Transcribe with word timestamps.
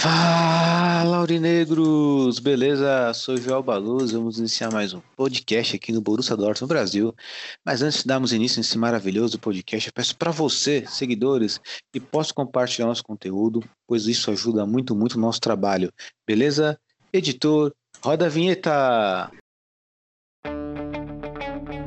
Fala, 0.00 1.18
Aurinegros! 1.18 2.38
Beleza? 2.38 3.12
Sou 3.12 3.36
Joel 3.36 3.62
Baluz, 3.62 4.12
vamos 4.12 4.38
iniciar 4.38 4.72
mais 4.72 4.94
um 4.94 5.00
podcast 5.14 5.76
aqui 5.76 5.92
no 5.92 6.00
Borussia 6.00 6.34
Dortmund 6.34 6.72
Brasil. 6.72 7.14
Mas 7.62 7.82
antes 7.82 8.00
de 8.00 8.06
darmos 8.06 8.32
início 8.32 8.60
nesse 8.60 8.78
maravilhoso 8.78 9.38
podcast, 9.38 9.88
eu 9.88 9.92
peço 9.92 10.16
para 10.16 10.30
você, 10.30 10.86
seguidores, 10.86 11.60
que 11.92 12.00
possa 12.00 12.32
compartilhar 12.32 12.86
nosso 12.86 13.04
conteúdo, 13.04 13.62
pois 13.86 14.06
isso 14.06 14.30
ajuda 14.30 14.64
muito, 14.64 14.96
muito 14.96 15.16
o 15.16 15.20
nosso 15.20 15.38
trabalho. 15.38 15.92
Beleza? 16.26 16.80
Editor, 17.12 17.70
roda 18.02 18.24
a 18.24 18.30
vinheta! 18.30 19.30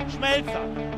Schmelzer, 0.08 0.73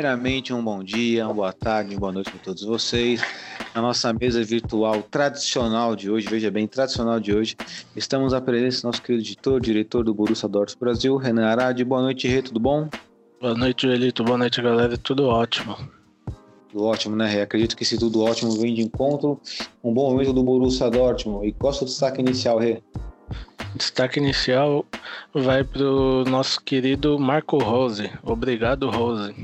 Primeiramente, 0.00 0.50
um 0.54 0.64
bom 0.64 0.82
dia, 0.82 1.26
uma 1.26 1.34
boa 1.34 1.52
tarde, 1.52 1.90
uma 1.90 2.00
boa 2.00 2.12
noite 2.12 2.30
para 2.30 2.40
todos 2.40 2.64
vocês. 2.64 3.20
Na 3.74 3.82
nossa 3.82 4.10
mesa 4.14 4.42
virtual 4.42 5.02
tradicional 5.02 5.94
de 5.94 6.10
hoje, 6.10 6.26
veja 6.26 6.50
bem, 6.50 6.66
tradicional 6.66 7.20
de 7.20 7.34
hoje, 7.34 7.54
estamos 7.94 8.32
à 8.32 8.40
presença 8.40 8.80
do 8.80 8.86
nosso 8.86 9.02
querido 9.02 9.22
editor, 9.22 9.60
diretor 9.60 10.02
do 10.02 10.14
Borussia 10.14 10.48
Dortmund 10.48 10.80
Brasil, 10.80 11.16
Renan 11.18 11.44
Arade. 11.44 11.84
Boa 11.84 12.00
noite, 12.00 12.26
Rê, 12.26 12.40
tudo 12.40 12.58
bom? 12.58 12.88
Boa 13.42 13.54
noite, 13.54 13.86
Elito. 13.86 14.24
Boa 14.24 14.38
noite, 14.38 14.62
galera. 14.62 14.96
Tudo 14.96 15.26
ótimo. 15.26 15.76
Tudo 16.70 16.84
ótimo, 16.86 17.14
né, 17.14 17.26
Rê? 17.26 17.42
Acredito 17.42 17.76
que 17.76 17.82
esse 17.82 17.98
tudo 17.98 18.22
ótimo 18.22 18.52
vem 18.52 18.72
de 18.72 18.80
encontro. 18.80 19.38
Um 19.84 19.92
bom 19.92 20.12
momento 20.12 20.32
do 20.32 20.42
Borussia 20.42 20.88
Dortmund. 20.88 21.46
E 21.46 21.52
qual 21.52 21.74
é 21.74 21.76
o 21.76 21.84
destaque 21.84 22.22
inicial, 22.22 22.58
Rê? 22.58 22.82
Destaque 23.76 24.18
inicial 24.18 24.82
vai 25.34 25.62
para 25.62 25.84
o 25.84 26.24
nosso 26.24 26.58
querido 26.62 27.18
Marco 27.18 27.58
Rose. 27.58 28.10
Obrigado, 28.24 28.88
Rose. 28.88 29.34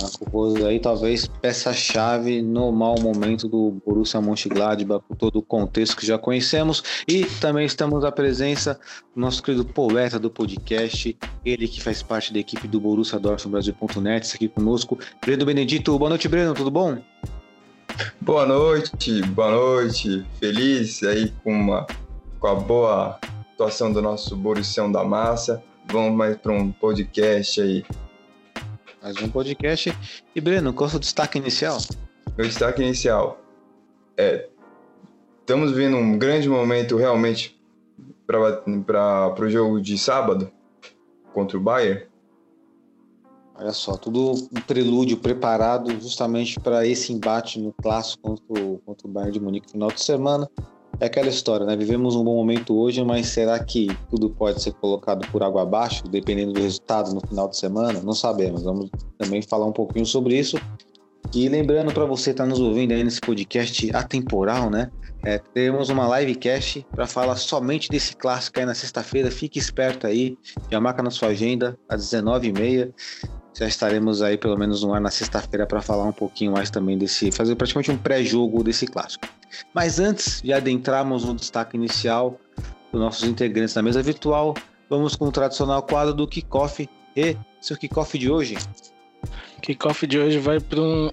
Marco 0.00 0.66
aí, 0.66 0.78
talvez 0.78 1.26
peça-chave 1.26 2.42
no 2.42 2.70
mau 2.70 2.94
momento 3.00 3.48
do 3.48 3.76
Borussia 3.84 4.20
Mönchengladbach, 4.20 5.02
por 5.06 5.16
todo 5.16 5.38
o 5.38 5.42
contexto 5.42 5.96
que 5.96 6.06
já 6.06 6.18
conhecemos. 6.18 6.82
E 7.08 7.24
também 7.40 7.64
estamos 7.66 8.04
à 8.04 8.12
presença 8.12 8.78
do 9.14 9.20
nosso 9.20 9.42
querido 9.42 9.64
poeta 9.64 10.18
do 10.18 10.30
podcast, 10.30 11.16
ele 11.44 11.66
que 11.66 11.82
faz 11.82 12.02
parte 12.02 12.32
da 12.32 12.38
equipe 12.38 12.68
do 12.68 12.80
Borussia 12.80 13.18
Dortmund 13.18 13.52
Brasil.net, 13.52 14.34
aqui 14.34 14.48
conosco, 14.48 14.98
Breno 15.24 15.44
Benedito. 15.44 15.98
Boa 15.98 16.10
noite, 16.10 16.28
Breno, 16.28 16.54
tudo 16.54 16.70
bom? 16.70 16.98
Boa 18.20 18.44
noite, 18.44 19.22
boa 19.22 19.50
noite. 19.50 20.26
Feliz 20.38 21.02
aí 21.02 21.32
com, 21.42 21.52
uma, 21.52 21.86
com 22.38 22.46
a 22.46 22.54
boa 22.54 23.18
atuação 23.52 23.92
do 23.92 24.02
nosso 24.02 24.36
Borussião 24.36 24.92
da 24.92 25.02
Massa. 25.02 25.62
Vamos 25.90 26.16
mais 26.16 26.36
para 26.36 26.52
um 26.52 26.70
podcast 26.72 27.60
aí. 27.60 27.84
Mais 29.06 29.22
um 29.22 29.28
podcast. 29.28 29.96
E 30.34 30.40
Breno, 30.40 30.74
qual 30.74 30.86
é 30.86 30.88
o 30.88 30.90
seu 30.90 30.98
destaque 30.98 31.38
inicial? 31.38 31.78
Meu 32.36 32.44
destaque 32.44 32.82
inicial 32.82 33.38
é: 34.16 34.48
estamos 35.38 35.70
vivendo 35.70 35.96
um 35.96 36.18
grande 36.18 36.48
momento 36.48 36.96
realmente 36.96 37.56
para 38.26 39.40
o 39.40 39.48
jogo 39.48 39.80
de 39.80 39.96
sábado 39.96 40.50
contra 41.32 41.56
o 41.56 41.60
Bayern. 41.60 42.04
Olha 43.54 43.70
só, 43.70 43.96
tudo 43.96 44.32
um 44.32 44.60
prelúdio 44.66 45.18
preparado 45.18 45.88
justamente 46.00 46.58
para 46.58 46.84
esse 46.84 47.12
embate 47.12 47.60
no 47.60 47.72
clássico 47.72 48.20
contra 48.24 48.64
o, 48.64 48.78
contra 48.78 49.06
o 49.06 49.10
Bayern 49.10 49.32
de 49.32 49.40
Munique 49.40 49.66
no 49.68 49.72
final 49.72 49.88
de 49.92 50.02
semana. 50.02 50.50
É 50.98 51.06
aquela 51.06 51.28
história, 51.28 51.66
né? 51.66 51.76
Vivemos 51.76 52.16
um 52.16 52.24
bom 52.24 52.36
momento 52.36 52.74
hoje, 52.74 53.04
mas 53.04 53.26
será 53.26 53.62
que 53.62 53.88
tudo 54.08 54.30
pode 54.30 54.62
ser 54.62 54.72
colocado 54.72 55.26
por 55.30 55.42
água 55.42 55.62
abaixo, 55.62 56.04
dependendo 56.08 56.54
do 56.54 56.60
resultado 56.60 57.12
no 57.12 57.20
final 57.20 57.48
de 57.48 57.58
semana? 57.58 58.00
Não 58.00 58.14
sabemos. 58.14 58.62
Vamos 58.62 58.90
também 59.18 59.42
falar 59.42 59.66
um 59.66 59.72
pouquinho 59.72 60.06
sobre 60.06 60.38
isso. 60.38 60.56
E 61.34 61.48
lembrando 61.48 61.92
para 61.92 62.06
você 62.06 62.30
estar 62.30 62.44
tá 62.44 62.48
nos 62.48 62.60
ouvindo 62.60 62.92
aí 62.92 63.04
nesse 63.04 63.20
podcast 63.20 63.94
atemporal, 63.94 64.70
né? 64.70 64.90
É, 65.22 65.38
teremos 65.38 65.90
uma 65.90 66.18
livecast 66.18 66.86
para 66.94 67.06
falar 67.06 67.36
somente 67.36 67.88
desse 67.90 68.16
clássico 68.16 68.58
aí 68.58 68.64
na 68.64 68.74
sexta-feira. 68.74 69.30
Fique 69.30 69.58
esperto 69.58 70.06
aí, 70.06 70.38
já 70.70 70.80
marca 70.80 71.02
na 71.02 71.10
sua 71.10 71.28
agenda 71.28 71.76
às 71.88 72.04
19h30 72.04 72.92
já 73.58 73.66
estaremos 73.66 74.20
aí 74.22 74.36
pelo 74.36 74.56
menos 74.58 74.82
no 74.82 74.92
ar 74.92 75.00
na 75.00 75.10
sexta-feira 75.10 75.66
para 75.66 75.80
falar 75.80 76.04
um 76.04 76.12
pouquinho 76.12 76.52
mais 76.52 76.70
também 76.70 76.98
desse, 76.98 77.32
fazer 77.32 77.56
praticamente 77.56 77.90
um 77.90 77.96
pré-jogo 77.96 78.62
desse 78.62 78.86
clássico. 78.86 79.26
Mas 79.72 79.98
antes 79.98 80.42
de 80.42 80.52
adentrarmos 80.52 81.24
no 81.24 81.34
destaque 81.34 81.76
inicial 81.76 82.38
dos 82.92 83.00
nossos 83.00 83.24
integrantes 83.24 83.74
da 83.74 83.82
mesa 83.82 84.02
virtual, 84.02 84.54
vamos 84.90 85.16
com 85.16 85.26
o 85.26 85.32
tradicional 85.32 85.82
quadro 85.82 86.12
do 86.12 86.26
kickoff 86.28 86.88
e 87.16 87.36
seu 87.60 87.76
kickoff 87.76 88.18
de 88.18 88.30
hoje. 88.30 88.56
Kickoff 89.62 90.06
de 90.06 90.18
hoje 90.18 90.38
vai 90.38 90.60
para 90.60 90.80
um 90.80 91.10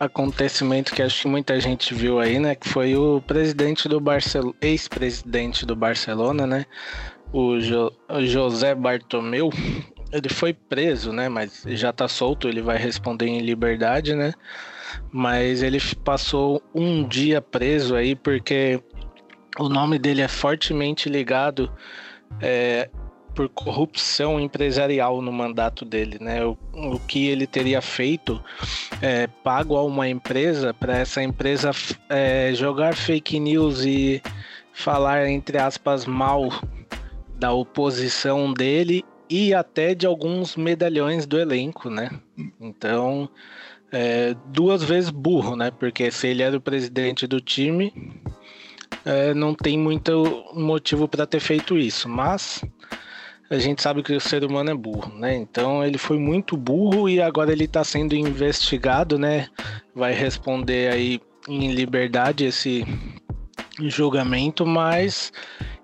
acontecimento 0.00 0.92
que 0.94 1.02
acho 1.02 1.22
que 1.22 1.28
muita 1.28 1.60
gente 1.60 1.94
viu 1.94 2.18
aí, 2.18 2.38
né? 2.38 2.54
Que 2.54 2.68
foi 2.68 2.96
o 2.96 3.20
presidente 3.20 3.88
do 3.88 4.00
Barcelona, 4.00 4.54
ex-presidente 4.60 5.64
do 5.64 5.76
Barcelona, 5.76 6.46
né? 6.46 6.66
O 7.32 7.60
jo 7.60 7.92
José 8.20 8.74
Bartomeu, 8.74 9.50
ele 10.12 10.28
foi 10.28 10.52
preso, 10.52 11.12
né? 11.12 11.28
Mas 11.28 11.64
já 11.66 11.92
tá 11.92 12.06
solto, 12.06 12.46
ele 12.46 12.60
vai 12.60 12.76
responder 12.76 13.26
em 13.26 13.40
liberdade, 13.40 14.14
né? 14.14 14.34
Mas 15.10 15.62
ele 15.62 15.78
passou 16.04 16.62
um 16.74 17.06
dia 17.06 17.40
preso 17.40 17.96
aí 17.96 18.14
porque 18.14 18.80
o 19.58 19.68
nome 19.68 19.98
dele 19.98 20.20
é 20.20 20.28
fortemente 20.28 21.08
ligado 21.08 21.72
é, 22.40 22.90
por 23.34 23.48
corrupção 23.48 24.38
empresarial 24.38 25.22
no 25.22 25.32
mandato 25.32 25.84
dele, 25.84 26.18
né? 26.20 26.44
O, 26.44 26.58
o 26.74 27.00
que 27.00 27.28
ele 27.28 27.46
teria 27.46 27.80
feito 27.80 28.42
é 29.00 29.26
pago 29.26 29.76
a 29.76 29.82
uma 29.82 30.08
empresa 30.08 30.74
para 30.74 30.98
essa 30.98 31.22
empresa 31.22 31.70
é, 32.10 32.52
jogar 32.54 32.94
fake 32.94 33.40
news 33.40 33.84
e 33.84 34.22
falar 34.74 35.28
entre 35.28 35.58
aspas 35.58 36.04
mal 36.04 36.50
da 37.38 37.52
oposição 37.52 38.52
dele 38.52 39.04
e 39.32 39.54
até 39.54 39.94
de 39.94 40.04
alguns 40.04 40.56
medalhões 40.56 41.24
do 41.24 41.40
elenco, 41.40 41.88
né? 41.88 42.10
Então, 42.60 43.30
é, 43.90 44.36
duas 44.48 44.84
vezes 44.84 45.08
burro, 45.08 45.56
né? 45.56 45.70
Porque 45.70 46.10
se 46.10 46.26
ele 46.26 46.42
era 46.42 46.54
o 46.54 46.60
presidente 46.60 47.26
do 47.26 47.40
time, 47.40 47.94
é, 49.06 49.32
não 49.32 49.54
tem 49.54 49.78
muito 49.78 50.44
motivo 50.52 51.08
para 51.08 51.24
ter 51.24 51.40
feito 51.40 51.78
isso. 51.78 52.10
Mas 52.10 52.62
a 53.48 53.58
gente 53.58 53.80
sabe 53.80 54.02
que 54.02 54.12
o 54.12 54.20
ser 54.20 54.44
humano 54.44 54.70
é 54.70 54.74
burro, 54.74 55.18
né? 55.18 55.34
Então 55.34 55.82
ele 55.82 55.96
foi 55.96 56.18
muito 56.18 56.54
burro 56.54 57.08
e 57.08 57.18
agora 57.18 57.52
ele 57.52 57.64
está 57.64 57.82
sendo 57.82 58.14
investigado, 58.14 59.18
né? 59.18 59.48
Vai 59.94 60.12
responder 60.12 60.92
aí 60.92 61.18
em 61.48 61.72
liberdade 61.72 62.44
esse 62.44 62.84
julgamento, 63.80 64.66
mas 64.66 65.32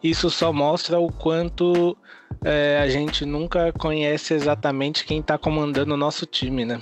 isso 0.02 0.28
só 0.28 0.52
mostra 0.52 1.00
o 1.00 1.10
quanto 1.10 1.96
é, 2.44 2.78
a 2.78 2.88
gente 2.88 3.24
nunca 3.24 3.72
conhece 3.72 4.34
exatamente 4.34 5.04
quem 5.04 5.20
está 5.20 5.36
comandando 5.36 5.94
o 5.94 5.96
nosso 5.96 6.26
time, 6.26 6.64
né? 6.64 6.80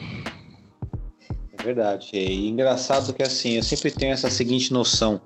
É 1.58 1.62
verdade. 1.62 2.11
E 2.14 2.49
engraçado 2.49 3.12
que 3.12 3.23
assim, 3.23 3.53
eu 3.53 3.62
sempre 3.62 3.91
tenho 3.91 4.12
essa 4.12 4.31
seguinte 4.31 4.73
noção 4.73 5.20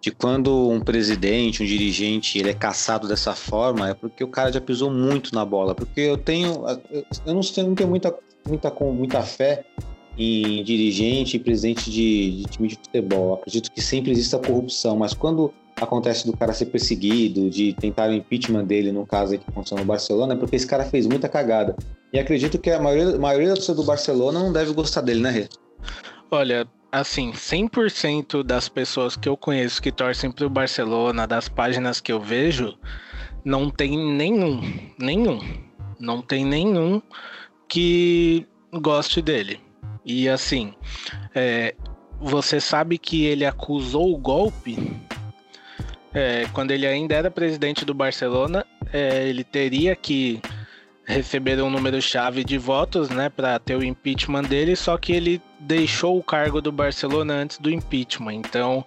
de 0.00 0.10
quando 0.10 0.68
um 0.68 0.80
presidente, 0.80 1.62
um 1.62 1.66
dirigente, 1.66 2.38
ele 2.38 2.50
é 2.50 2.54
caçado 2.54 3.08
dessa 3.08 3.34
forma, 3.34 3.88
é 3.88 3.94
porque 3.94 4.22
o 4.22 4.28
cara 4.28 4.52
já 4.52 4.60
pisou 4.60 4.90
muito 4.90 5.34
na 5.34 5.44
bola. 5.44 5.74
Porque 5.74 6.00
eu 6.00 6.18
tenho, 6.18 6.62
eu 7.24 7.34
não 7.34 7.40
tenho, 7.40 7.68
não 7.68 7.74
tenho 7.74 7.88
muita, 7.88 8.14
muita, 8.46 8.70
muita 8.70 9.22
fé 9.22 9.64
em 10.16 10.62
dirigente 10.62 11.36
e 11.36 11.40
presidente 11.40 11.90
de, 11.90 12.42
de 12.42 12.44
time 12.44 12.68
de 12.68 12.76
futebol. 12.76 13.28
Eu 13.28 13.34
acredito 13.34 13.72
que 13.72 13.80
sempre 13.80 14.12
exista 14.12 14.38
corrupção, 14.38 14.96
mas 14.96 15.14
quando 15.14 15.52
acontece 15.76 16.26
do 16.26 16.36
cara 16.36 16.52
ser 16.52 16.66
perseguido, 16.66 17.50
de 17.50 17.72
tentar 17.74 18.08
o 18.08 18.12
impeachment 18.12 18.64
dele, 18.64 18.92
no 18.92 19.06
caso 19.06 19.32
aí 19.32 19.38
que 19.38 19.48
aconteceu 19.48 19.78
no 19.78 19.84
Barcelona, 19.84 20.34
é 20.34 20.36
porque 20.36 20.56
esse 20.56 20.66
cara 20.66 20.84
fez 20.84 21.06
muita 21.06 21.28
cagada. 21.28 21.74
E 22.12 22.18
acredito 22.18 22.58
que 22.58 22.70
a 22.70 22.80
maioria, 22.80 23.18
maioria 23.18 23.48
da 23.48 23.54
torcida 23.54 23.74
do 23.74 23.84
Barcelona 23.84 24.38
não 24.38 24.52
deve 24.52 24.72
gostar 24.72 25.00
dele, 25.00 25.20
né, 25.20 25.30
Rê? 25.30 25.48
Olha, 26.30 26.66
assim, 26.92 27.32
100% 27.32 28.42
das 28.42 28.68
pessoas 28.68 29.16
que 29.16 29.28
eu 29.28 29.36
conheço 29.36 29.82
que 29.82 29.90
torcem 29.90 30.30
pro 30.30 30.48
Barcelona, 30.48 31.26
das 31.26 31.48
páginas 31.48 32.00
que 32.00 32.12
eu 32.12 32.20
vejo, 32.20 32.76
não 33.44 33.68
tem 33.68 33.98
nenhum, 33.98 34.60
nenhum, 34.98 35.40
não 35.98 36.22
tem 36.22 36.44
nenhum 36.44 37.02
que 37.68 38.46
goste 38.72 39.20
dele. 39.20 39.60
E 40.04 40.28
assim, 40.28 40.74
é, 41.34 41.74
você 42.20 42.60
sabe 42.60 42.98
que 42.98 43.24
ele 43.24 43.44
acusou 43.44 44.14
o 44.14 44.18
golpe 44.18 44.76
é, 46.14 46.46
quando 46.52 46.70
ele 46.70 46.86
ainda 46.86 47.14
era 47.14 47.30
presidente 47.30 47.84
do 47.84 47.92
Barcelona, 47.92 48.64
é, 48.92 49.28
ele 49.28 49.42
teria 49.42 49.96
que 49.96 50.40
receber 51.04 51.60
um 51.60 51.68
número-chave 51.68 52.44
de 52.44 52.56
votos, 52.56 53.10
né, 53.10 53.28
para 53.28 53.58
ter 53.58 53.76
o 53.76 53.84
impeachment 53.84 54.44
dele, 54.44 54.74
só 54.74 54.96
que 54.96 55.12
ele 55.12 55.42
deixou 55.60 56.16
o 56.18 56.22
cargo 56.22 56.60
do 56.60 56.72
Barcelona 56.72 57.34
antes 57.34 57.58
do 57.58 57.70
impeachment. 57.70 58.34
Então, 58.34 58.86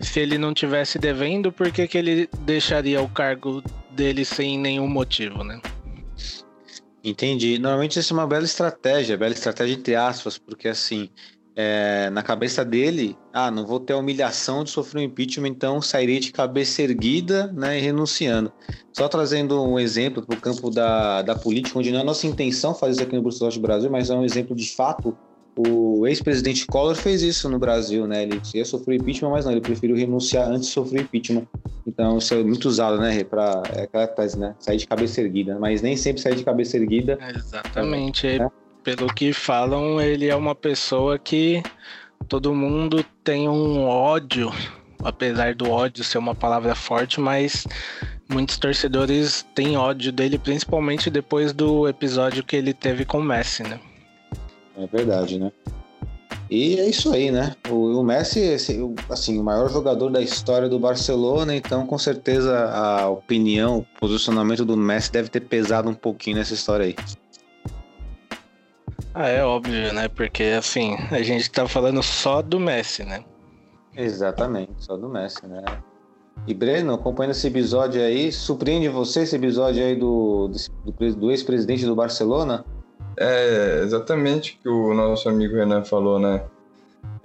se 0.00 0.20
ele 0.20 0.38
não 0.38 0.54
tivesse 0.54 0.98
devendo, 0.98 1.50
por 1.50 1.72
que, 1.72 1.88
que 1.88 1.98
ele 1.98 2.28
deixaria 2.40 3.00
o 3.00 3.08
cargo 3.08 3.62
dele 3.90 4.24
sem 4.24 4.58
nenhum 4.58 4.86
motivo, 4.86 5.42
né? 5.42 5.60
Entendi. 7.02 7.58
Normalmente 7.58 7.98
isso 7.98 8.12
é 8.12 8.16
uma 8.16 8.26
bela 8.26 8.44
estratégia, 8.44 9.16
bela 9.16 9.32
estratégia 9.32 9.74
entre 9.74 9.94
aspas, 9.94 10.36
porque 10.36 10.68
assim, 10.68 11.08
é, 11.60 12.08
na 12.10 12.22
cabeça 12.22 12.64
dele, 12.64 13.18
ah, 13.32 13.50
não 13.50 13.66
vou 13.66 13.80
ter 13.80 13.92
a 13.92 13.96
humilhação 13.96 14.62
de 14.62 14.70
sofrer 14.70 15.00
um 15.00 15.02
impeachment, 15.02 15.48
então 15.48 15.82
sairei 15.82 16.20
de 16.20 16.30
cabeça 16.30 16.82
erguida 16.82 17.52
né, 17.52 17.76
e 17.76 17.80
renunciando. 17.80 18.52
Só 18.92 19.08
trazendo 19.08 19.60
um 19.60 19.76
exemplo 19.76 20.24
para 20.24 20.38
o 20.38 20.40
campo 20.40 20.70
da, 20.70 21.20
da 21.22 21.34
política, 21.34 21.76
onde 21.76 21.90
não 21.90 21.98
é 21.98 22.02
a 22.02 22.04
nossa 22.04 22.28
intenção 22.28 22.76
fazer 22.76 22.92
isso 22.92 23.02
aqui 23.02 23.16
no 23.16 23.22
Bruxelas 23.22 23.56
do 23.56 23.60
Brasil, 23.60 23.90
mas 23.90 24.08
é 24.08 24.14
um 24.14 24.24
exemplo 24.24 24.54
de 24.54 24.72
fato. 24.72 25.18
O 25.56 26.06
ex-presidente 26.06 26.64
Collor 26.64 26.94
fez 26.94 27.22
isso 27.22 27.48
no 27.48 27.58
Brasil, 27.58 28.06
né? 28.06 28.22
Ele 28.22 28.40
ia 28.54 28.64
sofrer 28.64 29.00
impeachment, 29.00 29.30
mas 29.30 29.44
não, 29.44 29.50
ele 29.50 29.60
preferiu 29.60 29.96
renunciar 29.96 30.48
antes 30.48 30.68
de 30.68 30.72
sofrer 30.72 31.02
impeachment. 31.02 31.44
Então, 31.84 32.18
isso 32.18 32.34
é 32.34 32.44
muito 32.44 32.68
usado, 32.68 32.98
né, 32.98 33.24
para 33.24 33.64
é 33.74 33.82
aquela 33.82 34.06
tese, 34.06 34.38
né? 34.38 34.54
Sair 34.60 34.76
de 34.76 34.86
cabeça 34.86 35.20
erguida. 35.20 35.58
Mas 35.58 35.82
nem 35.82 35.96
sempre 35.96 36.22
sair 36.22 36.36
de 36.36 36.44
cabeça 36.44 36.76
erguida. 36.76 37.18
Exatamente. 37.34 38.28
É, 38.28 38.48
pelo 38.96 39.12
que 39.12 39.34
falam, 39.34 40.00
ele 40.00 40.28
é 40.28 40.34
uma 40.34 40.54
pessoa 40.54 41.18
que 41.18 41.62
todo 42.26 42.54
mundo 42.54 43.04
tem 43.22 43.46
um 43.46 43.84
ódio, 43.84 44.50
apesar 45.04 45.54
do 45.54 45.70
ódio 45.70 46.02
ser 46.02 46.16
uma 46.16 46.34
palavra 46.34 46.74
forte, 46.74 47.20
mas 47.20 47.66
muitos 48.26 48.56
torcedores 48.56 49.44
têm 49.54 49.76
ódio 49.76 50.10
dele, 50.10 50.38
principalmente 50.38 51.10
depois 51.10 51.52
do 51.52 51.86
episódio 51.86 52.42
que 52.42 52.56
ele 52.56 52.72
teve 52.72 53.04
com 53.04 53.18
o 53.18 53.22
Messi, 53.22 53.62
né? 53.62 53.78
É 54.74 54.86
verdade, 54.86 55.38
né? 55.38 55.52
E 56.50 56.80
é 56.80 56.88
isso 56.88 57.12
aí, 57.12 57.30
né? 57.30 57.54
O, 57.68 58.00
o 58.00 58.02
Messi, 58.02 58.54
assim, 59.10 59.38
o 59.38 59.44
maior 59.44 59.70
jogador 59.70 60.08
da 60.08 60.22
história 60.22 60.66
do 60.66 60.78
Barcelona, 60.78 61.54
então 61.54 61.86
com 61.86 61.98
certeza 61.98 62.70
a 62.70 63.06
opinião, 63.10 63.80
o 63.80 64.00
posicionamento 64.00 64.64
do 64.64 64.78
Messi 64.78 65.12
deve 65.12 65.28
ter 65.28 65.40
pesado 65.40 65.90
um 65.90 65.94
pouquinho 65.94 66.38
nessa 66.38 66.54
história 66.54 66.86
aí. 66.86 66.96
Ah, 69.20 69.26
é 69.26 69.42
óbvio, 69.42 69.92
né? 69.92 70.06
Porque 70.06 70.44
assim, 70.44 70.96
a 71.10 71.20
gente 71.22 71.50
tá 71.50 71.66
falando 71.66 72.00
só 72.04 72.40
do 72.40 72.60
Messi, 72.60 73.02
né? 73.02 73.24
Exatamente, 73.96 74.70
só 74.78 74.96
do 74.96 75.08
Messi, 75.08 75.44
né? 75.44 75.64
E 76.46 76.54
Breno, 76.54 76.94
acompanhando 76.94 77.32
esse 77.32 77.48
episódio 77.48 78.00
aí, 78.00 78.30
surpreende 78.30 78.88
você 78.88 79.22
esse 79.22 79.34
episódio 79.34 79.82
aí 79.82 79.96
do, 79.96 80.52
do, 80.84 81.14
do 81.16 81.30
ex-presidente 81.32 81.84
do 81.84 81.96
Barcelona? 81.96 82.64
É 83.16 83.80
exatamente 83.82 84.52
o 84.52 84.62
que 84.62 84.68
o 84.68 84.94
nosso 84.94 85.28
amigo 85.28 85.56
Renan 85.56 85.82
falou, 85.82 86.20
né? 86.20 86.44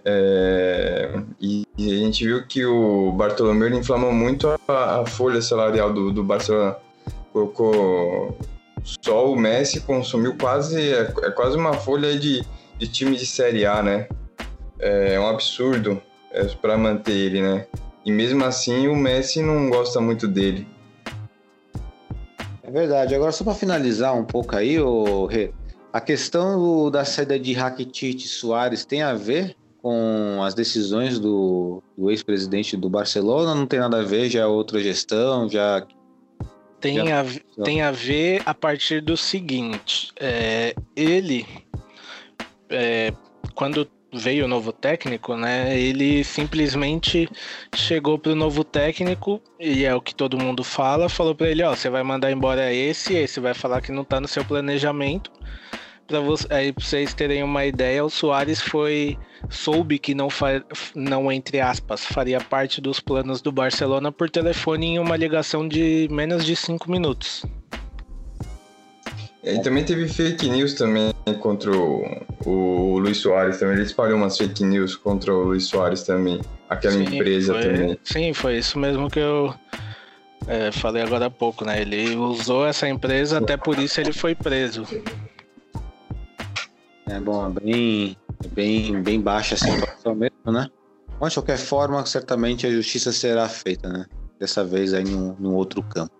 É, 0.03 1.21
e, 1.39 1.63
e, 1.77 1.93
a 1.93 1.97
gente 1.97 2.25
viu 2.25 2.47
que 2.47 2.65
o 2.65 3.11
Bartolomeu 3.11 3.69
inflamou 3.69 4.11
muito 4.11 4.47
a, 4.67 5.01
a 5.01 5.05
folha 5.05 5.43
salarial 5.43 5.93
do, 5.93 6.11
do 6.11 6.23
Barcelona. 6.23 6.75
Colocou 7.31 8.35
só 8.83 9.31
o 9.31 9.35
Messi 9.35 9.81
consumiu 9.81 10.35
quase 10.37 10.93
é, 10.93 11.13
é 11.23 11.31
quase 11.31 11.57
uma 11.57 11.73
folha 11.73 12.17
de, 12.17 12.43
de 12.77 12.87
time 12.87 13.15
de 13.15 13.25
Série 13.25 13.65
A, 13.65 13.81
né? 13.81 14.07
É 14.79 15.19
um 15.19 15.27
absurdo 15.27 16.01
é, 16.31 16.43
para 16.45 16.77
manter 16.77 17.13
ele, 17.13 17.41
né? 17.41 17.65
E 18.05 18.11
mesmo 18.11 18.43
assim 18.43 18.87
o 18.87 18.95
Messi 18.95 19.41
não 19.41 19.69
gosta 19.69 20.01
muito 20.01 20.27
dele. 20.27 20.67
É 22.61 22.69
verdade. 22.69 23.15
Agora 23.15 23.31
só 23.31 23.43
para 23.43 23.53
finalizar 23.53 24.13
um 24.13 24.25
pouco 24.25 24.55
aí, 24.55 24.79
o 24.79 25.29
a 25.93 26.01
questão 26.01 26.89
da 26.89 27.05
saída 27.05 27.39
de 27.39 27.53
Rakitic 27.53 28.21
Soares 28.21 28.83
tem 28.83 29.03
a 29.03 29.13
ver 29.13 29.55
com 29.79 30.41
as 30.41 30.55
decisões 30.55 31.19
do, 31.19 31.83
do 31.95 32.09
ex-presidente 32.09 32.75
do 32.75 32.89
Barcelona? 32.89 33.53
Não 33.53 33.67
tem 33.67 33.79
nada 33.79 33.99
a 33.99 34.03
ver, 34.03 34.27
já 34.27 34.39
é 34.39 34.45
outra 34.45 34.79
gestão, 34.79 35.47
já 35.47 35.85
tem 36.83 37.11
a, 37.11 37.25
tem 37.63 37.81
a 37.81 37.91
ver 37.91 38.41
a 38.45 38.53
partir 38.53 39.01
do 39.01 39.15
seguinte: 39.15 40.11
é, 40.19 40.75
ele, 40.95 41.45
é, 42.69 43.13
quando 43.55 43.89
veio 44.13 44.45
o 44.45 44.47
novo 44.47 44.71
técnico, 44.71 45.35
né? 45.35 45.79
Ele 45.79 46.23
simplesmente 46.23 47.27
chegou 47.73 48.19
pro 48.19 48.35
novo 48.35 48.63
técnico 48.63 49.41
e 49.59 49.85
é 49.85 49.95
o 49.95 50.01
que 50.01 50.13
todo 50.13 50.37
mundo 50.37 50.63
fala, 50.63 51.09
falou 51.09 51.33
para 51.33 51.49
ele, 51.49 51.63
ó, 51.63 51.75
você 51.75 51.89
vai 51.89 52.03
mandar 52.03 52.31
embora 52.31 52.71
esse, 52.71 53.15
esse 53.15 53.39
vai 53.39 53.53
falar 53.53 53.81
que 53.81 53.91
não 53.91 54.03
tá 54.03 54.19
no 54.19 54.27
seu 54.27 54.45
planejamento 54.45 55.31
para 56.07 56.19
vocês 56.19 57.13
terem 57.13 57.43
uma 57.43 57.65
ideia, 57.65 58.03
o 58.03 58.09
Soares 58.09 58.61
foi 58.61 59.17
soube 59.49 59.99
que 59.99 60.13
não, 60.13 60.29
fa, 60.29 60.63
não 60.95 61.31
entre 61.31 61.59
aspas 61.59 62.05
faria 62.05 62.39
parte 62.39 62.79
dos 62.79 62.99
planos 62.99 63.41
do 63.41 63.51
Barcelona 63.51 64.11
por 64.11 64.29
telefone 64.29 64.95
em 64.95 64.99
uma 64.99 65.15
ligação 65.15 65.67
de 65.67 66.07
menos 66.11 66.45
de 66.45 66.55
cinco 66.55 66.89
minutos. 66.89 67.45
E 69.43 69.59
também 69.59 69.83
teve 69.83 70.07
fake 70.07 70.49
news 70.49 70.73
também 70.73 71.11
contra 71.41 71.69
o, 71.69 72.05
o 72.45 72.97
Luiz 72.97 73.17
Soares 73.17 73.59
também. 73.59 73.75
Ele 73.75 73.83
espalhou 73.83 74.17
umas 74.17 74.37
fake 74.37 74.63
news 74.63 74.95
contra 74.95 75.33
o 75.33 75.43
Luiz 75.43 75.65
Soares 75.65 76.03
também. 76.03 76.39
Aquela 76.69 76.93
sim, 76.93 77.03
empresa 77.03 77.53
foi, 77.53 77.61
também. 77.61 77.99
Sim, 78.05 78.33
foi 78.33 78.57
isso 78.57 78.79
mesmo 78.79 79.09
que 79.09 79.19
eu 79.19 79.53
é, 80.47 80.71
falei 80.71 81.03
agora 81.03 81.25
há 81.25 81.29
pouco, 81.29 81.65
né? 81.65 81.81
Ele 81.81 82.15
usou 82.15 82.65
essa 82.65 82.87
empresa, 82.87 83.39
até 83.39 83.57
por 83.57 83.77
isso 83.79 83.99
ele 83.99 84.13
foi 84.13 84.33
preso. 84.33 84.87
É 87.07 87.19
bom, 87.19 87.47
é 87.47 87.61
bem, 87.61 88.17
é 88.43 88.47
bem, 88.47 89.01
bem 89.01 89.21
baixa 89.21 89.55
a 89.55 89.57
situação 89.57 90.15
mesmo, 90.15 90.51
né? 90.51 90.67
Mas 91.19 91.33
de 91.33 91.39
qualquer 91.39 91.57
forma, 91.57 92.05
certamente 92.05 92.65
a 92.65 92.71
justiça 92.71 93.11
será 93.11 93.47
feita, 93.47 93.89
né? 93.89 94.05
Dessa 94.39 94.63
vez 94.63 94.93
aí 94.93 95.03
num, 95.03 95.35
num 95.39 95.53
outro 95.53 95.81
campo. 95.83 96.11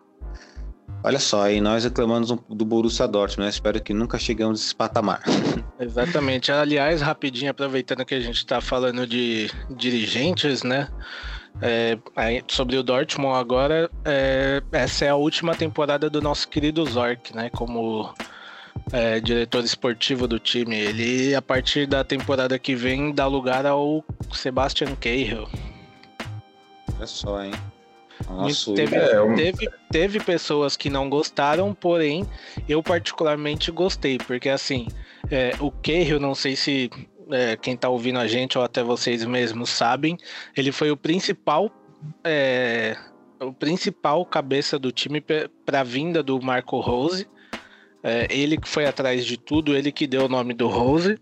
Olha 1.06 1.20
só, 1.20 1.44
aí 1.44 1.60
nós 1.60 1.84
reclamamos 1.84 2.32
do 2.50 2.66
Borussia 2.66 3.06
Dortmund, 3.06 3.42
né? 3.42 3.50
Espero 3.50 3.82
que 3.82 3.94
nunca 3.94 4.18
chegamos 4.18 4.62
nesse 4.62 4.74
patamar. 4.76 5.22
Exatamente. 5.78 6.50
Aliás, 6.50 7.02
rapidinho, 7.02 7.52
aproveitando 7.52 8.06
que 8.06 8.16
a 8.16 8.22
gente 8.22 8.38
está 8.38 8.62
falando 8.62 9.06
de 9.06 9.52
dirigentes, 9.70 10.64
né? 10.64 10.88
É, 11.62 11.98
sobre 12.48 12.78
o 12.78 12.84
Dortmund 12.84 13.38
agora, 13.38 13.92
é, 14.06 14.64
essa 14.72 15.06
é 15.06 15.10
a 15.10 15.16
última 15.16 15.54
temporada 15.54 16.10
do 16.10 16.22
nosso 16.22 16.48
querido 16.48 16.86
Zork, 16.86 17.36
né? 17.36 17.50
Como 17.50 18.14
é, 18.92 19.20
diretor 19.20 19.64
esportivo 19.64 20.28
do 20.28 20.40
time. 20.40 20.76
Ele, 20.76 21.36
a 21.36 21.42
partir 21.42 21.86
da 21.88 22.04
temporada 22.04 22.58
que 22.60 22.76
vem, 22.76 23.14
dá 23.14 23.28
lugar 23.28 23.66
ao 23.66 24.04
Sebastian 24.32 24.96
Cahill. 24.96 25.48
Olha 26.96 27.08
só, 27.08 27.44
hein? 27.44 27.52
Nossa, 28.30 28.74
teve, 28.74 28.96
é, 28.96 29.36
teve, 29.36 29.70
teve 29.92 30.20
pessoas 30.20 30.78
que 30.78 30.90
não 30.90 31.10
gostaram, 31.10 31.74
porém 31.74 32.26
eu 32.70 32.82
particularmente 32.82 33.72
gostei, 33.72 34.18
porque 34.18 34.50
assim, 34.50 34.88
é, 35.30 35.52
o 35.60 35.72
Cahill, 35.72 36.20
não 36.20 36.34
sei 36.34 36.56
se 36.56 36.90
é, 37.32 37.58
quem 37.58 37.76
tá 37.76 37.90
ouvindo 37.90 38.20
a 38.20 38.28
gente 38.28 38.58
ou 38.58 38.64
até 38.64 38.82
vocês 38.84 39.26
mesmos 39.26 39.70
sabem, 39.70 40.18
ele 40.56 40.72
foi 40.72 40.92
o 40.92 40.96
principal 40.96 41.72
é, 42.24 42.98
o 43.40 43.54
principal 43.54 44.26
cabeça 44.26 44.80
do 44.80 44.92
time 44.92 45.22
para 45.22 45.82
a 45.82 45.84
vinda 45.84 46.24
do 46.24 46.42
Marco 46.42 46.80
Rose. 46.80 47.28
É, 48.04 48.28
ele 48.30 48.58
que 48.58 48.68
foi 48.68 48.86
atrás 48.86 49.26
de 49.26 49.38
tudo, 49.38 49.76
ele 49.76 49.92
que 49.92 50.06
deu 50.06 50.26
o 50.26 50.30
nome 50.30 50.54
do 50.54 50.68
Rose. 50.68 51.18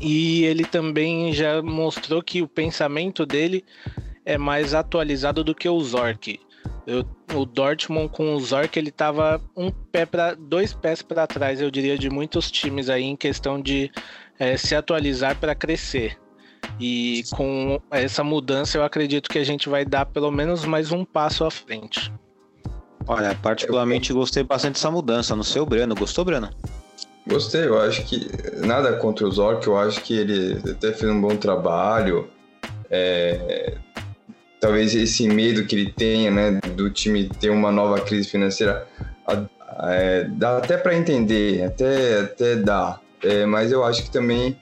E 0.00 0.44
ele 0.44 0.64
também 0.64 1.32
já 1.32 1.62
mostrou 1.62 2.22
que 2.22 2.42
o 2.42 2.48
pensamento 2.48 3.26
dele 3.26 3.64
é 4.24 4.38
mais 4.38 4.74
atualizado 4.74 5.42
do 5.42 5.54
que 5.54 5.68
o 5.68 5.80
Zork. 5.80 6.38
Eu, 6.86 7.04
o 7.34 7.44
Dortmund 7.44 8.08
com 8.10 8.34
o 8.34 8.40
Zork 8.40 8.78
ele 8.78 8.88
estava 8.88 9.40
um 9.56 9.70
pé 9.70 10.04
para 10.04 10.34
dois 10.34 10.72
pés 10.72 11.02
para 11.02 11.26
trás, 11.26 11.60
eu 11.60 11.70
diria, 11.70 11.96
de 11.98 12.10
muitos 12.10 12.50
times 12.50 12.88
aí 12.88 13.04
em 13.04 13.16
questão 13.16 13.60
de 13.60 13.90
é, 14.38 14.56
se 14.56 14.74
atualizar 14.74 15.38
para 15.38 15.54
crescer. 15.54 16.18
E 16.78 17.22
com 17.32 17.80
essa 17.90 18.24
mudança, 18.24 18.78
eu 18.78 18.84
acredito 18.84 19.28
que 19.28 19.38
a 19.38 19.44
gente 19.44 19.68
vai 19.68 19.84
dar 19.84 20.06
pelo 20.06 20.30
menos 20.30 20.64
mais 20.64 20.92
um 20.92 21.04
passo 21.04 21.44
à 21.44 21.50
frente. 21.50 22.12
Olha, 23.06 23.34
particularmente 23.42 24.12
gostei 24.12 24.42
bastante 24.42 24.74
dessa 24.74 24.90
mudança. 24.90 25.34
No 25.34 25.44
seu 25.44 25.66
Breno, 25.66 25.94
gostou, 25.94 26.24
Breno? 26.24 26.50
Gostei, 27.26 27.66
eu 27.66 27.80
acho 27.80 28.04
que 28.06 28.28
nada 28.64 28.94
contra 28.94 29.26
o 29.26 29.30
Zork, 29.30 29.66
eu 29.66 29.76
acho 29.76 30.00
que 30.02 30.16
ele 30.16 30.58
até 30.70 30.92
fez 30.92 31.10
um 31.10 31.20
bom 31.20 31.36
trabalho. 31.36 32.28
É, 32.90 33.74
talvez 34.58 34.94
esse 34.94 35.28
medo 35.28 35.64
que 35.64 35.76
ele 35.76 35.92
tenha, 35.92 36.30
né, 36.30 36.60
do 36.76 36.90
time 36.90 37.28
ter 37.28 37.50
uma 37.50 37.70
nova 37.70 38.00
crise 38.00 38.28
financeira, 38.28 38.86
é, 39.82 40.24
dá 40.24 40.58
até 40.58 40.76
para 40.76 40.96
entender, 40.96 41.64
até, 41.64 42.20
até 42.20 42.56
dá. 42.56 43.00
É, 43.22 43.44
mas 43.46 43.70
eu 43.70 43.84
acho 43.84 44.02
que 44.04 44.10
também, 44.10 44.56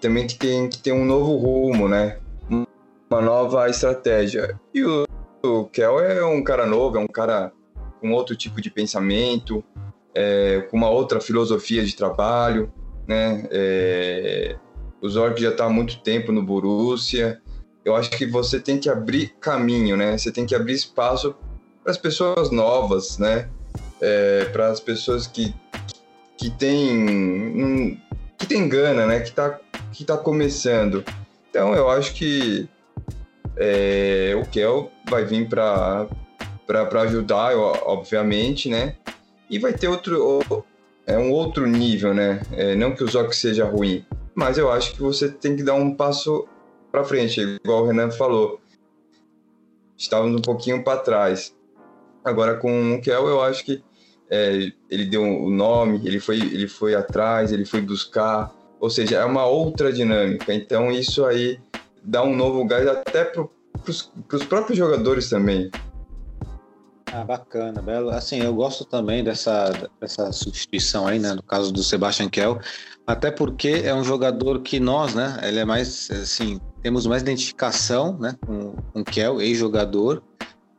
também 0.00 0.26
que 0.26 0.36
tem 0.36 0.68
que 0.68 0.78
ter 0.78 0.92
um 0.92 1.04
novo 1.04 1.36
rumo, 1.36 1.88
né? 1.88 2.18
Uma 2.48 3.20
nova 3.20 3.68
estratégia. 3.68 4.58
E 4.72 4.84
o, 4.84 5.03
o 5.44 5.66
Kel 5.66 6.00
é 6.00 6.24
um 6.24 6.42
cara 6.42 6.66
novo, 6.66 6.96
é 6.96 7.00
um 7.00 7.06
cara 7.06 7.52
com 8.00 8.12
outro 8.12 8.34
tipo 8.34 8.60
de 8.60 8.70
pensamento, 8.70 9.62
é, 10.14 10.66
com 10.70 10.76
uma 10.76 10.88
outra 10.88 11.20
filosofia 11.20 11.84
de 11.84 11.94
trabalho, 11.94 12.72
né? 13.06 13.46
É, 13.50 14.56
o 15.00 15.08
Zorg 15.08 15.40
já 15.40 15.50
está 15.50 15.66
há 15.66 15.70
muito 15.70 15.98
tempo 16.00 16.32
no 16.32 16.42
Borussia. 16.42 17.40
Eu 17.84 17.94
acho 17.94 18.10
que 18.10 18.24
você 18.24 18.58
tem 18.58 18.78
que 18.78 18.88
abrir 18.88 19.34
caminho, 19.40 19.96
né? 19.96 20.16
Você 20.16 20.32
tem 20.32 20.46
que 20.46 20.54
abrir 20.54 20.72
espaço 20.72 21.34
para 21.82 21.92
as 21.92 21.98
pessoas 21.98 22.50
novas, 22.50 23.18
né? 23.18 23.48
É, 24.00 24.46
para 24.46 24.68
as 24.68 24.80
pessoas 24.80 25.26
que 25.26 25.54
que 26.36 26.50
tem 26.50 28.00
que 28.38 28.46
tem 28.46 28.68
gana, 28.68 29.06
né? 29.06 29.20
Que 29.20 29.28
está 29.28 29.60
que 29.92 30.04
tá 30.04 30.16
começando. 30.16 31.04
Então 31.50 31.74
eu 31.74 31.88
acho 31.88 32.14
que 32.14 32.68
é, 33.56 34.34
o 34.36 34.48
Kel 34.48 34.90
vai 35.08 35.24
vir 35.24 35.48
para 35.48 36.08
ajudar, 37.02 37.56
obviamente, 37.56 38.68
né? 38.68 38.96
E 39.48 39.58
vai 39.58 39.72
ter 39.72 39.88
outro 39.88 40.64
é 41.06 41.18
um 41.18 41.30
outro 41.30 41.66
nível, 41.66 42.14
né? 42.14 42.40
É, 42.52 42.74
não 42.74 42.94
que 42.94 43.04
o 43.04 43.08
Zoc 43.08 43.32
seja 43.32 43.64
ruim, 43.64 44.04
mas 44.34 44.56
eu 44.56 44.70
acho 44.70 44.94
que 44.94 45.02
você 45.02 45.28
tem 45.28 45.54
que 45.54 45.62
dar 45.62 45.74
um 45.74 45.94
passo 45.94 46.48
para 46.90 47.04
frente, 47.04 47.40
igual 47.40 47.82
o 47.82 47.86
Renan 47.86 48.10
falou. 48.10 48.60
Estávamos 49.96 50.38
um 50.38 50.42
pouquinho 50.42 50.82
para 50.82 50.98
trás. 50.98 51.54
Agora 52.24 52.56
com 52.56 52.94
o 52.94 53.02
Kel, 53.02 53.28
eu 53.28 53.42
acho 53.42 53.64
que 53.64 53.82
é, 54.30 54.72
ele 54.90 55.04
deu 55.04 55.22
o 55.22 55.50
nome, 55.50 56.00
ele 56.06 56.18
foi, 56.18 56.38
ele 56.38 56.66
foi 56.66 56.94
atrás, 56.94 57.52
ele 57.52 57.66
foi 57.66 57.80
buscar, 57.82 58.52
ou 58.80 58.88
seja, 58.88 59.16
é 59.16 59.24
uma 59.24 59.44
outra 59.44 59.92
dinâmica. 59.92 60.54
Então 60.54 60.90
isso 60.90 61.24
aí 61.26 61.58
dá 62.04 62.22
um 62.22 62.36
novo 62.36 62.64
gás 62.66 62.86
até 62.86 63.24
para 63.24 63.46
os 63.86 64.44
próprios 64.48 64.78
jogadores 64.78 65.28
também. 65.28 65.70
Ah, 67.12 67.22
bacana, 67.22 67.80
belo. 67.80 68.10
Assim, 68.10 68.40
eu 68.40 68.52
gosto 68.52 68.84
também 68.84 69.22
dessa, 69.22 69.70
dessa 70.00 70.32
substituição 70.32 71.06
aí, 71.06 71.18
né? 71.18 71.32
No 71.32 71.44
caso 71.44 71.72
do 71.72 71.80
Sebastian 71.80 72.28
Kell, 72.28 72.58
até 73.06 73.30
porque 73.30 73.82
é 73.84 73.94
um 73.94 74.02
jogador 74.02 74.62
que 74.62 74.80
nós, 74.80 75.14
né? 75.14 75.38
Ele 75.44 75.60
é 75.60 75.64
mais, 75.64 76.10
assim, 76.10 76.60
temos 76.82 77.06
mais 77.06 77.22
identificação, 77.22 78.18
né? 78.18 78.36
Com, 78.44 78.74
com 78.92 79.00
o 79.00 79.04
Kell, 79.04 79.40
ex-jogador, 79.40 80.24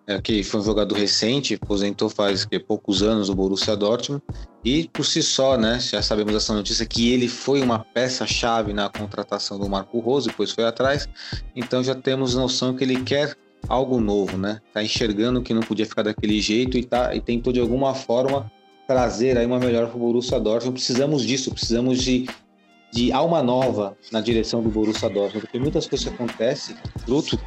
é, 0.08 0.22
que 0.22 0.44
foi 0.44 0.60
um 0.60 0.64
jogador 0.64 0.96
recente, 0.96 1.56
aposentou 1.56 2.10
faz 2.10 2.46
que, 2.46 2.60
poucos 2.60 3.02
anos 3.02 3.30
o 3.30 3.36
Borussia 3.36 3.76
Dortmund, 3.76 4.22
e 4.64 4.88
por 4.90 5.06
si 5.06 5.22
só, 5.22 5.58
né? 5.58 5.80
Já 5.80 6.02
sabemos 6.02 6.34
essa 6.36 6.54
notícia 6.54 6.86
que 6.86 7.12
ele 7.12 7.28
foi 7.28 7.62
uma 7.62 7.80
peça-chave 7.80 8.74
na 8.74 8.90
contratação 8.90 9.60
do 9.60 9.70
Marco 9.70 10.00
Rose, 10.00 10.28
depois 10.28 10.52
foi 10.52 10.66
atrás, 10.66 11.08
então 11.56 11.84
já 11.84 11.96
temos 11.96 12.36
noção 12.36 12.76
que 12.76 12.84
ele 12.84 13.02
quer 13.04 13.36
algo 13.68 14.00
novo, 14.00 14.38
né? 14.38 14.62
Tá 14.74 14.84
enxergando 14.84 15.42
que 15.42 15.54
não 15.54 15.62
podia 15.62 15.86
ficar 15.86 16.04
daquele 16.04 16.40
jeito 16.40 16.78
e, 16.78 16.84
tá, 16.84 17.16
e 17.16 17.22
tentou 17.22 17.52
de 17.52 17.60
alguma 17.60 17.94
forma 17.94 18.52
trazer 18.88 19.38
aí 19.38 19.46
uma 19.46 19.60
melhor 19.60 19.88
para 19.88 19.98
o 19.98 20.00
Borussia 20.00 20.40
Dortmund. 20.40 20.74
Precisamos 20.74 21.24
disso, 21.24 21.52
precisamos 21.52 22.02
de 22.02 22.28
de 22.92 23.12
alma 23.12 23.44
nova 23.44 23.98
na 24.12 24.22
direção 24.22 24.62
do 24.62 24.70
Borussia 24.70 25.10
Dortmund, 25.10 25.42
porque 25.42 25.60
muitas 25.60 25.88
coisas 25.88 26.08
que 26.08 26.14
acontecem, 26.14 26.76
fruto 27.06 27.40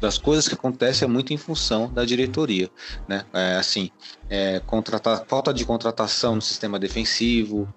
das 0.00 0.18
coisas 0.18 0.48
que 0.48 0.54
acontecem 0.54 1.06
é 1.06 1.08
muito 1.08 1.32
em 1.32 1.36
função 1.36 1.92
da 1.92 2.04
diretoria, 2.04 2.70
né? 3.06 3.24
É, 3.32 3.56
assim, 3.56 3.90
é, 4.30 4.60
contratar, 4.60 5.24
falta 5.26 5.52
de 5.52 5.64
contratação 5.64 6.36
no 6.36 6.42
sistema 6.42 6.78
defensivo, 6.78 7.68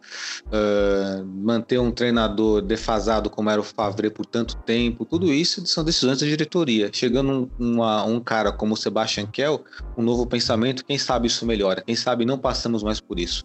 uh, 0.48 1.26
manter 1.26 1.80
um 1.80 1.92
treinador 1.92 2.62
defasado 2.62 3.30
como 3.30 3.50
era 3.50 3.60
o 3.60 3.64
Favre 3.64 4.10
por 4.10 4.26
tanto 4.26 4.56
tempo, 4.58 5.06
tudo 5.06 5.34
isso 5.34 5.66
são 5.66 5.84
decisões 5.84 6.20
da 6.20 6.26
diretoria. 6.26 6.90
Chegando 6.94 7.50
um, 7.60 7.74
uma, 7.74 8.04
um 8.04 8.20
cara 8.20 8.52
como 8.52 8.74
o 8.74 8.78
Sebastian 8.78 9.28
Kell, 9.28 9.64
um 9.98 10.04
novo 10.04 10.26
pensamento, 10.26 10.86
quem 10.86 10.98
sabe 10.98 11.28
isso 11.28 11.46
melhora, 11.46 11.82
quem 11.82 11.96
sabe 11.96 12.26
não 12.26 12.38
passamos 12.38 12.84
mais 12.84 13.00
por 13.00 13.20
isso. 13.20 13.44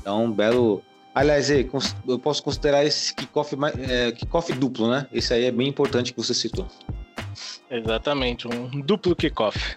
Então, 0.00 0.30
belo 0.30 0.82
Aliás, 1.14 1.50
eu 1.50 2.18
posso 2.18 2.42
considerar 2.42 2.84
esse 2.84 3.14
kickoff, 3.14 3.56
é, 3.88 4.12
kickoff 4.12 4.52
duplo, 4.52 4.88
né? 4.88 5.06
Esse 5.12 5.34
aí 5.34 5.44
é 5.44 5.50
bem 5.50 5.68
importante 5.68 6.12
que 6.12 6.18
você 6.18 6.34
citou. 6.34 6.66
Exatamente, 7.70 8.46
um 8.46 8.80
duplo 8.80 9.16
kickoff. 9.16 9.76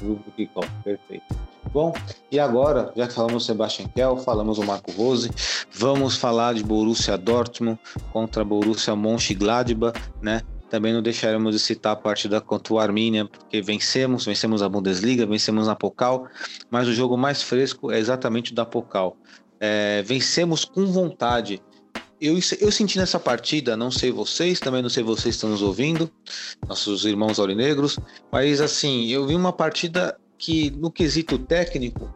Duplo 0.00 0.32
kickoff, 0.36 0.70
perfeito. 0.84 1.24
Bom, 1.72 1.92
e 2.30 2.38
agora, 2.38 2.92
já 2.94 3.06
que 3.06 3.14
falamos 3.14 3.44
do 3.44 3.46
Sebastian 3.46 3.88
Kell, 3.88 4.16
falamos 4.18 4.58
do 4.58 4.64
Marco 4.64 4.92
Rose, 4.92 5.30
vamos 5.72 6.16
falar 6.16 6.54
de 6.54 6.62
Borussia 6.62 7.16
Dortmund 7.16 7.78
contra 8.12 8.44
Borussia 8.44 8.94
Mönchengladbach, 8.94 9.98
né? 10.20 10.42
Também 10.68 10.92
não 10.92 11.02
deixaremos 11.02 11.54
de 11.54 11.58
citar 11.58 11.92
a 11.92 11.96
partida 11.96 12.40
contra 12.40 12.74
o 12.74 12.78
Arminia, 12.78 13.26
porque 13.26 13.60
vencemos, 13.60 14.24
vencemos 14.24 14.62
a 14.62 14.68
Bundesliga, 14.68 15.26
vencemos 15.26 15.66
na 15.66 15.76
Pokal, 15.76 16.26
mas 16.70 16.88
o 16.88 16.92
jogo 16.94 17.16
mais 17.16 17.42
fresco 17.42 17.90
é 17.90 17.98
exatamente 17.98 18.52
o 18.52 18.54
da 18.54 18.64
Pokal. 18.64 19.16
É, 19.64 20.02
vencemos 20.02 20.64
com 20.64 20.84
vontade. 20.86 21.62
Eu, 22.20 22.34
eu 22.60 22.72
senti 22.72 22.98
nessa 22.98 23.20
partida, 23.20 23.76
não 23.76 23.92
sei 23.92 24.10
vocês, 24.10 24.58
também 24.58 24.82
não 24.82 24.90
sei 24.90 25.04
vocês 25.04 25.36
estão 25.36 25.50
nos 25.50 25.62
ouvindo, 25.62 26.10
nossos 26.68 27.04
irmãos 27.04 27.38
aurinegros, 27.38 27.96
mas 28.30 28.60
assim, 28.60 29.06
eu 29.06 29.24
vi 29.24 29.36
uma 29.36 29.52
partida 29.52 30.18
que, 30.36 30.70
no 30.72 30.90
quesito 30.90 31.38
técnico, 31.38 32.12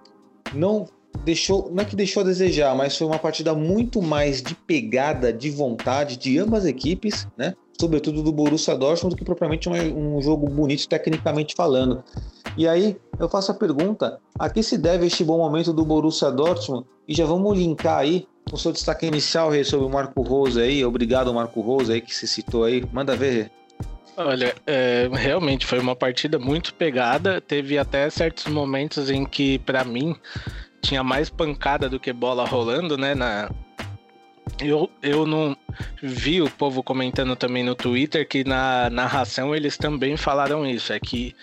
não 0.53 0.89
deixou, 1.25 1.71
não 1.71 1.83
é 1.83 1.85
que 1.85 1.97
deixou 1.97 2.23
a 2.23 2.27
desejar, 2.27 2.75
mas 2.75 2.97
foi 2.97 3.07
uma 3.07 3.19
partida 3.19 3.55
muito 3.55 4.03
mais 4.03 4.43
de 4.43 4.55
pegada, 4.55 5.33
de 5.33 5.51
vontade 5.51 6.17
de 6.17 6.39
ambas 6.39 6.65
as 6.65 6.71
equipes, 6.71 7.27
né? 7.37 7.55
Sobretudo 7.79 8.23
do 8.23 8.33
Borussia 8.33 8.75
Dortmund, 8.75 9.15
do 9.15 9.19
que 9.19 9.25
propriamente 9.25 9.69
um, 9.69 10.17
um 10.17 10.23
jogo 10.23 10.49
bonito 10.49 10.89
tecnicamente 10.89 11.55
falando. 11.55 12.03
E 12.57 12.67
aí 12.67 12.97
eu 13.19 13.29
faço 13.29 13.53
a 13.53 13.55
pergunta: 13.55 14.19
a 14.39 14.49
que 14.49 14.63
se 14.63 14.79
deve 14.79 15.07
este 15.07 15.23
bom 15.23 15.37
momento 15.37 15.73
do 15.73 15.85
Borussia 15.85 16.31
Dortmund? 16.31 16.87
E 17.07 17.15
já 17.15 17.27
vamos 17.27 17.57
linkar 17.59 17.99
aí 17.99 18.27
o 18.53 18.57
seu 18.57 18.73
destaque 18.73 19.07
inicial 19.07 19.51
Rê, 19.51 19.65
sobre 19.65 19.87
o 19.87 19.91
Marco 19.91 20.23
Rose 20.23 20.61
aí. 20.61 20.85
Obrigado, 20.85 21.33
Marco 21.35 21.61
Rose, 21.61 21.93
aí 21.93 22.01
que 22.01 22.15
você 22.15 22.27
citou 22.27 22.65
aí. 22.65 22.85
Manda 22.93 23.17
ver, 23.17 23.31
Rê. 23.31 23.51
Olha, 24.17 24.55
é, 24.67 25.09
realmente 25.13 25.67
foi 25.67 25.79
uma 25.79 25.95
partida 25.95 26.39
muito 26.39 26.73
pegada. 26.73 27.41
Teve 27.41 27.77
até 27.77 28.09
certos 28.09 28.47
momentos 28.47 29.11
em 29.11 29.27
que, 29.27 29.59
para 29.59 29.85
mim, 29.85 30.17
tinha 30.87 31.03
mais 31.03 31.29
pancada 31.29 31.89
do 31.89 31.99
que 31.99 32.13
bola 32.13 32.47
rolando, 32.47 32.97
né? 32.97 33.15
Na, 33.15 33.51
eu, 34.61 34.89
eu 35.03 35.27
não 35.27 35.57
vi 36.01 36.41
o 36.41 36.49
povo 36.49 36.83
comentando 36.83 37.35
também 37.35 37.65
no 37.65 37.75
Twitter 37.75 38.27
que 38.27 38.45
na 38.45 38.89
narração 38.89 39.55
eles 39.55 39.77
também 39.77 40.17
falaram 40.17 40.65
isso. 40.65 40.93
É 40.93 41.01
que 41.01 41.35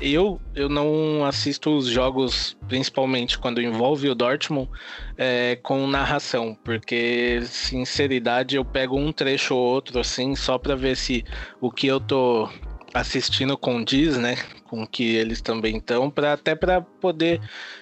eu, 0.00 0.38
eu 0.54 0.68
não 0.68 1.24
assisto 1.24 1.74
os 1.74 1.86
jogos, 1.86 2.56
principalmente 2.68 3.38
quando 3.38 3.62
envolve 3.62 4.08
o 4.10 4.14
Dortmund, 4.14 4.68
é, 5.16 5.58
com 5.62 5.86
narração, 5.86 6.56
porque 6.62 7.40
sinceridade 7.44 8.56
eu 8.56 8.64
pego 8.64 8.98
um 8.98 9.12
trecho 9.12 9.54
ou 9.54 9.62
outro 9.62 9.98
assim, 9.98 10.36
só 10.36 10.58
para 10.58 10.76
ver 10.76 10.96
se 10.96 11.24
o 11.60 11.70
que 11.70 11.86
eu 11.86 11.98
tô 11.98 12.48
assistindo 12.92 13.56
condiz, 13.56 14.16
né, 14.16 14.36
com 14.68 14.86
que 14.86 15.16
eles 15.16 15.40
também 15.40 15.76
estão, 15.76 16.10
para 16.10 16.32
até 16.32 16.54
para 16.54 16.80
poder 16.80 17.40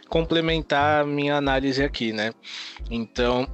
complementar 0.08 1.02
a 1.02 1.06
minha 1.06 1.36
análise 1.36 1.82
aqui, 1.82 2.12
né? 2.12 2.32
Então, 2.90 3.46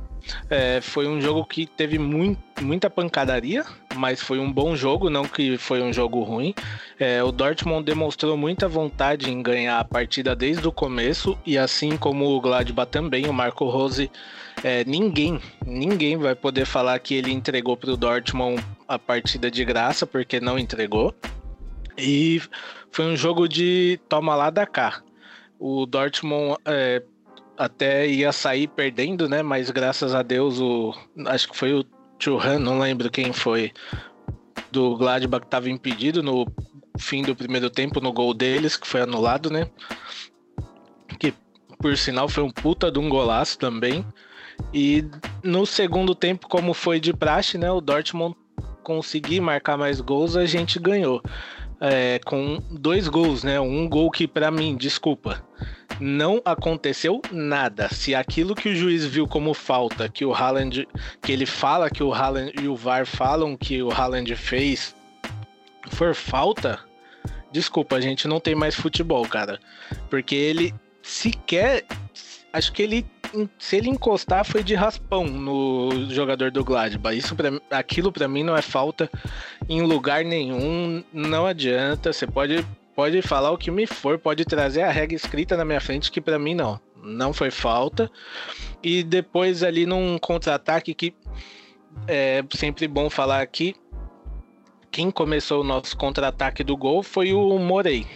é, 0.49 0.81
foi 0.81 1.07
um 1.07 1.21
jogo 1.21 1.45
que 1.45 1.67
teve 1.67 1.99
muito, 1.99 2.41
muita 2.63 2.89
pancadaria, 2.89 3.65
mas 3.95 4.21
foi 4.21 4.39
um 4.39 4.51
bom 4.51 4.75
jogo, 4.75 5.11
não 5.11 5.25
que 5.25 5.59
foi 5.59 5.83
um 5.83 5.93
jogo 5.93 6.23
ruim. 6.23 6.55
É, 6.99 7.23
o 7.23 7.31
Dortmund 7.31 7.85
demonstrou 7.85 8.37
muita 8.37 8.69
vontade 8.69 9.31
em 9.31 9.43
ganhar 9.43 9.79
a 9.79 9.85
partida 9.85 10.35
desde 10.35 10.67
o 10.67 10.73
começo, 10.73 11.39
e 11.45 11.59
assim 11.59 11.97
como 11.97 12.27
o 12.27 12.41
Gladbach 12.41 12.91
também, 12.91 13.27
o 13.27 13.33
Marco 13.33 13.69
Rose, 13.69 14.11
é, 14.63 14.85
ninguém, 14.85 15.41
ninguém 15.67 16.17
vai 16.17 16.35
poder 16.35 16.65
falar 16.65 16.99
que 16.99 17.15
ele 17.15 17.33
entregou 17.33 17.77
para 17.77 17.93
o 17.93 17.97
Dortmund 17.97 18.65
a 18.89 18.99
partida 18.99 19.51
de 19.51 19.65
graça, 19.65 20.07
porque 20.07 20.41
não 20.41 20.59
entregou. 20.59 21.15
E 21.97 22.41
foi 22.91 23.07
um 23.07 23.17
jogo 23.17 23.49
de 23.49 24.01
toma 24.09 24.35
lá 24.35 24.51
da 24.51 24.67
cá. 24.67 25.03
O 25.59 25.87
Dortmund 25.87 26.59
é, 26.65 27.03
até 27.57 28.07
ia 28.07 28.33
sair 28.33 28.67
perdendo, 28.69 29.29
né? 29.29 29.43
Mas 29.43 29.71
graças 29.71 30.15
a 30.15 30.23
Deus 30.23 30.61
o 30.61 30.95
acho 31.27 31.49
que 31.49 31.57
foi 31.57 31.73
o 31.73 31.85
Churran, 32.19 32.59
não 32.59 32.79
lembro 32.79 33.11
quem 33.11 33.33
foi. 33.33 33.73
do 34.71 34.97
Gladbach 34.97 35.45
estava 35.45 35.71
impedido 35.71 36.23
no 36.23 36.47
fim 36.99 37.23
do 37.23 37.35
primeiro 37.35 37.71
tempo 37.71 38.01
no 38.01 38.13
gol 38.13 38.35
deles, 38.35 38.77
que 38.77 38.87
foi 38.87 39.03
anulado, 39.03 39.51
né? 39.51 39.69
Que 41.19 41.33
por 41.79 41.97
sinal 41.97 42.29
foi 42.29 42.43
um 42.43 42.51
puta 42.51 42.91
de 42.91 42.99
um 42.99 43.09
golaço 43.09 43.59
também. 43.59 44.05
E 44.73 45.05
no 45.43 45.67
segundo 45.67 46.15
tempo, 46.15 46.49
como 46.49 46.75
foi 46.75 46.99
de 46.99 47.13
praxe, 47.13 47.59
né? 47.59 47.71
O 47.71 47.81
Dortmund 47.81 48.37
conseguir 48.83 49.41
marcar 49.41 49.77
mais 49.77 50.01
gols, 50.01 50.37
a 50.37 50.45
gente 50.45 50.79
ganhou. 50.79 51.23
É, 51.87 52.19
com 52.25 52.63
dois 52.71 53.09
gols, 53.09 53.45
né? 53.45 53.61
Um 53.61 53.87
gol 53.87 54.11
que, 54.11 54.27
para 54.27 54.51
mim, 54.51 54.75
desculpa, 54.75 55.45
não 56.01 56.41
aconteceu 56.43 57.21
nada. 57.31 57.89
Se 57.91 58.15
aquilo 58.15 58.55
que 58.55 58.71
o 58.71 58.75
juiz 58.75 59.05
viu 59.05 59.29
como 59.29 59.53
falta, 59.53 60.09
que 60.09 60.25
o 60.25 60.33
Haaland, 60.33 60.89
que 61.21 61.31
ele 61.31 61.45
fala 61.45 61.91
que 61.91 62.03
o 62.03 62.11
Haaland 62.11 62.55
e 62.59 62.69
o 62.69 62.75
VAR 62.75 63.07
falam 63.07 63.55
que 63.55 63.83
o 63.83 63.93
Haaland 63.93 64.35
fez, 64.35 64.97
for 65.91 66.15
falta, 66.15 66.81
desculpa, 67.53 67.97
a 67.97 68.01
gente 68.01 68.27
não 68.27 68.41
tem 68.41 68.55
mais 68.55 68.75
futebol, 68.75 69.27
cara. 69.29 69.61
Porque 70.09 70.35
ele 70.35 70.75
sequer. 71.03 71.85
Acho 72.51 72.73
que 72.73 72.83
ele. 72.83 73.07
Se 73.59 73.77
ele 73.77 73.89
encostar, 73.89 74.45
foi 74.45 74.63
de 74.63 74.75
raspão 74.75 75.25
no 75.25 76.09
jogador 76.11 76.51
do 76.51 76.65
Gladbach. 76.65 77.17
Isso 77.17 77.35
pra, 77.35 77.51
aquilo 77.71 78.13
para 78.13 78.29
mim 78.29 78.43
não 78.43 78.57
é 78.57 78.63
falta 78.63 79.11
em 79.69 79.83
lugar 79.83 80.25
nenhum. 80.25 81.03
Não 81.13 81.47
adianta. 81.47 82.13
Você 82.13 82.27
pode, 82.27 82.67
pode 82.95 83.23
falar 83.23 83.51
o 83.51 83.59
que 83.59 83.71
me 83.71 83.87
for, 83.87 84.19
pode 84.19 84.45
trazer 84.45 84.83
a 84.83 84.91
regra 84.91 85.17
escrita 85.17 85.57
na 85.57 85.65
minha 85.65 85.81
frente, 85.81 86.11
que 86.11 86.21
para 86.21 86.39
mim 86.39 86.55
não. 86.55 86.81
Não 87.03 87.33
foi 87.33 87.51
falta. 87.51 88.11
E 88.83 89.03
depois 89.03 89.63
ali 89.63 89.87
num 89.87 90.19
contra-ataque 90.19 90.95
que 90.95 91.15
é 92.07 92.45
sempre 92.55 92.87
bom 92.89 93.11
falar 93.11 93.41
aqui. 93.41 93.75
Quem 94.91 95.11
começou 95.11 95.63
o 95.63 95.65
nosso 95.65 95.97
contra-ataque 95.97 96.63
do 96.63 96.77
gol 96.77 97.03
foi 97.03 97.33
o 97.33 97.59
Morei 97.59 98.07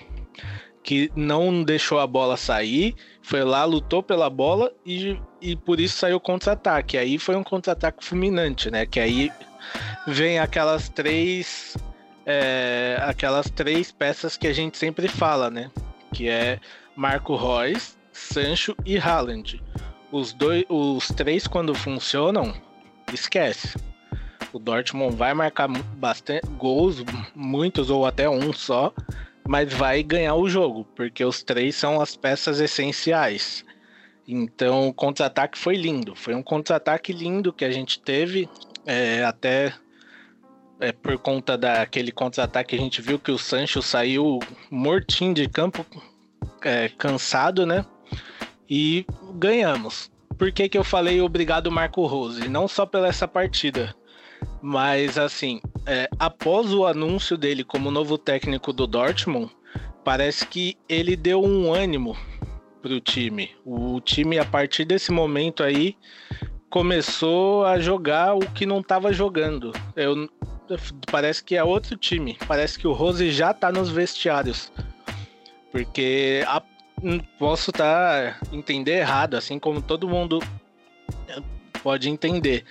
que 0.88 1.12
não 1.14 1.62
deixou 1.62 1.98
a 1.98 2.06
bola 2.06 2.34
sair, 2.38 2.94
foi 3.28 3.44
lá, 3.44 3.62
lutou 3.66 4.02
pela 4.02 4.30
bola 4.30 4.72
e, 4.86 5.20
e 5.38 5.54
por 5.54 5.78
isso 5.78 5.98
saiu 5.98 6.18
contra-ataque. 6.18 6.96
Aí 6.96 7.18
foi 7.18 7.36
um 7.36 7.44
contra-ataque 7.44 8.02
fulminante, 8.02 8.70
né? 8.70 8.86
Que 8.86 8.98
aí 8.98 9.30
vem 10.06 10.38
aquelas 10.38 10.88
três. 10.88 11.76
É, 12.24 12.98
aquelas 13.02 13.50
três 13.50 13.92
peças 13.92 14.38
que 14.38 14.46
a 14.46 14.52
gente 14.52 14.78
sempre 14.78 15.08
fala, 15.08 15.50
né? 15.50 15.70
Que 16.14 16.30
é 16.30 16.58
Marco 16.96 17.36
Reus, 17.36 17.98
Sancho 18.12 18.74
e 18.86 18.96
Haaland. 18.96 19.62
Os, 20.10 20.32
dois, 20.32 20.64
os 20.70 21.08
três, 21.08 21.46
quando 21.46 21.74
funcionam, 21.74 22.54
esquece. 23.12 23.76
O 24.54 24.58
Dortmund 24.58 25.14
vai 25.14 25.34
marcar 25.34 25.68
bastante 25.68 26.46
gols, 26.56 27.04
muitos 27.34 27.90
ou 27.90 28.06
até 28.06 28.28
um 28.28 28.54
só, 28.54 28.90
mas 29.48 29.72
vai 29.72 30.02
ganhar 30.02 30.34
o 30.34 30.46
jogo, 30.46 30.84
porque 30.94 31.24
os 31.24 31.42
três 31.42 31.74
são 31.74 32.02
as 32.02 32.14
peças 32.14 32.60
essenciais. 32.60 33.64
Então, 34.26 34.88
o 34.88 34.92
contra-ataque 34.92 35.56
foi 35.56 35.74
lindo. 35.74 36.14
Foi 36.14 36.34
um 36.34 36.42
contra-ataque 36.42 37.14
lindo 37.14 37.50
que 37.50 37.64
a 37.64 37.70
gente 37.70 37.98
teve, 37.98 38.46
é, 38.84 39.24
até 39.24 39.72
é, 40.78 40.92
por 40.92 41.16
conta 41.16 41.56
daquele 41.56 42.12
contra-ataque 42.12 42.76
a 42.76 42.78
gente 42.78 43.00
viu 43.00 43.18
que 43.18 43.32
o 43.32 43.38
Sancho 43.38 43.80
saiu 43.80 44.38
mortinho 44.70 45.32
de 45.32 45.48
campo, 45.48 45.84
é, 46.62 46.90
cansado, 46.90 47.64
né? 47.64 47.86
E 48.68 49.06
ganhamos. 49.32 50.10
Por 50.36 50.52
que, 50.52 50.68
que 50.68 50.76
eu 50.76 50.84
falei 50.84 51.22
obrigado, 51.22 51.72
Marco 51.72 52.04
Rose? 52.04 52.50
Não 52.50 52.68
só 52.68 52.84
pela 52.84 53.08
essa 53.08 53.26
partida, 53.26 53.96
mas 54.60 55.18
assim, 55.18 55.60
é, 55.86 56.08
após 56.18 56.72
o 56.72 56.86
anúncio 56.86 57.36
dele 57.36 57.64
como 57.64 57.90
novo 57.90 58.18
técnico 58.18 58.72
do 58.72 58.86
Dortmund, 58.86 59.50
parece 60.04 60.46
que 60.46 60.76
ele 60.88 61.16
deu 61.16 61.42
um 61.42 61.72
ânimo 61.72 62.16
para 62.82 62.92
o 62.92 63.00
time. 63.00 63.50
O 63.64 64.00
time, 64.00 64.38
a 64.38 64.44
partir 64.44 64.84
desse 64.84 65.12
momento 65.12 65.62
aí, 65.62 65.96
começou 66.70 67.64
a 67.64 67.78
jogar 67.78 68.34
o 68.34 68.40
que 68.40 68.66
não 68.66 68.80
estava 68.80 69.12
jogando. 69.12 69.72
Eu, 69.96 70.28
parece 71.10 71.42
que 71.42 71.56
é 71.56 71.64
outro 71.64 71.96
time. 71.96 72.36
Parece 72.46 72.78
que 72.78 72.86
o 72.86 72.92
Rose 72.92 73.30
já 73.30 73.50
está 73.50 73.72
nos 73.72 73.88
vestiários. 73.90 74.72
Porque 75.70 76.42
a, 76.46 76.62
posso 77.38 77.70
estar 77.70 78.40
tá, 78.40 78.46
entender 78.52 78.98
errado, 78.98 79.34
assim 79.34 79.58
como 79.58 79.82
todo 79.82 80.08
mundo 80.08 80.40
pode 81.82 82.08
entender. 82.08 82.64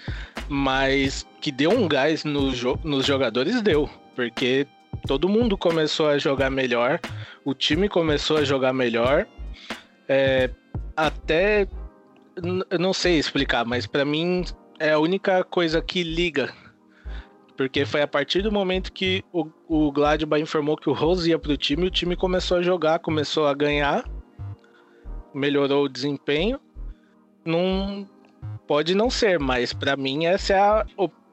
Mas 0.47 1.25
que 1.39 1.51
deu 1.51 1.71
um 1.71 1.87
gás 1.87 2.23
no 2.23 2.51
jo 2.53 2.79
nos 2.83 3.05
jogadores, 3.05 3.61
deu. 3.61 3.89
Porque 4.15 4.67
todo 5.05 5.29
mundo 5.29 5.57
começou 5.57 6.07
a 6.07 6.17
jogar 6.17 6.49
melhor, 6.49 6.99
o 7.45 7.53
time 7.53 7.87
começou 7.87 8.37
a 8.37 8.43
jogar 8.43 8.73
melhor. 8.73 9.27
É, 10.07 10.49
até. 10.95 11.67
Eu 12.69 12.79
não 12.79 12.93
sei 12.93 13.17
explicar, 13.17 13.65
mas 13.65 13.87
para 13.87 14.05
mim 14.05 14.43
é 14.79 14.91
a 14.91 14.99
única 14.99 15.43
coisa 15.43 15.81
que 15.81 16.03
liga. 16.03 16.53
Porque 17.55 17.85
foi 17.85 18.03
a 18.03 18.07
partir 18.07 18.43
do 18.43 18.51
momento 18.51 18.91
que 18.91 19.23
o, 19.33 19.47
o 19.67 19.91
Gladbach 19.91 20.41
informou 20.41 20.77
que 20.77 20.89
o 20.89 20.93
Rose 20.93 21.27
ia 21.27 21.39
pro 21.39 21.57
time, 21.57 21.87
o 21.87 21.89
time 21.89 22.15
começou 22.15 22.57
a 22.57 22.61
jogar, 22.61 22.99
começou 22.99 23.47
a 23.47 23.53
ganhar, 23.55 24.07
melhorou 25.33 25.85
o 25.85 25.89
desempenho. 25.89 26.59
Não, 27.43 28.07
Pode 28.67 28.93
não 28.93 29.09
ser, 29.09 29.39
mas 29.39 29.71
para 29.71 29.95
mim 29.95 30.25
essa 30.25 30.53
é 30.53 30.59
a, 30.59 30.85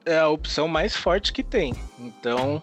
é 0.05 0.19
a 0.19 0.29
opção 0.29 0.69
mais 0.69 0.97
forte 0.97 1.33
que 1.33 1.43
tem. 1.43 1.75
Então, 1.99 2.62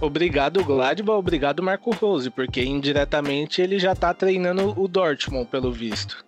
obrigado 0.00 0.64
Gladbach, 0.64 1.18
obrigado 1.18 1.62
Marco 1.62 1.90
Rose, 1.92 2.30
porque 2.30 2.62
indiretamente 2.62 3.60
ele 3.60 3.78
já 3.78 3.94
tá 3.94 4.12
treinando 4.12 4.74
o 4.80 4.88
Dortmund, 4.88 5.46
pelo 5.46 5.72
visto. 5.72 6.24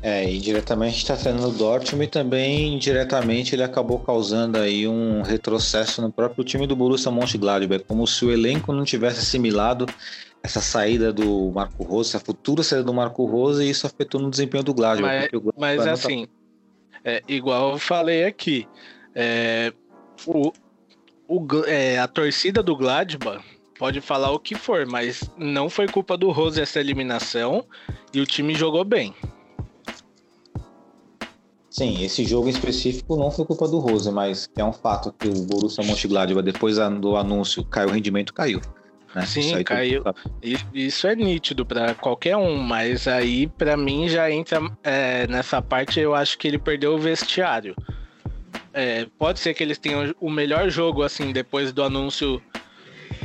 É, 0.00 0.30
indiretamente 0.32 0.98
está 0.98 1.16
treinando 1.16 1.48
o 1.48 1.52
Dortmund 1.52 2.04
e 2.04 2.08
também 2.08 2.74
indiretamente 2.74 3.54
ele 3.54 3.64
acabou 3.64 3.98
causando 3.98 4.58
aí 4.58 4.86
um 4.86 5.22
retrocesso 5.22 6.00
no 6.00 6.12
próprio 6.12 6.44
time 6.44 6.66
do 6.66 6.76
Borussia 6.76 7.10
Mönchengladbach, 7.10 7.84
como 7.84 8.06
se 8.06 8.24
o 8.24 8.30
elenco 8.30 8.72
não 8.72 8.84
tivesse 8.84 9.18
assimilado 9.18 9.86
essa 10.40 10.60
saída 10.60 11.12
do 11.12 11.50
Marco 11.50 11.82
Rose, 11.82 12.10
essa 12.10 12.20
futura 12.20 12.62
saída 12.62 12.84
do 12.84 12.94
Marco 12.94 13.24
Rose, 13.24 13.64
e 13.64 13.70
isso 13.70 13.86
afetou 13.86 14.20
no 14.20 14.30
desempenho 14.30 14.62
do 14.62 14.72
Gladbach. 14.72 15.30
Mas, 15.56 15.78
mas 15.78 15.86
assim, 15.86 16.26
tá... 16.26 16.32
é, 17.08 17.22
igual 17.26 17.72
eu 17.72 17.78
falei 17.78 18.24
aqui, 18.24 18.68
é, 19.14 19.72
o, 20.26 20.52
o, 21.26 21.46
é, 21.66 21.98
a 21.98 22.06
torcida 22.06 22.62
do 22.62 22.76
Gladbach 22.76 23.42
pode 23.78 24.00
falar 24.02 24.30
o 24.30 24.38
que 24.38 24.54
for, 24.54 24.86
mas 24.86 25.30
não 25.38 25.70
foi 25.70 25.88
culpa 25.88 26.18
do 26.18 26.30
Rose 26.30 26.60
essa 26.60 26.78
eliminação 26.78 27.64
e 28.12 28.20
o 28.20 28.26
time 28.26 28.54
jogou 28.54 28.84
bem. 28.84 29.14
Sim, 31.70 32.02
esse 32.02 32.24
jogo 32.24 32.48
em 32.48 32.50
específico 32.50 33.16
não 33.16 33.30
foi 33.30 33.46
culpa 33.46 33.68
do 33.68 33.78
Rose, 33.78 34.10
mas 34.10 34.48
é 34.56 34.64
um 34.64 34.72
fato 34.72 35.12
que 35.12 35.28
o 35.28 35.46
Borussia 35.46 35.84
Mönchengladbach 35.84 36.44
depois 36.44 36.76
do 36.76 37.16
anúncio 37.16 37.64
caiu 37.64 37.88
o 37.88 37.92
rendimento, 37.92 38.34
caiu. 38.34 38.60
Né? 39.14 39.24
Sim, 39.26 39.40
isso 39.40 39.64
caiu. 39.64 40.04
Isso 40.72 41.06
é 41.06 41.14
nítido 41.14 41.64
para 41.64 41.94
qualquer 41.94 42.36
um, 42.36 42.56
mas 42.56 43.08
aí 43.08 43.46
para 43.46 43.76
mim 43.76 44.08
já 44.08 44.30
entra 44.30 44.60
é, 44.82 45.26
nessa 45.26 45.60
parte. 45.62 46.00
Eu 46.00 46.14
acho 46.14 46.38
que 46.38 46.46
ele 46.48 46.58
perdeu 46.58 46.94
o 46.94 46.98
vestiário. 46.98 47.74
É, 48.72 49.06
pode 49.18 49.40
ser 49.40 49.54
que 49.54 49.62
eles 49.62 49.78
tenham 49.78 50.14
o 50.20 50.30
melhor 50.30 50.68
jogo 50.70 51.02
assim 51.02 51.32
depois 51.32 51.72
do 51.72 51.82
anúncio 51.82 52.40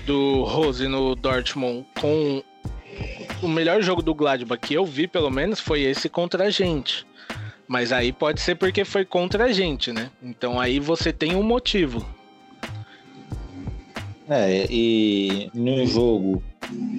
do 0.05 0.43
Rose 0.43 0.87
no 0.87 1.15
Dortmund 1.15 1.85
com 1.99 2.43
o 3.41 3.47
melhor 3.47 3.81
jogo 3.81 4.01
do 4.01 4.13
Gladbach 4.13 4.59
que 4.59 4.73
eu 4.73 4.85
vi 4.85 5.07
pelo 5.07 5.29
menos 5.29 5.59
foi 5.59 5.81
esse 5.81 6.09
contra 6.09 6.45
a 6.45 6.49
gente. 6.49 7.05
Mas 7.67 7.91
aí 7.91 8.11
pode 8.11 8.41
ser 8.41 8.55
porque 8.55 8.83
foi 8.83 9.05
contra 9.05 9.45
a 9.45 9.51
gente, 9.51 9.91
né? 9.91 10.11
Então 10.21 10.59
aí 10.59 10.79
você 10.79 11.11
tem 11.13 11.35
um 11.35 11.43
motivo. 11.43 12.05
É, 14.29 14.65
e 14.69 15.49
num 15.53 15.85
jogo 15.85 16.41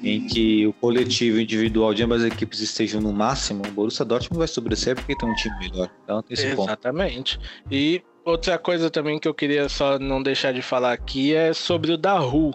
em 0.02 0.26
que 0.26 0.66
o 0.66 0.72
coletivo 0.74 1.40
individual 1.40 1.94
de 1.94 2.02
ambas 2.02 2.22
as 2.22 2.32
equipes 2.32 2.60
estejam 2.60 3.00
no 3.00 3.12
máximo, 3.12 3.62
o 3.66 3.70
Borussia 3.70 4.04
Dortmund 4.04 4.38
vai 4.38 4.48
sobresser 4.48 4.94
porque 4.94 5.16
tem 5.16 5.28
um 5.28 5.34
time 5.34 5.56
melhor. 5.58 5.90
Então 6.04 6.22
tem 6.22 6.34
esse 6.34 6.46
Exatamente. 6.46 7.38
Ponto. 7.38 7.50
E 7.70 8.02
outra 8.24 8.58
coisa 8.58 8.90
também 8.90 9.18
que 9.18 9.26
eu 9.26 9.34
queria 9.34 9.68
só 9.68 9.98
não 9.98 10.22
deixar 10.22 10.52
de 10.52 10.60
falar 10.60 10.92
aqui 10.92 11.34
é 11.34 11.52
sobre 11.52 11.92
o 11.92 11.96
Daru. 11.96 12.54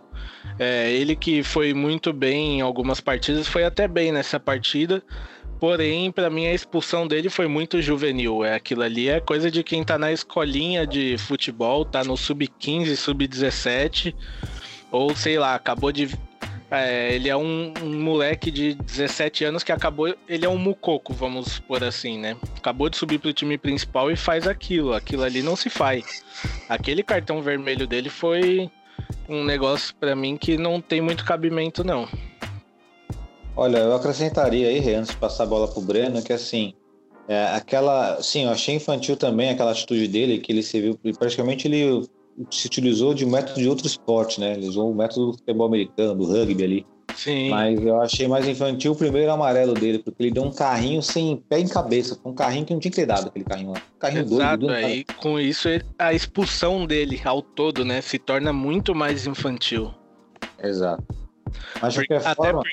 É, 0.57 0.91
ele 0.91 1.15
que 1.15 1.41
foi 1.41 1.73
muito 1.73 2.13
bem 2.13 2.59
em 2.59 2.61
algumas 2.61 2.99
partidas, 2.99 3.47
foi 3.47 3.63
até 3.63 3.87
bem 3.87 4.11
nessa 4.11 4.39
partida. 4.39 5.01
Porém, 5.59 6.09
para 6.09 6.29
mim 6.29 6.45
a 6.45 6.53
expulsão 6.53 7.05
dele 7.05 7.29
foi 7.29 7.47
muito 7.47 7.81
juvenil. 7.81 8.45
É 8.45 8.55
aquilo 8.55 8.81
ali 8.81 9.09
é 9.09 9.19
coisa 9.19 9.51
de 9.51 9.61
quem 9.61 9.83
tá 9.83 9.97
na 9.97 10.11
escolinha 10.11 10.87
de 10.87 11.17
futebol, 11.17 11.83
tá 11.83 12.01
no 12.03 12.15
sub-15, 12.15 12.95
sub-17 12.95 14.15
ou 14.91 15.15
sei 15.15 15.37
lá, 15.37 15.55
acabou 15.55 15.91
de 15.91 16.09
É, 16.71 17.15
ele 17.15 17.27
é 17.27 17.35
um, 17.35 17.73
um, 17.81 17.99
moleque 17.99 18.51
de 18.51 18.75
17 18.75 19.43
anos 19.43 19.63
que 19.63 19.71
acabou. 19.71 20.15
Ele 20.27 20.45
é 20.45 20.49
um 20.49 20.57
mucoco, 20.57 21.13
vamos 21.13 21.57
por 21.59 21.83
assim, 21.83 22.19
né? 22.19 22.37
Acabou 22.57 22.89
de 22.89 22.97
subir 22.97 23.17
pro 23.17 23.33
time 23.33 23.57
principal 23.57 24.11
e 24.11 24.15
faz 24.15 24.47
aquilo. 24.47 24.93
Aquilo 24.93 25.23
ali 25.23 25.41
não 25.41 25.55
se 25.55 25.67
faz. 25.67 26.23
Aquele 26.67 27.01
cartão 27.01 27.41
vermelho 27.41 27.87
dele 27.87 28.07
foi 28.07 28.69
um 29.27 29.43
negócio 29.43 29.95
para 29.95 30.15
mim 30.15 30.37
que 30.37 30.57
não 30.57 30.79
tem 30.79 31.01
muito 31.01 31.25
cabimento, 31.25 31.83
não. 31.83 32.07
Olha, 33.55 33.79
eu 33.79 33.95
acrescentaria 33.95 34.67
aí, 34.67 34.93
antes 34.93 35.11
de 35.11 35.17
passar 35.17 35.43
a 35.43 35.47
bola 35.47 35.67
pro 35.67 35.81
Breno, 35.81 36.21
que 36.21 36.31
assim, 36.31 36.73
é, 37.27 37.47
aquela. 37.55 38.21
Sim, 38.21 38.45
eu 38.45 38.51
achei 38.51 38.75
infantil 38.75 39.17
também 39.17 39.49
aquela 39.49 39.71
atitude 39.71 40.07
dele, 40.07 40.39
que 40.39 40.51
ele 40.51 40.63
se 40.63 40.79
viu. 40.79 40.99
Praticamente 41.17 41.67
ele 41.67 42.07
se 42.49 42.67
utilizou 42.67 43.13
de 43.13 43.25
um 43.25 43.29
método 43.29 43.59
de 43.59 43.67
outro 43.67 43.87
esporte, 43.87 44.39
né? 44.39 44.53
Ele 44.53 44.67
usou 44.67 44.91
o 44.91 44.95
método 44.95 45.27
do 45.27 45.37
futebol 45.37 45.67
americano, 45.67 46.15
do 46.15 46.25
rugby 46.25 46.63
ali. 46.63 46.85
Sim. 47.15 47.49
Mas 47.49 47.81
eu 47.81 47.99
achei 47.99 48.27
mais 48.27 48.47
infantil 48.47 48.93
o 48.93 48.95
primeiro 48.95 49.31
amarelo 49.31 49.73
dele, 49.73 49.99
porque 49.99 50.23
ele 50.23 50.31
deu 50.31 50.43
um 50.43 50.51
carrinho 50.51 51.01
sem 51.01 51.37
pé 51.49 51.59
em 51.59 51.67
cabeça. 51.67 52.17
Um 52.23 52.33
carrinho 52.33 52.65
que 52.65 52.73
não 52.73 52.79
tinha 52.79 52.91
que 52.91 52.95
ter 52.95 53.05
dado 53.05 53.27
aquele 53.27 53.43
carrinho 53.43 53.71
lá. 53.71 53.77
Um 53.77 53.99
carrinho 53.99 54.23
Exato, 54.23 54.67
doido. 54.67 54.73
É, 54.73 54.95
e 54.95 55.03
com 55.03 55.39
isso 55.39 55.67
a 55.97 56.13
expulsão 56.13 56.85
dele 56.85 57.19
ao 57.25 57.41
todo, 57.41 57.83
né, 57.83 57.99
se 57.99 58.17
torna 58.17 58.53
muito 58.53 58.95
mais 58.95 59.27
infantil. 59.27 59.93
Exato. 60.63 61.03
Mas 61.81 61.93
de 61.93 62.05
qualquer 62.05 62.27
até 62.27 62.35
forma. 62.35 62.61
Por, 62.61 62.69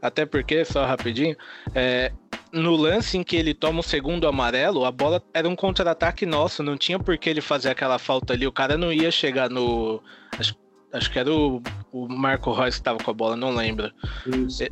até 0.00 0.26
porque, 0.26 0.64
só 0.64 0.86
rapidinho, 0.86 1.36
é, 1.74 2.12
no 2.52 2.76
lance 2.76 3.18
em 3.18 3.22
que 3.22 3.36
ele 3.36 3.54
toma 3.54 3.80
o 3.80 3.82
segundo 3.82 4.26
amarelo, 4.26 4.84
a 4.84 4.90
bola 4.90 5.22
era 5.32 5.48
um 5.48 5.56
contra-ataque 5.56 6.24
nosso, 6.24 6.62
não 6.62 6.76
tinha 6.76 6.98
por 6.98 7.16
que 7.18 7.28
ele 7.28 7.40
fazer 7.40 7.70
aquela 7.70 7.98
falta 7.98 8.32
ali. 8.32 8.46
O 8.46 8.52
cara 8.52 8.76
não 8.76 8.92
ia 8.92 9.10
chegar 9.10 9.50
no. 9.50 10.02
Acho, 10.38 10.54
acho 10.92 11.10
que 11.10 11.18
era 11.18 11.32
o, 11.32 11.62
o 11.92 12.08
Marco 12.08 12.52
Reus 12.52 12.76
que 12.76 12.80
estava 12.80 12.98
com 13.02 13.10
a 13.10 13.14
bola, 13.14 13.36
não 13.36 13.54
lembro. 13.54 13.90
Isso. 14.26 14.62
É... 14.62 14.68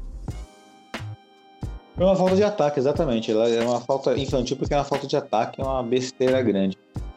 Foi 1.97 2.05
uma 2.05 2.17
falta 2.17 2.35
de 2.35 2.43
ataque, 2.43 2.81
exatamente. 2.81 3.31
Ela 3.31 3.49
é 3.49 3.63
uma 3.63 3.81
falta 3.81 4.19
infantil 4.19 4.57
porque 4.57 4.75
é 4.75 4.77
uma 4.77 4.85
falta 4.85 5.07
de 5.07 5.17
ataque, 5.17 5.61
é 5.61 5.65
uma 5.65 5.83
besteira 5.83 6.43
grande. 6.43 6.77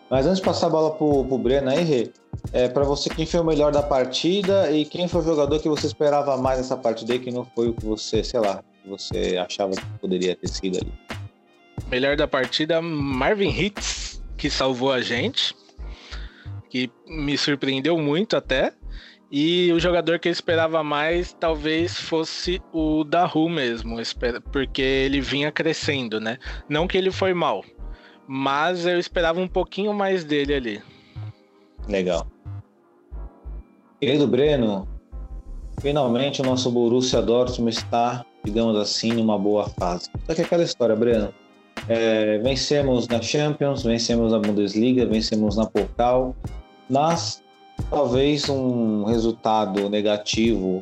Mas 0.10 0.26
antes 0.26 0.38
de 0.38 0.46
passar 0.46 0.68
a 0.68 0.70
bola 0.70 0.92
pro, 0.92 1.26
pro 1.26 1.38
Breno 1.38 1.70
aí, 1.70 1.84
Rê, 1.84 2.12
é, 2.54 2.68
para 2.70 2.84
você, 2.86 3.10
quem 3.10 3.26
foi 3.26 3.40
o 3.40 3.44
melhor 3.44 3.72
da 3.72 3.84
partida 3.84 4.72
e 4.72 4.86
quem 4.86 5.08
foi 5.08 5.22
o 5.22 5.26
jogador 5.26 5.60
que 5.60 5.68
você 5.68 5.88
esperava 5.88 6.38
mais 6.38 6.60
nessa 6.60 6.78
partida 6.78 7.16
e 7.16 7.20
que 7.20 7.32
não 7.32 7.46
foi 7.56 7.70
o 7.70 7.74
que 7.74 7.86
você, 7.86 8.24
sei 8.24 8.40
lá, 8.40 8.64
você 8.88 9.38
achava 9.38 9.76
que 9.76 9.86
poderia 10.00 10.36
ter 10.36 10.48
sido 10.48 10.78
ali? 10.78 10.92
Melhor 11.90 12.16
da 12.16 12.28
partida, 12.28 12.82
Marvin 12.82 13.50
Hitz, 13.50 14.22
que 14.38 14.50
salvou 14.50 14.92
a 14.92 15.02
gente, 15.02 15.56
que 16.70 16.90
me 17.08 17.38
surpreendeu 17.38 17.98
muito 17.98 18.36
até. 18.36 18.74
E 19.30 19.72
o 19.74 19.80
jogador 19.80 20.20
que 20.20 20.30
eu 20.30 20.32
esperava 20.32 20.82
mais 20.84 21.34
talvez 21.34 22.00
fosse 22.00 22.62
o 22.72 23.04
Daru 23.04 23.50
mesmo, 23.50 23.98
porque 24.54 24.82
ele 24.82 25.20
vinha 25.20 25.52
crescendo, 25.52 26.20
né? 26.20 26.38
Não 26.70 26.88
que 26.88 26.98
ele 26.98 27.12
foi 27.12 27.34
mal, 27.34 27.64
mas 28.26 28.86
eu 28.86 28.98
esperava 28.98 29.42
um 29.42 29.48
pouquinho 29.48 29.94
mais 29.94 30.24
dele 30.24 30.54
ali. 30.54 30.84
Legal. 31.90 32.26
Querido 34.00 34.28
Breno, 34.28 34.88
finalmente 35.82 36.42
o 36.42 36.46
nosso 36.46 36.72
Borussia 36.72 37.22
Dortmund 37.22 37.76
está 37.76 38.26
digamos 38.48 38.78
assim, 38.78 39.12
numa 39.12 39.38
boa 39.38 39.68
fase. 39.68 40.10
Só 40.26 40.34
que 40.34 40.42
aquela 40.42 40.64
história, 40.64 40.96
Breno, 40.96 41.34
é, 41.90 42.38
vencemos 42.40 43.08
na 43.08 43.22
Champions, 43.22 43.84
vencemos 43.84 44.32
na 44.32 44.40
Bundesliga, 44.40 45.06
vencemos 45.06 45.58
na 45.58 45.66
Pokal, 45.66 46.34
mas 46.90 47.44
talvez 47.90 48.48
um 48.50 49.04
resultado 49.04 49.90
negativo, 49.90 50.82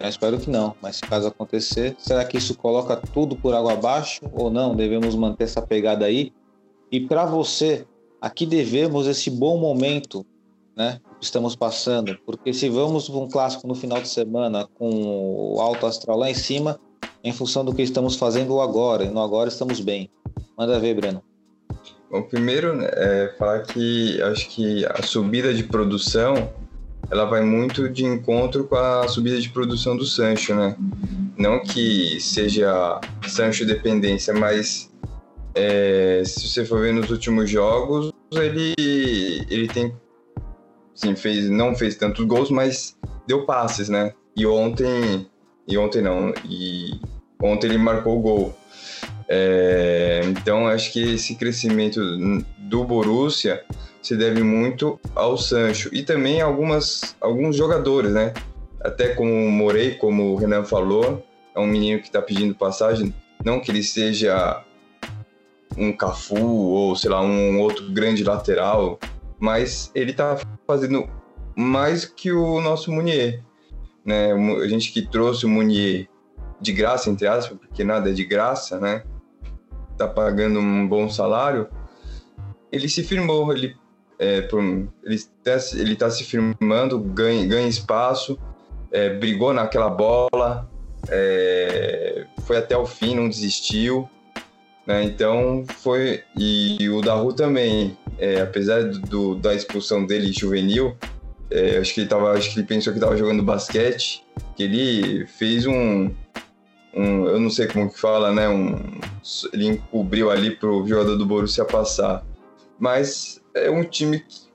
eu 0.00 0.08
espero 0.08 0.38
que 0.38 0.50
não, 0.50 0.74
mas 0.82 0.96
se 0.96 1.02
caso 1.02 1.28
acontecer, 1.28 1.94
será 1.96 2.24
que 2.24 2.36
isso 2.36 2.56
coloca 2.56 2.96
tudo 2.96 3.36
por 3.36 3.54
água 3.54 3.72
abaixo 3.72 4.20
ou 4.32 4.50
não? 4.50 4.74
Devemos 4.74 5.14
manter 5.14 5.44
essa 5.44 5.62
pegada 5.62 6.04
aí? 6.04 6.32
E 6.90 7.00
para 7.00 7.24
você, 7.24 7.86
aqui 8.20 8.44
devemos 8.44 9.06
esse 9.06 9.30
bom 9.30 9.58
momento 9.58 10.26
né, 10.76 11.00
que 11.18 11.24
estamos 11.24 11.56
passando, 11.56 12.18
porque 12.26 12.52
se 12.52 12.68
vamos 12.68 13.08
um 13.08 13.28
clássico 13.28 13.66
no 13.66 13.74
final 13.74 14.00
de 14.00 14.08
semana 14.08 14.68
com 14.74 15.54
o 15.54 15.60
alto 15.60 15.86
astral 15.86 16.18
lá 16.18 16.30
em 16.30 16.34
cima, 16.34 16.78
em 17.22 17.32
função 17.32 17.64
do 17.64 17.74
que 17.74 17.82
estamos 17.82 18.16
fazendo 18.16 18.60
agora, 18.60 19.04
e 19.04 19.10
no 19.10 19.20
agora 19.20 19.48
estamos 19.48 19.80
bem. 19.80 20.10
Manda 20.56 20.78
ver, 20.78 20.94
Breno. 20.94 21.22
Bom, 22.10 22.22
primeiro, 22.22 22.78
é, 22.82 23.34
falar 23.38 23.62
que 23.62 24.20
acho 24.22 24.48
que 24.48 24.86
a 24.86 25.02
subida 25.02 25.52
de 25.52 25.64
produção 25.64 26.50
ela 27.10 27.24
vai 27.24 27.42
muito 27.42 27.88
de 27.88 28.04
encontro 28.04 28.64
com 28.64 28.76
a 28.76 29.06
subida 29.08 29.40
de 29.40 29.48
produção 29.48 29.96
do 29.96 30.04
Sancho, 30.04 30.54
né? 30.54 30.76
Não 31.36 31.60
que 31.60 32.18
seja 32.20 33.00
Sancho 33.26 33.64
dependência, 33.64 34.34
mas 34.34 34.90
é, 35.54 36.22
se 36.24 36.48
você 36.48 36.64
for 36.64 36.80
ver 36.80 36.92
nos 36.92 37.10
últimos 37.10 37.48
jogos, 37.48 38.12
ele, 38.32 38.74
ele 39.48 39.68
tem. 39.68 39.94
Sim, 40.94 41.14
fez, 41.14 41.48
não 41.48 41.74
fez 41.74 41.96
tantos 41.96 42.24
gols, 42.24 42.50
mas 42.50 42.96
deu 43.26 43.44
passes, 43.46 43.88
né? 43.88 44.12
E 44.36 44.46
ontem. 44.46 45.26
E 45.68 45.76
ontem 45.76 46.02
não. 46.02 46.32
E 46.44 47.00
Ontem 47.42 47.68
ele 47.68 47.78
marcou 47.78 48.18
o 48.18 48.20
gol. 48.20 48.54
É, 49.28 50.22
então 50.26 50.68
acho 50.68 50.92
que 50.92 51.14
esse 51.14 51.34
crescimento 51.34 52.00
do 52.58 52.84
Borussia 52.84 53.64
se 54.00 54.16
deve 54.16 54.42
muito 54.42 55.00
ao 55.16 55.36
Sancho 55.36 55.90
e 55.92 56.04
também 56.04 56.40
algumas 56.40 57.16
alguns 57.20 57.56
jogadores, 57.56 58.12
né? 58.12 58.32
Até 58.80 59.08
como 59.08 59.32
o 59.32 59.50
Morei, 59.50 59.94
como 59.94 60.32
o 60.32 60.36
Renan 60.36 60.64
falou, 60.64 61.26
é 61.54 61.58
um 61.58 61.66
menino 61.66 62.00
que 62.00 62.06
está 62.06 62.22
pedindo 62.22 62.54
passagem, 62.54 63.12
não 63.44 63.58
que 63.58 63.70
ele 63.70 63.82
seja 63.82 64.62
um 65.76 65.92
Cafu 65.92 66.36
ou 66.36 66.94
sei 66.94 67.10
lá 67.10 67.20
um 67.20 67.60
outro 67.60 67.90
grande 67.90 68.22
lateral, 68.22 68.98
mas 69.40 69.90
ele 69.92 70.12
está 70.12 70.38
fazendo 70.66 71.08
mais 71.56 72.04
que 72.04 72.30
o 72.30 72.60
nosso 72.60 72.92
Munier, 72.92 73.42
né? 74.06 74.32
A 74.32 74.68
gente 74.68 74.92
que 74.92 75.02
trouxe 75.02 75.44
o 75.44 75.48
Munier 75.48 76.08
de 76.60 76.72
graça, 76.72 77.10
entre 77.10 77.26
aspas, 77.26 77.58
porque 77.58 77.82
nada 77.82 78.08
é 78.08 78.12
de 78.12 78.24
graça, 78.24 78.78
né? 78.78 79.02
Tá 79.98 80.06
pagando 80.06 80.60
um 80.60 80.86
bom 80.86 81.10
salário. 81.10 81.68
Ele 82.70 82.88
se 82.88 83.02
firmou, 83.02 83.52
ele, 83.52 83.74
é, 84.18 84.42
por, 84.42 84.62
ele, 84.62 85.18
tá, 85.42 85.56
ele 85.74 85.96
tá 85.96 86.08
se 86.08 86.24
firmando, 86.24 86.98
ganha, 87.00 87.46
ganha 87.46 87.68
espaço, 87.68 88.38
é, 88.92 89.10
brigou 89.10 89.52
naquela 89.52 89.90
bola, 89.90 90.70
é, 91.08 92.26
foi 92.42 92.56
até 92.56 92.76
o 92.76 92.86
fim, 92.86 93.16
não 93.16 93.28
desistiu. 93.28 94.08
Né? 94.86 95.02
Então 95.02 95.64
foi. 95.78 96.22
E 96.36 96.88
o 96.88 97.00
Daru 97.00 97.32
também, 97.32 97.98
é, 98.18 98.40
apesar 98.40 98.84
do, 98.84 99.34
da 99.34 99.52
expulsão 99.52 100.06
dele 100.06 100.32
juvenil, 100.32 100.96
é, 101.50 101.78
acho 101.78 101.94
que 101.94 102.00
ele 102.00 102.08
tava, 102.08 102.32
acho 102.32 102.52
que 102.52 102.60
ele 102.60 102.66
pensou 102.66 102.92
que 102.92 102.98
estava 102.98 103.16
jogando 103.16 103.42
basquete, 103.42 104.24
que 104.56 104.62
ele 104.62 105.26
fez 105.26 105.66
um, 105.66 106.10
um, 106.94 107.26
eu 107.26 107.38
não 107.38 107.50
sei 107.50 107.66
como 107.66 107.90
que 107.90 107.98
fala, 107.98 108.32
né? 108.32 108.48
Um, 108.48 108.76
ele 109.52 109.66
encobriu 109.66 110.30
ali 110.30 110.56
pro 110.56 110.86
jogador 110.86 111.16
do 111.16 111.26
Borussia 111.26 111.64
passar. 111.64 112.24
Mas 112.78 113.40
é 113.54 113.70
um 113.70 113.84
time 113.84 114.20
que 114.20 114.46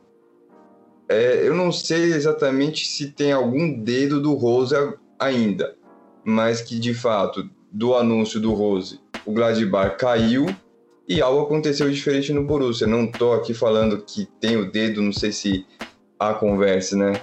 é, 1.10 1.46
eu 1.46 1.54
não 1.54 1.72
sei 1.72 2.14
exatamente 2.14 2.88
se 2.88 3.12
tem 3.12 3.34
algum 3.34 3.82
dedo 3.82 4.22
do 4.22 4.34
Rose 4.34 4.74
ainda, 5.20 5.76
mas 6.24 6.62
que 6.62 6.80
de 6.80 6.94
fato, 6.94 7.50
do 7.70 7.96
anúncio 7.96 8.40
do 8.40 8.54
Rose, 8.54 9.00
o 9.26 9.34
Gladbach 9.34 9.98
caiu 9.98 10.46
e 11.08 11.22
algo 11.22 11.42
aconteceu 11.42 11.90
diferente 11.92 12.32
no 12.32 12.46
Borussia. 12.46 12.88
Não 12.88 13.06
tô 13.06 13.34
aqui 13.34 13.54
falando 13.54 14.02
que 14.02 14.26
tem 14.40 14.56
o 14.56 14.72
dedo, 14.72 15.02
não 15.02 15.12
sei 15.12 15.34
se 15.34 15.66
há 16.22 16.34
conversa, 16.36 16.96
né? 16.96 17.14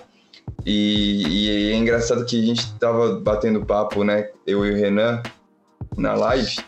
E, 0.66 1.22
e, 1.26 1.72
é 1.72 1.76
engraçado 1.76 2.24
que 2.24 2.42
a 2.42 2.44
gente 2.44 2.72
tava 2.78 3.20
batendo 3.20 3.64
papo, 3.64 4.02
né? 4.02 4.28
Eu 4.46 4.66
e 4.66 4.72
o 4.72 4.76
Renan, 4.76 5.22
na 5.96 6.14
live, 6.14 6.58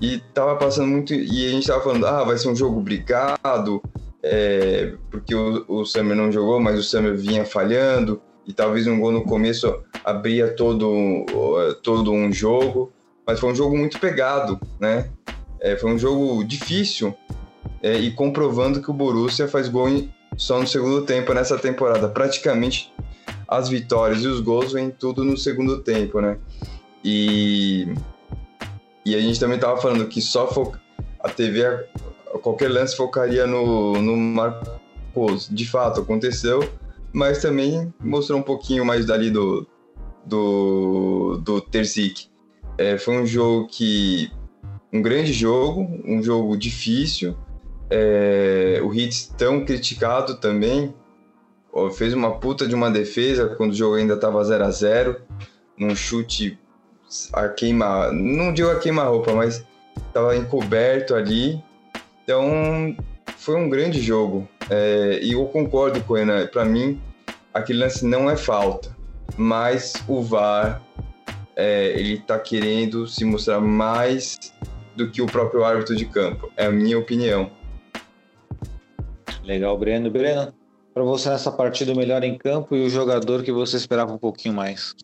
e 0.00 0.18
tava 0.32 0.56
passando 0.56 0.88
muito. 0.88 1.12
E 1.12 1.46
a 1.46 1.50
gente 1.50 1.66
tava 1.66 1.82
falando, 1.82 2.06
ah, 2.06 2.24
vai 2.24 2.38
ser 2.38 2.48
um 2.48 2.56
jogo 2.56 2.80
brigado, 2.80 3.82
é, 4.22 4.94
porque 5.10 5.34
o, 5.34 5.64
o 5.68 5.84
Summer 5.84 6.16
não 6.16 6.32
jogou, 6.32 6.58
mas 6.58 6.78
o 6.78 6.82
Summer 6.82 7.16
vinha 7.16 7.44
falhando, 7.44 8.20
e 8.46 8.52
talvez 8.52 8.86
um 8.86 8.98
gol 8.98 9.12
no 9.12 9.24
começo 9.24 9.82
abria 10.02 10.48
todo, 10.48 11.26
todo 11.82 12.12
um 12.12 12.32
jogo. 12.32 12.90
Mas 13.26 13.38
foi 13.38 13.52
um 13.52 13.54
jogo 13.54 13.76
muito 13.76 14.00
pegado, 14.00 14.58
né? 14.80 15.10
É, 15.60 15.76
foi 15.76 15.92
um 15.92 15.98
jogo 15.98 16.42
difícil, 16.44 17.14
é, 17.82 17.98
e 17.98 18.10
comprovando 18.10 18.80
que 18.80 18.90
o 18.90 18.94
Borussia 18.94 19.46
faz 19.46 19.68
gol 19.68 19.88
em, 19.88 20.10
só 20.38 20.58
no 20.58 20.66
segundo 20.66 21.02
tempo 21.02 21.34
nessa 21.34 21.58
temporada. 21.58 22.08
Praticamente 22.08 22.90
as 23.46 23.68
vitórias 23.68 24.22
e 24.22 24.28
os 24.28 24.40
gols 24.40 24.72
vêm 24.72 24.88
tudo 24.88 25.24
no 25.24 25.36
segundo 25.36 25.82
tempo, 25.82 26.20
né? 26.20 26.38
E, 27.04 27.92
e 29.04 29.14
a 29.14 29.20
gente 29.20 29.40
também 29.40 29.58
tava 29.58 29.80
falando 29.80 30.06
que 30.06 30.22
só 30.22 30.46
fo... 30.46 30.72
a 31.20 31.28
TV, 31.28 31.86
qualquer 32.42 32.70
lance 32.70 32.96
focaria 32.96 33.46
no, 33.46 34.00
no 34.00 34.16
Marcos. 34.16 35.48
De 35.50 35.66
fato, 35.66 36.00
aconteceu, 36.02 36.60
mas 37.12 37.42
também 37.42 37.92
mostrou 37.98 38.38
um 38.38 38.42
pouquinho 38.42 38.84
mais 38.84 39.04
dali 39.04 39.30
do, 39.30 39.66
do, 40.24 41.40
do 41.42 41.60
Terzic. 41.60 42.28
É, 42.76 42.96
foi 42.96 43.20
um 43.20 43.26
jogo 43.26 43.66
que. 43.66 44.30
Um 44.92 45.02
grande 45.02 45.32
jogo, 45.32 45.82
um 46.06 46.22
jogo 46.22 46.56
difícil. 46.56 47.36
É, 47.90 48.80
o 48.82 48.94
Hits 48.94 49.32
tão 49.36 49.64
criticado 49.64 50.36
também. 50.36 50.94
Fez 51.96 52.12
uma 52.12 52.38
puta 52.38 52.66
de 52.66 52.74
uma 52.74 52.90
defesa 52.90 53.54
quando 53.56 53.70
o 53.70 53.74
jogo 53.74 53.94
ainda 53.94 54.14
estava 54.14 54.42
0 54.42 54.64
a 54.64 54.70
0 54.70 55.16
num 55.76 55.94
chute 55.94 56.58
a 57.32 57.48
queima. 57.48 58.10
Não 58.10 58.52
digo 58.52 58.68
a 58.70 58.78
queima-roupa, 58.78 59.32
mas 59.32 59.64
estava 59.96 60.36
encoberto 60.36 61.14
ali. 61.14 61.62
Então 62.24 62.96
foi 63.36 63.56
um 63.56 63.68
grande 63.68 64.00
jogo. 64.00 64.48
É, 64.68 65.20
e 65.22 65.32
eu 65.32 65.44
concordo 65.46 66.00
com 66.02 66.14
o 66.14 66.16
Renan. 66.16 66.46
Para 66.48 66.64
mim, 66.64 67.00
aquele 67.54 67.78
lance 67.78 68.04
não 68.04 68.28
é 68.28 68.36
falta, 68.36 68.94
mas 69.36 69.94
o 70.08 70.22
VAR 70.22 70.82
é, 71.56 71.92
ele 71.98 72.14
está 72.14 72.38
querendo 72.38 73.06
se 73.06 73.24
mostrar 73.24 73.60
mais 73.60 74.38
do 74.94 75.10
que 75.10 75.22
o 75.22 75.26
próprio 75.26 75.64
árbitro 75.64 75.96
de 75.96 76.06
campo. 76.06 76.50
É 76.56 76.66
a 76.66 76.72
minha 76.72 76.98
opinião. 76.98 77.50
Legal, 79.48 79.78
Breno. 79.78 80.10
Breno, 80.10 80.52
para 80.92 81.02
você 81.02 81.30
nessa 81.30 81.50
partida, 81.50 81.94
o 81.94 81.96
melhor 81.96 82.22
em 82.22 82.36
campo 82.36 82.76
e 82.76 82.84
o 82.84 82.90
jogador 82.90 83.42
que 83.42 83.50
você 83.50 83.78
esperava 83.78 84.12
um 84.12 84.18
pouquinho 84.18 84.54
mais? 84.54 84.94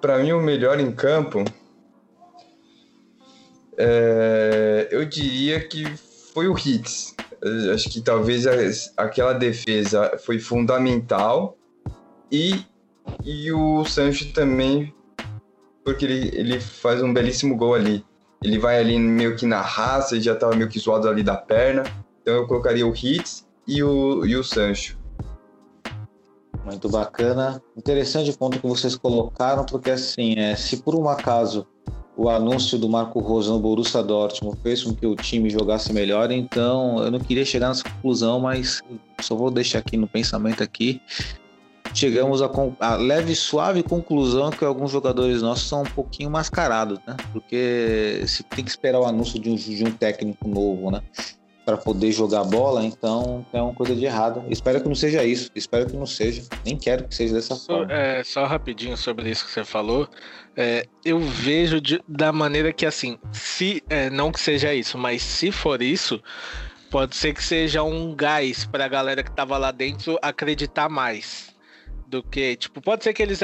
Para 0.00 0.18
mim, 0.20 0.32
o 0.32 0.40
melhor 0.40 0.80
em 0.80 0.90
campo, 0.90 1.44
é, 3.76 4.88
eu 4.90 5.04
diria 5.04 5.60
que 5.60 5.84
foi 6.32 6.48
o 6.48 6.56
Hits. 6.56 7.14
Acho 7.74 7.90
que 7.90 8.00
talvez 8.00 8.46
aquela 8.96 9.34
defesa 9.34 10.16
foi 10.24 10.38
fundamental 10.38 11.58
e, 12.30 12.64
e 13.22 13.52
o 13.52 13.84
Sancho 13.84 14.32
também, 14.32 14.94
porque 15.84 16.06
ele, 16.06 16.30
ele 16.32 16.58
faz 16.58 17.02
um 17.02 17.12
belíssimo 17.12 17.54
gol 17.54 17.74
ali. 17.74 18.02
Ele 18.42 18.58
vai 18.58 18.80
ali 18.80 18.98
meio 18.98 19.36
que 19.36 19.44
na 19.44 19.60
raça, 19.60 20.14
ele 20.14 20.24
já 20.24 20.32
estava 20.32 20.56
meio 20.56 20.70
que 20.70 20.78
zoado 20.78 21.06
ali 21.06 21.22
da 21.22 21.36
perna. 21.36 21.84
Então 22.22 22.34
eu 22.34 22.46
colocaria 22.46 22.86
o 22.86 22.94
Hits 22.94 23.46
e 23.66 23.82
o, 23.82 24.24
e 24.24 24.36
o 24.36 24.42
Sancho. 24.44 24.98
Muito 26.64 26.88
bacana. 26.88 27.60
Interessante 27.76 28.30
o 28.30 28.38
ponto 28.38 28.58
que 28.60 28.66
vocês 28.66 28.96
colocaram, 28.96 29.64
porque 29.64 29.90
assim, 29.90 30.38
é, 30.38 30.54
se 30.54 30.76
por 30.78 30.94
um 30.94 31.08
acaso 31.08 31.66
o 32.16 32.28
anúncio 32.28 32.78
do 32.78 32.88
Marco 32.88 33.18
Rosa 33.20 33.50
no 33.50 33.58
Borussia 33.58 34.02
Dortmund 34.02 34.58
fez 34.62 34.84
com 34.84 34.94
que 34.94 35.06
o 35.06 35.16
time 35.16 35.50
jogasse 35.50 35.92
melhor, 35.92 36.30
então 36.30 37.02
eu 37.02 37.10
não 37.10 37.18
queria 37.18 37.44
chegar 37.44 37.68
nessa 37.68 37.82
conclusão, 37.84 38.38
mas 38.38 38.80
só 39.20 39.34
vou 39.34 39.50
deixar 39.50 39.78
aqui 39.78 39.96
no 39.96 40.06
pensamento 40.06 40.62
aqui. 40.62 41.00
Chegamos 41.94 42.40
a, 42.40 42.48
con- 42.48 42.76
a 42.78 42.94
leve 42.96 43.32
e 43.32 43.36
suave 43.36 43.82
conclusão 43.82 44.50
que 44.50 44.64
alguns 44.64 44.90
jogadores 44.90 45.42
nossos 45.42 45.68
são 45.68 45.82
um 45.82 45.86
pouquinho 45.86 46.30
mascarados, 46.30 46.98
né? 47.06 47.16
Porque 47.32 48.22
se 48.26 48.42
tem 48.44 48.64
que 48.64 48.70
esperar 48.70 49.00
o 49.00 49.04
anúncio 49.04 49.38
de 49.38 49.50
um, 49.50 49.54
de 49.56 49.84
um 49.84 49.90
técnico 49.90 50.46
novo, 50.48 50.90
né? 50.90 51.02
Para 51.64 51.76
poder 51.76 52.10
jogar 52.10 52.42
bola, 52.42 52.84
então 52.84 53.46
tem 53.52 53.60
uma 53.60 53.72
coisa 53.72 53.94
de 53.94 54.04
errado. 54.04 54.44
Espero 54.48 54.80
que 54.80 54.88
não 54.88 54.96
seja 54.96 55.22
isso. 55.24 55.48
Espero 55.54 55.86
que 55.86 55.96
não 55.96 56.06
seja. 56.06 56.42
Nem 56.64 56.76
quero 56.76 57.06
que 57.06 57.14
seja 57.14 57.34
dessa 57.34 57.54
Só, 57.54 57.78
forma. 57.78 57.92
é, 57.92 58.24
só 58.24 58.44
rapidinho 58.46 58.96
sobre 58.96 59.30
isso 59.30 59.44
que 59.46 59.52
você 59.52 59.64
falou. 59.64 60.08
É, 60.56 60.86
eu 61.04 61.20
vejo 61.20 61.80
de- 61.80 62.02
da 62.08 62.32
maneira 62.32 62.72
que, 62.72 62.84
assim, 62.84 63.16
se 63.32 63.80
é, 63.88 64.10
não 64.10 64.32
que 64.32 64.40
seja 64.40 64.74
isso, 64.74 64.98
mas 64.98 65.22
se 65.22 65.52
for 65.52 65.80
isso, 65.80 66.20
pode 66.90 67.14
ser 67.14 67.32
que 67.32 67.42
seja 67.42 67.82
um 67.84 68.12
gás 68.12 68.66
pra 68.66 68.88
galera 68.88 69.22
que 69.22 69.30
tava 69.30 69.56
lá 69.56 69.70
dentro 69.70 70.18
acreditar 70.20 70.88
mais 70.88 71.54
do 72.08 72.24
que, 72.24 72.56
tipo, 72.56 72.80
pode 72.82 73.04
ser 73.04 73.12
que 73.14 73.22
eles 73.22 73.40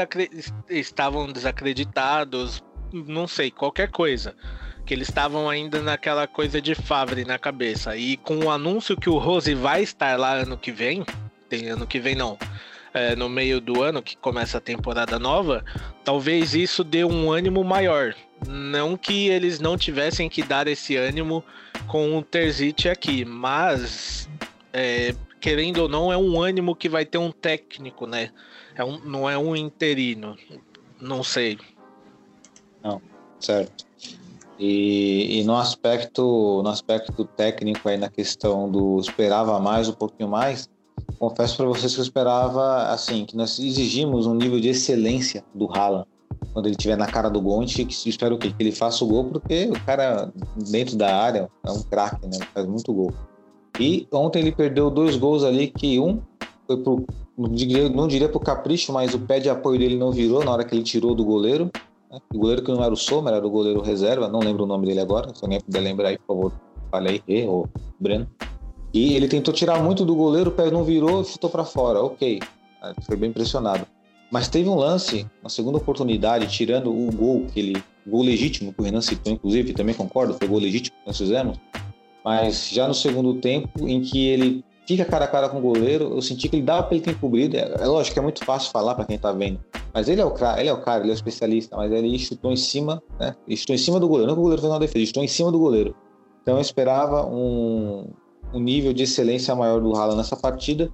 estavam 0.68 1.30
desacreditados, 1.32 2.62
não 2.92 3.26
sei, 3.28 3.50
qualquer 3.50 3.90
coisa. 3.90 4.34
Que 4.88 4.94
eles 4.94 5.10
estavam 5.10 5.50
ainda 5.50 5.82
naquela 5.82 6.26
coisa 6.26 6.62
de 6.62 6.74
Favre 6.74 7.22
na 7.22 7.38
cabeça. 7.38 7.94
E 7.94 8.16
com 8.16 8.38
o 8.38 8.50
anúncio 8.50 8.96
que 8.96 9.10
o 9.10 9.18
Rose 9.18 9.54
vai 9.54 9.82
estar 9.82 10.18
lá 10.18 10.32
ano 10.32 10.56
que 10.56 10.72
vem, 10.72 11.04
tem 11.46 11.68
ano 11.68 11.86
que 11.86 12.00
vem 12.00 12.14
não, 12.14 12.38
é, 12.94 13.14
no 13.14 13.28
meio 13.28 13.60
do 13.60 13.82
ano, 13.82 14.02
que 14.02 14.16
começa 14.16 14.56
a 14.56 14.62
temporada 14.62 15.18
nova, 15.18 15.62
talvez 16.02 16.54
isso 16.54 16.82
dê 16.82 17.04
um 17.04 17.30
ânimo 17.30 17.62
maior. 17.62 18.14
Não 18.46 18.96
que 18.96 19.28
eles 19.28 19.60
não 19.60 19.76
tivessem 19.76 20.26
que 20.26 20.42
dar 20.42 20.66
esse 20.66 20.96
ânimo 20.96 21.44
com 21.86 22.16
o 22.16 22.22
Terzic 22.22 22.88
aqui, 22.88 23.26
mas 23.26 24.26
é, 24.72 25.14
querendo 25.38 25.82
ou 25.82 25.88
não, 25.90 26.10
é 26.10 26.16
um 26.16 26.40
ânimo 26.40 26.74
que 26.74 26.88
vai 26.88 27.04
ter 27.04 27.18
um 27.18 27.30
técnico, 27.30 28.06
né? 28.06 28.30
É 28.74 28.82
um, 28.82 28.98
não 29.00 29.28
é 29.28 29.36
um 29.36 29.54
interino. 29.54 30.34
Não 30.98 31.22
sei. 31.22 31.58
Certo. 33.38 33.87
E, 34.58 35.40
e 35.40 35.44
no 35.44 35.56
aspecto 35.56 36.60
no 36.62 36.68
aspecto 36.68 37.24
técnico 37.24 37.88
aí 37.88 37.96
na 37.96 38.08
questão 38.08 38.68
do 38.68 38.98
esperava 38.98 39.58
mais 39.60 39.88
um 39.88 39.92
pouquinho 39.92 40.28
mais, 40.28 40.68
confesso 41.18 41.56
para 41.56 41.66
vocês 41.66 41.94
que 41.94 42.00
eu 42.00 42.04
esperava 42.04 42.88
assim 42.88 43.24
que 43.24 43.36
nós 43.36 43.58
exigimos 43.58 44.26
um 44.26 44.34
nível 44.34 44.58
de 44.58 44.68
excelência 44.68 45.44
do 45.54 45.70
Haaland 45.72 46.06
quando 46.52 46.66
ele 46.66 46.74
estiver 46.74 46.96
na 46.96 47.06
cara 47.06 47.28
do 47.28 47.40
gente 47.60 47.84
que- 47.84 48.08
espera 48.08 48.34
o 48.34 48.38
quê? 48.38 48.50
Que 48.50 48.62
ele 48.62 48.72
faça 48.72 49.04
o 49.04 49.08
gol 49.08 49.24
porque 49.24 49.70
o 49.70 49.80
cara 49.84 50.32
dentro 50.56 50.96
da 50.96 51.14
área 51.14 51.48
é 51.64 51.70
um 51.70 51.82
craque, 51.82 52.26
né? 52.26 52.38
Faz 52.52 52.66
muito 52.66 52.92
gol. 52.92 53.12
E 53.78 54.08
ontem 54.12 54.40
ele 54.40 54.50
perdeu 54.50 54.90
dois 54.90 55.16
gols 55.16 55.44
ali 55.44 55.68
que 55.68 56.00
um 56.00 56.20
foi 56.66 56.78
pro 56.78 57.04
não 57.36 57.50
diria, 57.50 57.88
não 57.88 58.08
diria 58.08 58.28
pro 58.28 58.40
capricho, 58.40 58.92
mas 58.92 59.14
o 59.14 59.20
pé 59.20 59.38
de 59.38 59.48
apoio 59.48 59.78
dele 59.78 59.96
não 59.96 60.10
virou 60.10 60.44
na 60.44 60.50
hora 60.50 60.64
que 60.64 60.74
ele 60.74 60.82
tirou 60.82 61.14
do 61.14 61.24
goleiro. 61.24 61.70
O 62.10 62.38
goleiro 62.38 62.62
que 62.62 62.72
não 62.72 62.82
era 62.82 62.92
o 62.92 62.96
Sommer, 62.96 63.34
era 63.34 63.46
o 63.46 63.50
goleiro 63.50 63.82
reserva, 63.82 64.28
não 64.28 64.40
lembro 64.40 64.64
o 64.64 64.66
nome 64.66 64.86
dele 64.86 65.00
agora, 65.00 65.34
se 65.34 65.44
alguém 65.44 65.60
puder 65.60 65.80
lembrar 65.80 66.08
aí, 66.08 66.18
por 66.18 66.26
favor, 66.26 66.52
fale 66.90 67.08
aí, 67.10 67.22
Rê 67.28 67.46
ou 67.46 67.68
Breno. 68.00 68.26
E 68.94 69.14
ele 69.14 69.28
tentou 69.28 69.52
tirar 69.52 69.82
muito 69.82 70.04
do 70.04 70.14
goleiro, 70.14 70.50
o 70.50 70.52
pé 70.52 70.70
não 70.70 70.84
virou 70.84 71.20
e 71.20 71.24
chutou 71.24 71.50
para 71.50 71.64
fora, 71.64 72.02
ok. 72.02 72.40
Ah, 72.80 72.94
Foi 73.02 73.16
bem 73.16 73.30
impressionado. 73.30 73.86
Mas 74.30 74.48
teve 74.48 74.68
um 74.68 74.76
lance, 74.76 75.26
na 75.42 75.48
segunda 75.48 75.78
oportunidade, 75.78 76.46
tirando 76.48 76.90
o 76.90 77.10
gol, 77.12 77.46
que 77.46 77.60
ele, 77.60 77.82
o 78.06 78.10
gol 78.10 78.22
legítimo 78.22 78.72
que 78.72 78.80
o 78.80 78.84
Renan 78.84 79.00
citou, 79.00 79.32
inclusive, 79.32 79.72
também 79.72 79.94
concordo, 79.94 80.34
foi 80.34 80.46
o 80.46 80.50
gol 80.50 80.60
legítimo 80.60 80.96
que 81.00 81.06
nós 81.06 81.16
fizemos. 81.16 81.58
Mas 82.24 82.68
já 82.68 82.86
no 82.86 82.94
segundo 82.94 83.34
tempo, 83.34 83.88
em 83.88 84.00
que 84.02 84.26
ele 84.26 84.64
fica 84.88 85.04
cara 85.04 85.26
a 85.26 85.28
cara 85.28 85.48
com 85.50 85.58
o 85.58 85.60
goleiro, 85.60 86.14
eu 86.14 86.22
senti 86.22 86.48
que 86.48 86.56
ele 86.56 86.62
dava 86.62 86.84
para 86.84 86.96
ele 86.96 87.04
ter 87.04 87.10
encobrido. 87.10 87.56
É, 87.58 87.74
é 87.78 87.86
lógico 87.86 88.14
que 88.14 88.18
é 88.18 88.22
muito 88.22 88.42
fácil 88.42 88.72
falar 88.72 88.94
para 88.94 89.04
quem 89.04 89.18
tá 89.18 89.30
vendo. 89.32 89.60
Mas 89.92 90.08
ele 90.08 90.22
é 90.22 90.24
o 90.24 90.30
cara, 90.30 90.58
ele 90.60 90.70
é 90.70 90.72
o 90.72 90.80
cara, 90.80 91.02
ele 91.02 91.10
é 91.10 91.12
o 91.12 91.14
especialista, 91.14 91.76
mas 91.76 91.92
ele 91.92 92.18
chutou 92.18 92.50
em 92.50 92.56
cima, 92.56 93.02
né? 93.20 93.34
Em 93.46 93.56
cima 93.56 94.00
do 94.00 94.08
goleiro, 94.08 94.28
não 94.28 94.34
que 94.34 94.40
o 94.40 94.42
goleiro 94.42 94.62
fez 94.62 94.72
uma 94.72 94.80
defesa, 94.80 95.12
ele 95.14 95.24
em 95.26 95.28
cima 95.28 95.52
do 95.52 95.58
goleiro. 95.58 95.94
Então 96.40 96.56
eu 96.56 96.62
esperava 96.62 97.26
um, 97.26 98.06
um 98.54 98.60
nível 98.60 98.94
de 98.94 99.02
excelência 99.02 99.54
maior 99.54 99.78
do 99.78 99.94
Haaland 99.94 100.16
nessa 100.16 100.36
partida. 100.36 100.90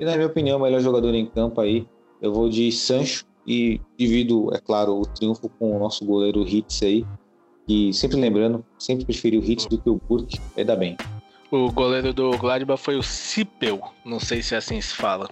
E 0.00 0.04
na 0.04 0.16
minha 0.16 0.26
opinião, 0.26 0.58
o 0.58 0.62
melhor 0.62 0.80
jogador 0.80 1.14
em 1.14 1.26
campo 1.26 1.60
aí, 1.60 1.86
eu 2.20 2.32
vou 2.32 2.48
de 2.48 2.72
Sancho 2.72 3.24
e 3.46 3.80
divido, 3.96 4.52
é 4.52 4.58
claro, 4.58 4.98
o 4.98 5.06
triunfo 5.06 5.48
com 5.48 5.76
o 5.76 5.78
nosso 5.78 6.04
goleiro 6.04 6.42
Hitz 6.42 6.82
aí. 6.82 7.06
E 7.68 7.92
sempre 7.92 8.16
lembrando, 8.16 8.64
sempre 8.76 9.04
preferi 9.04 9.38
o 9.38 9.44
Hitz 9.44 9.66
do 9.66 9.78
que 9.78 9.88
o 9.88 10.00
Burke, 10.08 10.40
ainda 10.56 10.74
bem. 10.74 10.96
O 11.50 11.70
goleiro 11.70 12.12
do 12.12 12.36
Gladbach 12.36 12.82
foi 12.82 12.96
o 12.96 13.02
Sipel, 13.02 13.92
não 14.04 14.18
sei 14.18 14.42
se 14.42 14.54
assim 14.54 14.80
se 14.80 14.94
fala. 14.94 15.28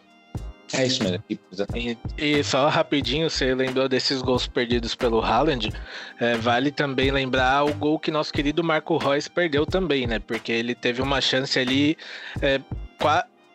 É 0.72 0.86
isso 0.86 1.02
mesmo, 1.02 1.22
exatamente. 1.52 1.98
E, 2.18 2.38
e 2.38 2.44
só 2.44 2.68
rapidinho, 2.68 3.28
você 3.28 3.54
lembrou 3.54 3.88
desses 3.88 4.22
gols 4.22 4.46
perdidos 4.46 4.94
pelo 4.94 5.20
Haaland, 5.20 5.70
é, 6.18 6.36
vale 6.36 6.70
também 6.70 7.10
lembrar 7.10 7.64
o 7.64 7.74
gol 7.74 7.98
que 7.98 8.10
nosso 8.10 8.32
querido 8.32 8.64
Marco 8.64 8.96
Reus 8.96 9.28
perdeu 9.28 9.66
também, 9.66 10.06
né? 10.06 10.18
Porque 10.18 10.50
ele 10.50 10.74
teve 10.74 11.02
uma 11.02 11.20
chance 11.20 11.58
ali 11.58 11.96
é, 12.40 12.60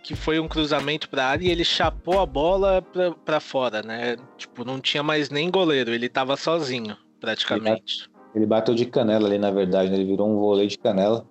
que 0.04 0.16
foi 0.16 0.40
um 0.40 0.48
cruzamento 0.48 1.10
para 1.10 1.26
área 1.26 1.46
e 1.46 1.52
ele 1.52 1.64
chapou 1.64 2.20
a 2.20 2.26
bola 2.26 2.84
pra 3.26 3.40
fora, 3.40 3.82
né? 3.82 4.16
Tipo, 4.38 4.64
não 4.64 4.80
tinha 4.80 5.04
mais 5.04 5.30
nem 5.30 5.50
goleiro, 5.50 5.94
ele 5.94 6.08
tava 6.08 6.38
sozinho, 6.38 6.96
praticamente. 7.20 8.10
Ele 8.34 8.46
bateu 8.46 8.76
de 8.76 8.86
canela 8.86 9.28
ali, 9.28 9.38
na 9.38 9.52
verdade, 9.52 9.90
né? 9.90 9.98
ele 9.98 10.06
virou 10.06 10.30
um 10.30 10.38
vôlei 10.38 10.68
de 10.68 10.78
canela. 10.78 11.26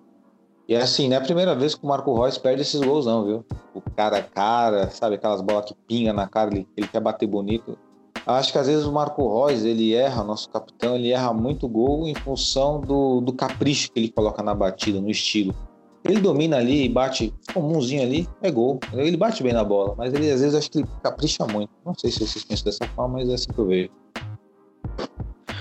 E 0.69 0.75
assim, 0.75 1.07
não 1.09 1.15
é 1.15 1.17
a 1.17 1.23
primeira 1.23 1.55
vez 1.55 1.73
que 1.73 1.83
o 1.83 1.87
Marco 1.87 2.13
Reus 2.13 2.37
perde 2.37 2.61
esses 2.61 2.79
gols, 2.79 3.07
não, 3.07 3.25
viu? 3.25 3.45
O 3.73 3.81
cara 3.81 4.19
a 4.19 4.21
cara, 4.21 4.87
sabe, 4.91 5.15
aquelas 5.15 5.41
bolas 5.41 5.65
que 5.65 5.73
pinga 5.87 6.13
na 6.13 6.27
cara, 6.27 6.51
ele, 6.53 6.67
ele 6.77 6.87
quer 6.87 6.99
bater 6.99 7.25
bonito. 7.25 7.75
Acho 8.23 8.51
que 8.51 8.57
às 8.59 8.67
vezes 8.67 8.85
o 8.85 8.91
Marco 8.91 9.47
Reus, 9.47 9.63
ele 9.63 9.95
erra, 9.95 10.23
nosso 10.23 10.47
capitão, 10.47 10.95
ele 10.95 11.09
erra 11.09 11.33
muito 11.33 11.67
gol 11.67 12.07
em 12.07 12.13
função 12.13 12.79
do, 12.79 13.19
do 13.19 13.33
capricho 13.33 13.91
que 13.91 13.99
ele 13.99 14.11
coloca 14.11 14.43
na 14.43 14.53
batida, 14.53 15.01
no 15.01 15.09
estilo. 15.09 15.55
Ele 16.03 16.21
domina 16.21 16.57
ali 16.57 16.85
e 16.85 16.89
bate 16.89 17.33
comumzinho 17.51 18.03
ali, 18.03 18.29
é 18.39 18.51
gol. 18.51 18.79
Ele 18.93 19.17
bate 19.17 19.41
bem 19.41 19.53
na 19.53 19.63
bola, 19.63 19.95
mas 19.97 20.13
ele 20.13 20.29
às 20.29 20.39
vezes 20.39 20.53
acho 20.53 20.69
que 20.69 20.77
ele 20.77 20.87
capricha 21.01 21.47
muito. 21.47 21.71
Não 21.83 21.95
sei 21.95 22.11
se 22.11 22.19
vocês 22.19 22.45
pensam 22.45 22.65
dessa 22.65 22.85
forma, 22.93 23.17
mas 23.17 23.27
é 23.27 23.33
assim 23.33 23.51
que 23.51 23.57
eu 23.57 23.65
vejo. 23.65 23.89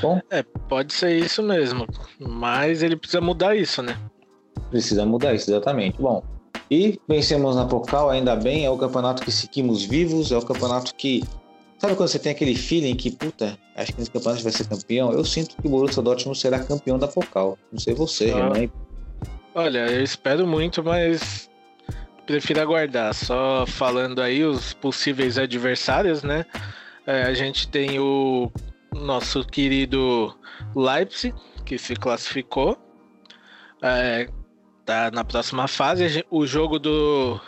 Bom, 0.02 0.20
É, 0.30 0.42
pode 0.42 0.92
ser 0.92 1.16
isso 1.16 1.42
mesmo, 1.42 1.86
mas 2.20 2.82
ele 2.82 2.94
precisa 2.94 3.22
mudar 3.22 3.56
isso, 3.56 3.82
né? 3.82 3.98
Precisa 4.70 5.04
mudar 5.06 5.34
isso, 5.34 5.50
exatamente. 5.50 6.00
Bom, 6.00 6.22
e 6.70 7.00
vencemos 7.08 7.56
na 7.56 7.64
Pocal, 7.64 8.10
ainda 8.10 8.36
bem, 8.36 8.64
é 8.64 8.70
o 8.70 8.76
campeonato 8.76 9.22
que 9.22 9.30
seguimos 9.30 9.82
vivos, 9.84 10.32
é 10.32 10.36
o 10.36 10.42
campeonato 10.42 10.94
que 10.94 11.22
Sabe 11.78 11.94
quando 11.94 12.08
você 12.08 12.18
tem 12.18 12.32
aquele 12.32 12.56
feeling 12.56 12.96
que, 12.96 13.08
puta, 13.08 13.56
acho 13.76 13.92
que 13.92 14.00
nesse 14.00 14.10
campeonato 14.10 14.42
vai 14.42 14.50
ser 14.50 14.66
campeão? 14.68 15.12
Eu 15.12 15.24
sinto 15.24 15.54
que 15.56 15.68
o 15.68 15.70
Borussia 15.70 16.02
Dortmund 16.02 16.36
será 16.36 16.58
campeão 16.58 16.98
da 16.98 17.06
Pokal. 17.06 17.56
Não 17.70 17.78
sei 17.78 17.94
você, 17.94 18.32
Ah. 18.32 18.52
Renan. 18.52 18.70
Olha, 19.54 19.86
eu 19.86 20.02
espero 20.02 20.44
muito, 20.44 20.82
mas 20.82 21.48
prefiro 22.26 22.60
aguardar. 22.60 23.14
Só 23.14 23.64
falando 23.64 24.20
aí 24.20 24.44
os 24.44 24.74
possíveis 24.74 25.38
adversários, 25.38 26.24
né? 26.24 26.44
É, 27.06 27.22
a 27.22 27.32
gente 27.32 27.68
tem 27.68 28.00
o 28.00 28.50
nosso 28.92 29.44
querido 29.44 30.34
Leipzig, 30.74 31.32
que 31.64 31.78
se 31.78 31.94
classificou. 31.94 32.76
É, 33.82 34.28
tá 34.88 35.10
na 35.10 35.22
próxima 35.22 35.68
fase. 35.68 36.24
O 36.30 36.46
jogo 36.46 36.78
do, 36.78 37.38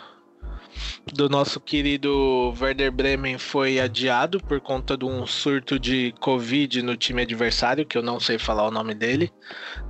do 1.11 1.27
nosso 1.27 1.59
querido 1.59 2.53
Werder 2.61 2.91
Bremen 2.91 3.39
foi 3.39 3.79
adiado 3.79 4.39
por 4.39 4.61
conta 4.61 4.95
de 4.95 5.05
um 5.05 5.25
surto 5.25 5.79
de 5.79 6.13
Covid 6.19 6.83
no 6.83 6.95
time 6.95 7.23
adversário, 7.23 7.83
que 7.83 7.97
eu 7.97 8.03
não 8.03 8.19
sei 8.19 8.37
falar 8.37 8.67
o 8.67 8.71
nome 8.71 8.93
dele, 8.93 9.33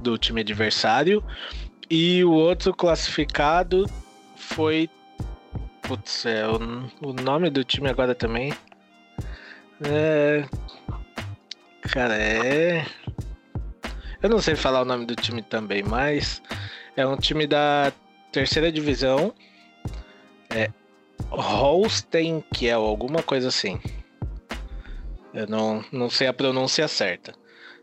do 0.01 0.17
time 0.17 0.39
adversário. 0.39 1.21
E 1.89 2.23
o 2.23 2.31
outro 2.31 2.73
classificado 2.73 3.85
foi. 4.37 4.89
Putz, 5.81 6.25
é, 6.25 6.47
o, 6.47 6.55
o 7.05 7.11
nome 7.11 7.49
do 7.49 7.65
time 7.65 7.89
agora 7.89 8.15
também. 8.15 8.53
É. 9.83 10.45
Cara, 11.81 12.15
é. 12.15 12.85
Eu 14.23 14.29
não 14.29 14.39
sei 14.39 14.55
falar 14.55 14.83
o 14.83 14.85
nome 14.85 15.05
do 15.05 15.17
time 15.17 15.41
também, 15.41 15.83
mas 15.83 16.41
é 16.95 17.05
um 17.05 17.17
time 17.17 17.47
da 17.47 17.91
terceira 18.31 18.71
divisão. 18.71 19.33
É 20.49 20.69
Holstein 21.29 22.43
Kiel, 22.53 22.81
alguma 22.81 23.23
coisa 23.23 23.47
assim. 23.47 23.79
Eu 25.33 25.47
não, 25.47 25.83
não 25.91 26.09
sei 26.09 26.27
a 26.27 26.33
pronúncia 26.33 26.87
certa. 26.87 27.33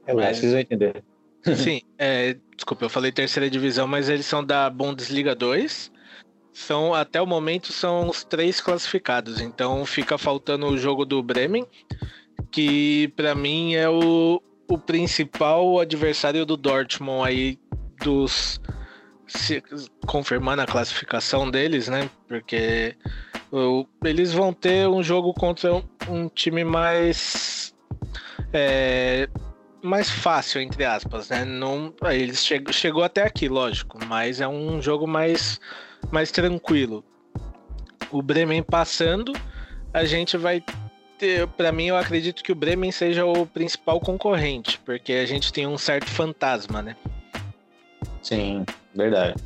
É, 0.07 0.13
Mas- 0.13 0.39
vocês 0.39 0.53
vão 0.53 0.61
entender. 0.61 1.03
Sim, 1.57 1.81
é, 1.97 2.37
desculpa, 2.55 2.85
eu 2.85 2.91
falei 2.91 3.13
terceira 3.13 3.49
divisão, 3.49 3.87
mas 3.87 4.09
eles 4.09 4.27
são 4.27 4.45
da 4.45 4.69
Bundesliga 4.69 5.35
2. 5.35 5.91
São, 6.53 6.93
até 6.93 7.23
o 7.23 7.27
momento, 7.27 7.73
são 7.73 8.09
os 8.09 8.25
três 8.25 8.61
classificados. 8.61 9.41
Então 9.41 9.87
fica 9.87 10.19
faltando 10.19 10.67
o 10.67 10.77
jogo 10.77 11.05
do 11.05 11.23
Bremen, 11.23 11.65
que 12.51 13.09
pra 13.15 13.35
mim 13.35 13.77
é 13.77 13.89
o, 13.89 14.43
o 14.69 14.77
principal 14.79 15.79
adversário 15.79 16.45
do 16.45 16.57
Dortmund 16.57 17.27
aí 17.27 17.59
dos. 18.03 18.61
Se- 19.29 19.63
confirmando 20.07 20.63
a 20.63 20.67
classificação 20.67 21.51
deles, 21.51 21.89
né? 21.89 22.11
Porque 22.27 22.97
o- 23.53 23.87
eles 24.05 24.33
vão 24.33 24.53
ter 24.53 24.89
um 24.89 25.03
jogo 25.03 25.33
contra 25.35 25.75
um, 25.75 25.83
um 26.09 26.29
time 26.29 26.65
mais. 26.65 27.75
é, 28.53 29.29
mais 29.83 30.09
fácil, 30.11 30.61
entre 30.61 30.85
aspas, 30.85 31.29
né? 31.29 31.45
Não, 31.45 31.93
eles 32.11 32.45
chegou, 32.45 32.73
chegou 32.73 33.05
até 33.05 33.23
aqui, 33.23 33.49
lógico, 33.49 33.99
mas 34.07 34.41
é 34.41 34.49
um 34.49 34.81
jogo 34.83 35.07
mais, 35.07 35.61
mais 36.11 36.31
tranquilo. 36.33 37.05
O 38.11 38.23
Bremen 38.23 38.63
passando, 38.63 39.35
a 39.93 40.05
gente 40.07 40.37
vai 40.37 40.65
ter, 41.19 41.47
para 41.49 41.71
mim, 41.71 41.87
eu 41.87 41.97
acredito 41.97 42.43
que 42.43 42.51
o 42.53 42.55
Bremen 42.55 42.91
seja 42.91 43.27
o 43.27 43.47
principal 43.47 44.01
concorrente, 44.01 44.81
porque 44.85 45.13
a 45.13 45.27
gente 45.27 45.53
tem 45.53 45.67
um 45.67 45.77
certo 45.77 46.09
fantasma, 46.11 46.81
né? 46.81 46.97
Sim, 48.23 48.65
verdade. 48.95 49.43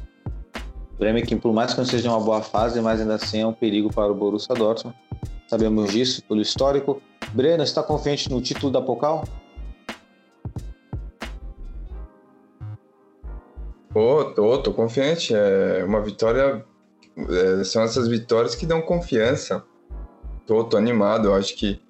O 0.94 0.98
Bremen 0.98 1.24
que 1.24 1.36
por 1.36 1.52
mais 1.52 1.72
que 1.72 1.78
não 1.78 1.84
seja 1.84 2.10
uma 2.10 2.20
boa 2.20 2.42
fase, 2.42 2.80
mas 2.80 3.00
ainda 3.00 3.14
assim 3.14 3.40
é 3.40 3.46
um 3.46 3.52
perigo 3.52 3.92
para 3.92 4.10
o 4.10 4.14
Borussia 4.14 4.54
Dortmund. 4.54 4.96
Sabemos 5.46 5.92
disso 5.92 6.22
pelo 6.24 6.40
histórico. 6.40 7.02
Breno, 7.32 7.62
está 7.62 7.82
confiante 7.82 8.30
no 8.30 8.40
título 8.40 8.72
da 8.72 8.80
Pokal? 8.80 9.24
Tô, 13.92 14.24
tô, 14.32 14.58
tô 14.58 14.72
confiante. 14.72 15.34
É 15.34 15.84
uma 15.84 16.00
vitória. 16.00 16.64
é, 17.16 17.64
são 17.64 17.82
essas 17.82 18.08
vitórias 18.08 18.54
que 18.54 18.64
dão 18.64 18.80
confiança. 18.80 19.62
Tô, 20.46 20.64
tô 20.64 20.76
animado. 20.76 21.28
Eu 21.28 21.34
acho 21.34 21.54
que 21.56 21.80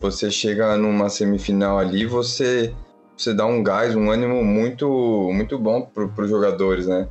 você 0.00 0.30
chega 0.30 0.76
numa 0.76 1.08
semifinal 1.08 1.78
ali, 1.78 2.06
você, 2.06 2.74
você 3.16 3.32
dá 3.32 3.46
um 3.46 3.62
gás, 3.62 3.94
um 3.94 4.10
ânimo 4.10 4.44
muito, 4.44 5.30
muito 5.32 5.58
bom 5.58 5.82
pro, 5.82 6.08
pros 6.08 6.28
jogadores, 6.28 6.86
né? 6.86 7.08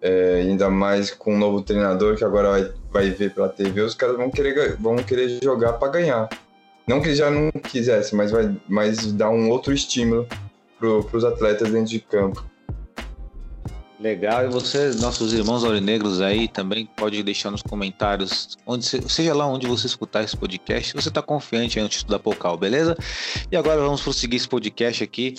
É, 0.00 0.42
ainda 0.42 0.70
mais 0.70 1.10
com 1.10 1.34
um 1.34 1.38
novo 1.38 1.62
treinador 1.62 2.16
que 2.16 2.24
agora 2.24 2.50
vai, 2.50 2.72
vai 2.92 3.10
ver 3.10 3.34
pela 3.34 3.48
TV, 3.48 3.80
os 3.80 3.94
caras 3.94 4.16
vão 4.16 4.30
querer, 4.30 4.76
vão 4.76 4.96
querer 4.96 5.42
jogar 5.42 5.74
para 5.74 5.92
ganhar. 5.92 6.28
Não 6.86 7.00
que 7.00 7.14
já 7.14 7.30
não 7.30 7.50
quisesse, 7.50 8.14
mas 8.14 8.30
vai 8.30 8.56
mas 8.68 9.12
dá 9.12 9.28
um 9.28 9.50
outro 9.50 9.72
estímulo 9.72 10.26
pro, 10.78 11.04
pros 11.04 11.24
atletas 11.24 11.70
dentro 11.70 11.90
de 11.90 12.00
campo. 12.00 12.44
Legal. 14.00 14.44
E 14.44 14.48
você, 14.48 14.90
nossos 15.00 15.32
irmãos 15.32 15.64
aurinegros 15.64 16.20
aí, 16.20 16.46
também 16.46 16.86
pode 16.86 17.20
deixar 17.22 17.50
nos 17.50 17.62
comentários, 17.62 18.56
onde 18.64 18.84
se- 18.84 19.02
seja 19.08 19.34
lá 19.34 19.44
onde 19.46 19.66
você 19.66 19.86
escutar 19.86 20.22
esse 20.22 20.36
podcast, 20.36 20.94
você 20.94 21.08
está 21.08 21.20
confiante 21.20 21.80
título 21.88 22.12
da 22.12 22.18
Pokal, 22.18 22.56
beleza? 22.56 22.96
E 23.50 23.56
agora 23.56 23.80
vamos 23.80 24.00
prosseguir 24.00 24.36
esse 24.36 24.48
podcast 24.48 25.02
aqui, 25.02 25.34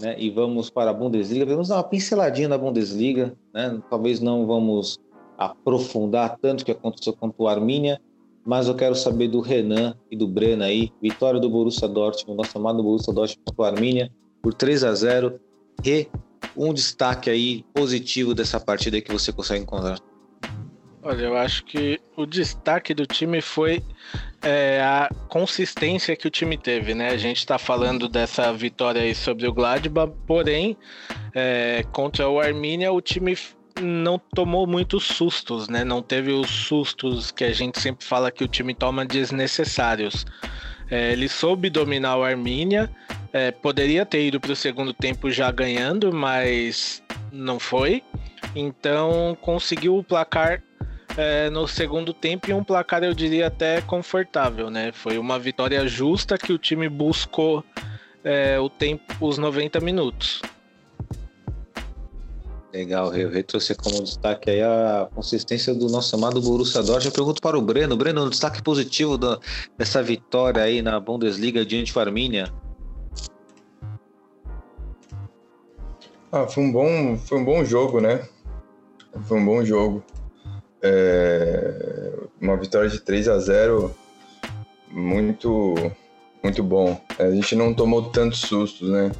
né? 0.00 0.16
E 0.18 0.28
vamos 0.28 0.70
para 0.70 0.90
a 0.90 0.94
Bundesliga. 0.94 1.46
Vamos 1.46 1.68
dar 1.68 1.76
uma 1.76 1.84
pinceladinha 1.84 2.48
na 2.48 2.58
Bundesliga, 2.58 3.32
né? 3.54 3.80
Talvez 3.88 4.18
não 4.20 4.44
vamos 4.44 4.98
aprofundar 5.38 6.36
tanto 6.42 6.62
o 6.62 6.64
que 6.64 6.72
aconteceu 6.72 7.12
contra 7.12 7.40
o 7.40 7.46
Arminia, 7.48 8.00
mas 8.44 8.66
eu 8.66 8.74
quero 8.74 8.94
saber 8.96 9.28
do 9.28 9.40
Renan 9.40 9.94
e 10.10 10.16
do 10.16 10.26
Breno 10.26 10.64
aí. 10.64 10.90
Vitória 11.00 11.38
do 11.38 11.48
Borussia 11.48 11.86
Dortmund, 11.86 12.36
nosso 12.38 12.58
amado 12.58 12.82
Borussia 12.82 13.12
Dortmund 13.12 13.42
contra 13.46 13.62
o 13.62 13.64
Arminia, 13.64 14.10
por 14.42 14.52
3 14.52 14.82
a 14.84 14.92
0 14.94 15.38
E 15.84 16.08
um 16.56 16.72
destaque 16.72 17.30
aí 17.30 17.64
positivo 17.74 18.34
dessa 18.34 18.58
partida 18.58 19.00
que 19.00 19.12
você 19.12 19.32
consegue 19.32 19.62
encontrar. 19.62 19.98
Olha, 21.02 21.22
eu 21.22 21.36
acho 21.36 21.64
que 21.64 21.98
o 22.14 22.26
destaque 22.26 22.92
do 22.92 23.06
time 23.06 23.40
foi 23.40 23.82
é, 24.42 24.82
a 24.82 25.08
consistência 25.28 26.14
que 26.14 26.26
o 26.26 26.30
time 26.30 26.58
teve, 26.58 26.94
né? 26.94 27.08
A 27.08 27.16
gente 27.16 27.46
tá 27.46 27.58
falando 27.58 28.06
dessa 28.06 28.52
vitória 28.52 29.00
aí 29.00 29.14
sobre 29.14 29.46
o 29.46 29.52
Gladbach, 29.52 30.12
porém, 30.26 30.76
é, 31.34 31.84
contra 31.90 32.28
o 32.28 32.38
Arminia, 32.38 32.92
o 32.92 33.00
time 33.00 33.34
não 33.80 34.18
tomou 34.18 34.66
muitos 34.66 35.04
sustos, 35.04 35.68
né? 35.68 35.84
Não 35.84 36.02
teve 36.02 36.32
os 36.32 36.50
sustos 36.50 37.30
que 37.30 37.44
a 37.44 37.52
gente 37.52 37.80
sempre 37.80 38.04
fala 38.04 38.30
que 38.30 38.44
o 38.44 38.48
time 38.48 38.74
toma 38.74 39.06
desnecessários. 39.06 40.26
É, 40.90 41.12
ele 41.12 41.28
soube 41.28 41.70
dominar 41.70 42.16
o 42.16 42.24
Arminia, 42.24 42.90
é, 43.32 43.50
poderia 43.50 44.04
ter 44.04 44.26
ido 44.26 44.40
para 44.40 44.52
o 44.52 44.56
segundo 44.56 44.92
tempo 44.92 45.30
já 45.30 45.50
ganhando, 45.50 46.12
mas 46.12 47.02
não 47.32 47.58
foi. 47.58 48.02
Então 48.54 49.36
conseguiu 49.40 49.96
o 49.96 50.04
placar 50.04 50.62
é, 51.16 51.50
no 51.50 51.66
segundo 51.66 52.12
tempo 52.12 52.50
e 52.50 52.52
um 52.52 52.64
placar 52.64 53.02
eu 53.02 53.14
diria 53.14 53.46
até 53.46 53.80
confortável, 53.80 54.70
né? 54.70 54.90
Foi 54.92 55.18
uma 55.18 55.38
vitória 55.38 55.86
justa 55.86 56.38
que 56.38 56.52
o 56.52 56.58
time 56.58 56.88
buscou 56.88 57.64
é, 58.24 58.58
o 58.58 58.68
tempo, 58.68 59.02
os 59.20 59.38
90 59.38 59.80
minutos. 59.80 60.42
Legal, 62.72 63.12
eu 63.14 63.32
eu 63.32 63.42
trouxe 63.42 63.74
como 63.74 64.00
destaque 64.02 64.48
aí 64.48 64.62
a 64.62 65.08
consistência 65.12 65.74
do 65.74 65.88
nosso 65.88 66.14
amado 66.14 66.40
Borussia 66.40 66.80
Dortmund. 66.82 67.06
Eu 67.06 67.12
pergunto 67.12 67.42
para 67.42 67.58
o 67.58 67.62
Breno, 67.62 67.96
Breno, 67.96 68.24
um 68.24 68.30
destaque 68.30 68.62
positivo 68.62 69.18
dessa 69.76 70.00
vitória 70.02 70.62
aí 70.62 70.80
na 70.80 71.00
Bundesliga 71.00 71.66
diante 71.66 71.92
do 71.92 71.98
Arminia. 71.98 72.52
Ah, 76.32 76.46
foi 76.46 76.62
um 76.62 76.70
bom, 76.70 77.16
foi 77.16 77.38
um 77.38 77.44
bom 77.44 77.64
jogo, 77.64 78.00
né? 78.00 78.22
Foi 79.26 79.38
um 79.38 79.44
bom 79.44 79.64
jogo. 79.64 80.04
É, 80.80 82.14
uma 82.40 82.56
vitória 82.56 82.88
de 82.88 83.00
3 83.00 83.28
a 83.28 83.38
0 83.38 83.94
muito 84.90 85.74
muito 86.42 86.62
bom. 86.62 87.00
A 87.18 87.30
gente 87.30 87.54
não 87.56 87.74
tomou 87.74 88.10
tantos 88.10 88.40
sustos, 88.40 88.88
né? 88.88 89.10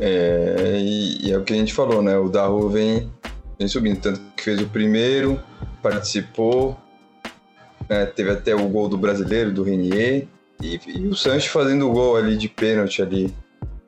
É, 0.00 0.78
e, 0.80 1.28
e 1.28 1.32
é 1.32 1.38
o 1.38 1.44
que 1.44 1.52
a 1.52 1.56
gente 1.56 1.72
falou, 1.72 2.02
né? 2.02 2.18
O 2.18 2.28
Daru 2.28 2.68
vem, 2.68 3.10
vem 3.58 3.68
subindo, 3.68 4.00
tanto 4.00 4.20
que 4.36 4.42
fez 4.42 4.60
o 4.60 4.68
primeiro, 4.68 5.40
participou, 5.82 6.76
né? 7.88 8.04
teve 8.06 8.30
até 8.30 8.54
o 8.54 8.68
gol 8.68 8.88
do 8.88 8.98
brasileiro, 8.98 9.52
do 9.52 9.62
Renier, 9.62 10.26
e, 10.60 10.80
e 10.86 11.06
o 11.06 11.14
Sancho 11.14 11.50
fazendo 11.50 11.88
o 11.88 11.92
gol 11.92 12.16
ali 12.16 12.36
de 12.36 12.48
pênalti 12.48 13.00
ali. 13.00 13.32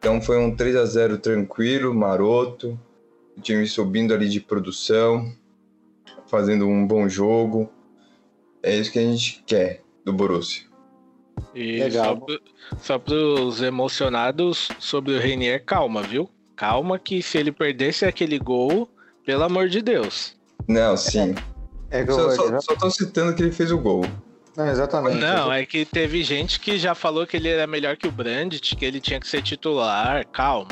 Então 0.01 0.18
foi 0.18 0.38
um 0.38 0.57
3 0.57 0.76
a 0.76 0.86
0 0.86 1.18
tranquilo, 1.18 1.94
maroto, 1.94 2.80
o 3.36 3.40
time 3.42 3.66
subindo 3.66 4.14
ali 4.14 4.30
de 4.30 4.40
produção, 4.40 5.30
fazendo 6.26 6.66
um 6.66 6.86
bom 6.86 7.07
jogo. 7.07 7.70
É 8.62 8.74
isso 8.74 8.90
que 8.90 8.98
a 8.98 9.03
gente 9.03 9.44
quer 9.46 9.82
do 10.03 10.11
Borussia. 10.11 10.64
E 11.55 11.80
Legal. 11.80 12.26
só, 12.78 12.98
para 12.98 13.14
os 13.14 13.61
emocionados 13.61 14.70
sobre 14.78 15.14
o 15.14 15.18
Reinier, 15.18 15.62
calma, 15.66 16.03
viu? 16.03 16.30
Calma 16.57 16.98
que 16.98 17.22
se 17.22 17.36
ele 17.36 17.53
perdesse 17.53 18.07
aquele 18.07 18.38
gol, 18.38 18.88
pelo 19.26 19.42
amor 19.42 19.68
de 19.68 19.82
Deus. 19.82 20.34
Não, 20.66 20.96
sim. 20.96 21.34
É 21.90 22.07
Só, 22.07 22.30
só, 22.30 22.61
só 22.61 22.74
tô 22.74 22.90
citando 22.90 23.34
que 23.34 23.42
ele 23.42 23.53
fez 23.53 23.70
o 23.70 23.76
gol. 23.76 24.03
É, 24.66 24.70
exatamente. 24.70 25.18
Não, 25.18 25.52
é 25.52 25.64
que 25.64 25.84
teve 25.84 26.22
gente 26.22 26.61
que 26.61 26.78
já 26.78 26.94
falou 26.94 27.26
que 27.26 27.36
ele 27.36 27.48
era 27.48 27.66
melhor 27.66 27.96
que 27.96 28.06
o 28.06 28.12
Brandt, 28.12 28.76
que 28.76 28.84
ele 28.84 29.00
tinha 29.00 29.20
que 29.20 29.28
ser 29.28 29.42
titular. 29.42 30.26
Calma. 30.26 30.68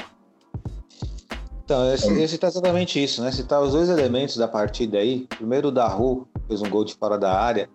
Então, 1.65 1.85
eu 1.85 2.17
ia 2.17 2.29
citar 2.29 2.49
exatamente 2.49 3.03
isso, 3.03 3.23
né? 3.23 3.31
Citar 3.31 3.61
os 3.61 3.73
dois 3.73 3.91
elementos 3.91 4.37
da 4.37 4.49
partida 4.49 4.99
aí. 4.99 5.27
Primeiro, 5.29 5.69
o 5.69 5.71
Daru 5.71 6.27
fez 6.47 6.63
um 6.63 6.71
gol 6.71 6.85
de 6.85 6.95
fora 6.95 7.19
da 7.19 7.39
área. 7.39 7.69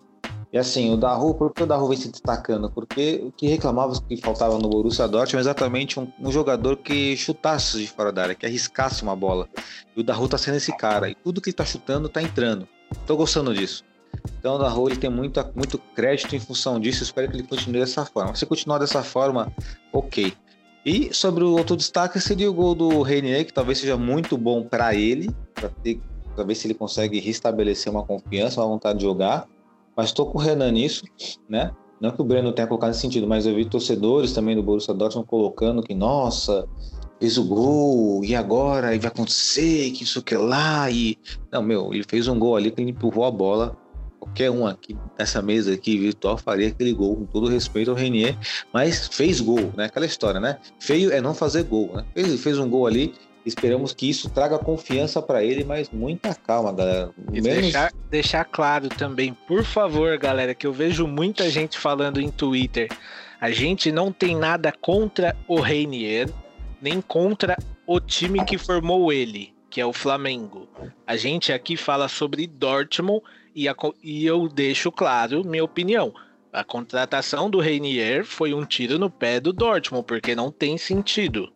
E 0.52 0.58
assim, 0.58 0.92
o 0.92 0.96
Daru, 0.96 1.34
por 1.34 1.52
que 1.52 1.62
o 1.62 1.66
Daru 1.66 1.88
vem 1.88 1.96
se 1.96 2.10
destacando? 2.10 2.70
Porque 2.70 3.22
o 3.24 3.32
que 3.32 3.46
reclamava 3.46 3.92
que 4.00 4.16
faltava 4.16 4.58
no 4.58 4.68
Borussia 4.68 5.08
Dortmund 5.08 5.36
é 5.36 5.40
exatamente 5.40 5.98
um, 5.98 6.12
um, 6.20 6.30
jogador 6.30 6.76
que 6.76 7.16
chutasse 7.16 7.78
de 7.78 7.88
fora 7.88 8.12
da 8.12 8.22
área, 8.22 8.34
que 8.34 8.46
arriscasse 8.46 9.02
uma 9.02 9.16
bola. 9.16 9.48
E 9.96 10.00
o 10.00 10.04
Daru 10.04 10.28
tá 10.28 10.38
sendo 10.38 10.56
esse 10.56 10.76
cara. 10.76 11.08
E 11.08 11.14
tudo 11.14 11.40
que 11.40 11.50
ele 11.50 11.56
tá 11.56 11.64
chutando 11.64 12.08
tá 12.08 12.20
entrando. 12.22 12.68
Tô 13.06 13.16
gostando 13.16 13.54
disso. 13.54 13.84
Então 14.38 14.56
o 14.56 14.88
ele 14.88 14.96
tem 14.96 15.10
muito, 15.10 15.40
muito 15.54 15.78
crédito 15.94 16.36
em 16.36 16.40
função 16.40 16.78
disso. 16.78 17.02
Espero 17.02 17.30
que 17.30 17.36
ele 17.36 17.42
continue 17.42 17.80
dessa 17.80 18.04
forma. 18.04 18.34
Se 18.34 18.44
continuar 18.44 18.78
dessa 18.78 19.02
forma, 19.02 19.52
ok. 19.92 20.34
E 20.84 21.14
sobre 21.14 21.42
o 21.42 21.56
outro 21.56 21.76
destaque 21.76 22.20
seria 22.20 22.50
o 22.50 22.52
gol 22.52 22.74
do 22.74 23.00
Reinier, 23.00 23.46
que 23.46 23.54
talvez 23.54 23.78
seja 23.78 23.96
muito 23.96 24.36
bom 24.36 24.62
para 24.62 24.94
ele, 24.94 25.34
para 25.54 26.44
ver 26.44 26.54
se 26.54 26.66
ele 26.66 26.74
consegue 26.74 27.18
restabelecer 27.20 27.90
uma 27.90 28.04
confiança, 28.04 28.60
uma 28.60 28.68
vontade 28.68 28.98
de 28.98 29.04
jogar. 29.04 29.48
Mas 29.96 30.06
estou 30.06 30.26
com 30.26 30.36
o 30.36 30.40
Renan 30.40 30.72
nisso, 30.72 31.04
né? 31.48 31.72
Não 32.00 32.10
que 32.10 32.20
o 32.20 32.24
Breno 32.24 32.52
tenha 32.52 32.66
colocado 32.66 32.88
nesse 32.88 33.00
sentido, 33.00 33.26
mas 33.26 33.46
eu 33.46 33.54
vi 33.54 33.64
torcedores 33.64 34.32
também 34.34 34.54
do 34.54 34.62
Borussia 34.62 34.92
Dortmund 34.92 35.26
colocando 35.26 35.82
que, 35.82 35.94
nossa, 35.94 36.68
fez 37.18 37.38
o 37.38 37.44
gol, 37.44 38.22
e 38.22 38.34
agora? 38.34 38.94
E 38.94 38.98
vai 38.98 39.08
acontecer, 39.08 39.90
que 39.92 40.02
isso 40.02 40.22
que 40.22 40.34
lá, 40.34 40.90
e... 40.90 41.16
Não, 41.50 41.62
meu, 41.62 41.94
ele 41.94 42.04
fez 42.06 42.28
um 42.28 42.38
gol 42.38 42.56
ali 42.56 42.70
que 42.70 42.82
ele 42.82 42.90
empurrou 42.90 43.24
a 43.24 43.30
bola 43.30 43.83
qualquer 44.24 44.50
um 44.50 44.66
aqui 44.66 44.96
nessa 45.18 45.42
mesa 45.42 45.74
aqui 45.74 45.98
virtual 45.98 46.38
faria 46.38 46.68
aquele 46.68 46.92
gol, 46.92 47.16
com 47.16 47.26
todo 47.26 47.48
respeito 47.48 47.90
ao 47.90 47.96
Renier, 47.96 48.36
mas 48.72 49.06
fez 49.08 49.40
gol, 49.40 49.72
né? 49.76 49.84
Aquela 49.84 50.06
história, 50.06 50.40
né? 50.40 50.58
Feio 50.80 51.12
é 51.12 51.20
não 51.20 51.34
fazer 51.34 51.64
gol, 51.64 51.92
né? 51.94 52.04
Fez, 52.14 52.42
fez 52.42 52.58
um 52.58 52.68
gol 52.68 52.86
ali, 52.86 53.14
esperamos 53.44 53.92
que 53.92 54.08
isso 54.08 54.30
traga 54.30 54.58
confiança 54.58 55.20
para 55.20 55.44
ele, 55.44 55.62
mas 55.62 55.90
muita 55.90 56.34
calma, 56.34 56.72
galera. 56.72 57.10
E 57.32 57.40
Menos... 57.40 57.62
deixar, 57.62 57.92
deixar 58.10 58.44
claro 58.46 58.88
também, 58.88 59.34
por 59.46 59.62
favor, 59.62 60.16
galera, 60.18 60.54
que 60.54 60.66
eu 60.66 60.72
vejo 60.72 61.06
muita 61.06 61.50
gente 61.50 61.78
falando 61.78 62.20
em 62.20 62.30
Twitter, 62.30 62.88
a 63.40 63.50
gente 63.50 63.92
não 63.92 64.10
tem 64.10 64.34
nada 64.34 64.72
contra 64.72 65.36
o 65.46 65.60
Reinier, 65.60 66.30
nem 66.80 67.00
contra 67.00 67.56
o 67.86 68.00
time 68.00 68.42
que 68.44 68.56
formou 68.56 69.12
ele, 69.12 69.52
que 69.68 69.80
é 69.80 69.86
o 69.86 69.92
Flamengo. 69.92 70.66
A 71.06 71.14
gente 71.14 71.52
aqui 71.52 71.76
fala 71.76 72.08
sobre 72.08 72.46
Dortmund 72.46 73.22
e, 73.54 73.68
a, 73.68 73.74
e 74.02 74.26
eu 74.26 74.48
deixo 74.48 74.90
claro 74.90 75.44
minha 75.44 75.64
opinião. 75.64 76.12
A 76.52 76.62
contratação 76.62 77.50
do 77.50 77.60
Reinier 77.60 78.24
foi 78.24 78.54
um 78.54 78.64
tiro 78.64 78.98
no 78.98 79.10
pé 79.10 79.40
do 79.40 79.52
Dortmund, 79.52 80.06
porque 80.06 80.34
não 80.34 80.50
tem 80.50 80.78
sentido. 80.78 81.52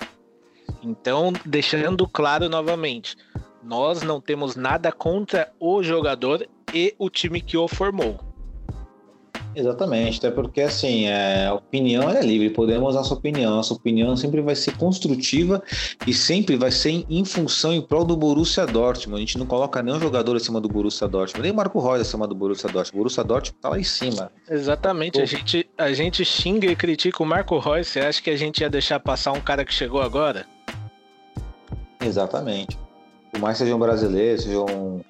Então, 0.83 1.33
deixando 1.45 2.07
claro 2.07 2.49
novamente, 2.49 3.17
nós 3.63 4.03
não 4.03 4.21
temos 4.21 4.57
nada 4.57 4.91
contra 4.91 5.53
o 5.59 5.83
jogador 5.83 6.47
e 6.73 6.95
o 6.99 7.09
time 7.09 7.41
que 7.41 7.57
o 7.57 7.69
formou. 7.69 8.28
Exatamente, 9.55 10.19
até 10.19 10.31
porque 10.31 10.61
assim, 10.61 11.07
é, 11.07 11.47
a 11.47 11.55
opinião 11.55 12.09
é 12.09 12.21
livre, 12.21 12.51
podemos 12.51 12.95
nossa 12.95 13.15
opinião. 13.15 13.57
Nossa 13.57 13.75
opinião 13.75 14.17
sempre 14.17 14.41
vai 14.41 14.55
ser 14.55 14.77
construtiva 14.77 15.63
e 16.07 16.15
sempre 16.15 16.57
vai 16.57 16.71
ser 16.71 17.05
em, 17.09 17.25
função 17.25 17.73
em 17.73 17.83
prol 17.83 18.05
do 18.05 18.17
Borussia 18.17 18.67
Dortmund. 18.67 19.17
A 19.17 19.21
gente 19.21 19.39
não 19.39 19.47
coloca 19.47 19.83
nenhum 19.83 19.99
jogador 19.99 20.37
acima 20.37 20.61
do 20.61 20.69
Borussia 20.69 21.09
Dortmund, 21.09 21.43
nem 21.43 21.53
Marco 21.53 21.81
Reus 21.81 22.01
acima 22.01 22.27
do 22.27 22.35
Borussia 22.35 22.69
Dortmund. 22.69 22.95
O 22.95 22.99
Borussia 22.99 23.25
Dortmund 23.25 23.61
tá 23.61 23.69
lá 23.71 23.79
em 23.79 23.85
cima. 23.85 24.31
Exatamente, 24.49 25.21
a 25.21 25.25
gente, 25.25 25.69
a 25.77 25.93
gente 25.93 26.25
xinga 26.25 26.67
e 26.71 26.77
critica 26.77 27.23
o 27.23 27.27
Marco 27.27 27.59
Reus. 27.59 27.89
Você 27.89 28.01
acha 28.01 28.23
que 28.23 28.31
a 28.31 28.37
gente 28.37 28.61
ia 28.61 28.71
deixar 28.71 29.01
passar 29.01 29.33
um 29.33 29.41
cara 29.41 29.65
que 29.65 29.75
chegou 29.75 30.01
agora? 30.01 30.47
Exatamente. 32.01 32.79
Por 33.33 33.41
mais 33.41 33.59
seja 33.59 33.75
um 33.75 33.79
brasileiro, 33.79 34.41
seja 34.41 34.61
um 34.61 35.01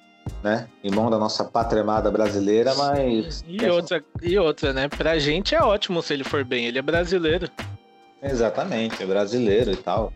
né? 0.43 0.67
Irmão 0.83 1.09
da 1.09 1.17
nossa 1.17 1.43
pátria 1.43 1.81
amada 1.81 2.09
brasileira, 2.11 2.73
mas. 2.75 3.43
E 3.47 3.65
outra, 3.67 4.03
e 4.21 4.37
outra, 4.37 4.73
né? 4.73 4.87
Pra 4.87 5.17
gente 5.19 5.55
é 5.55 5.61
ótimo 5.61 6.01
se 6.01 6.13
ele 6.13 6.23
for 6.23 6.43
bem, 6.43 6.65
ele 6.65 6.79
é 6.79 6.81
brasileiro. 6.81 7.49
Exatamente, 8.21 9.01
é 9.01 9.05
brasileiro 9.05 9.71
e 9.71 9.75
tal. 9.75 10.11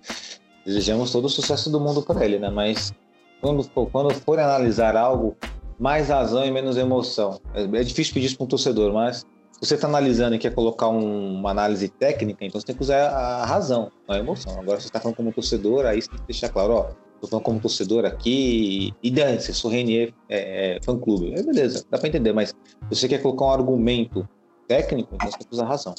Desejamos 0.66 1.12
todo 1.12 1.26
o 1.26 1.30
sucesso 1.30 1.70
do 1.70 1.80
mundo 1.80 2.02
para 2.02 2.24
ele, 2.26 2.40
né? 2.40 2.50
Mas 2.50 2.94
quando 3.42 3.64
for, 3.64 3.90
quando 3.90 4.14
for 4.14 4.40
analisar 4.40 4.96
algo, 4.96 5.38
mais 5.80 6.10
razão 6.10 6.46
e 6.46 6.52
menos 6.52 6.78
emoção. 6.78 7.40
É, 7.54 7.64
é 7.64 7.84
difícil 7.84 8.14
pedir 8.14 8.28
isso 8.28 8.38
para 8.38 8.46
um 8.46 8.48
torcedor, 8.48 8.94
mas 8.94 9.26
se 9.52 9.60
você 9.60 9.76
está 9.76 9.88
analisando 9.88 10.36
e 10.36 10.40
quer 10.40 10.54
colocar 10.54 10.88
um, 10.90 11.36
uma 11.36 11.52
análise 11.52 11.88
técnica, 11.90 12.46
então 12.46 12.60
você 12.60 12.68
tem 12.68 12.76
que 12.76 12.82
usar 12.82 13.10
a 13.10 13.46
razão, 13.46 13.92
não 14.08 14.16
a 14.16 14.20
emoção. 14.20 14.54
Agora, 14.60 14.78
se 14.78 14.84
você 14.84 14.90
está 14.90 15.00
falando 15.00 15.16
como 15.16 15.32
torcedor, 15.32 15.86
aí 15.86 16.02
você 16.02 16.10
tem 16.10 16.20
que 16.20 16.26
deixar 16.28 16.50
claro, 16.50 16.74
ó, 16.74 16.90
tô 17.24 17.28
falando 17.28 17.46
como 17.46 17.60
torcedor 17.60 18.06
aqui, 18.06 18.94
e 19.02 19.10
dane-se, 19.10 19.54
sou 19.54 19.72
Renier 19.72 20.14
é, 20.28 20.76
é, 20.76 20.80
fã-clube. 20.84 21.34
É, 21.34 21.42
beleza, 21.42 21.86
dá 21.90 21.98
para 21.98 22.10
entender, 22.10 22.34
mas 22.34 22.50
se 22.50 22.56
você 22.90 23.08
quer 23.08 23.22
colocar 23.22 23.46
um 23.46 23.52
argumento 23.52 24.28
técnico, 24.68 25.16
então 25.16 25.32
você 25.32 25.38
tem 25.38 25.48
que 25.48 25.54
usar 25.54 25.66
razão. 25.66 25.96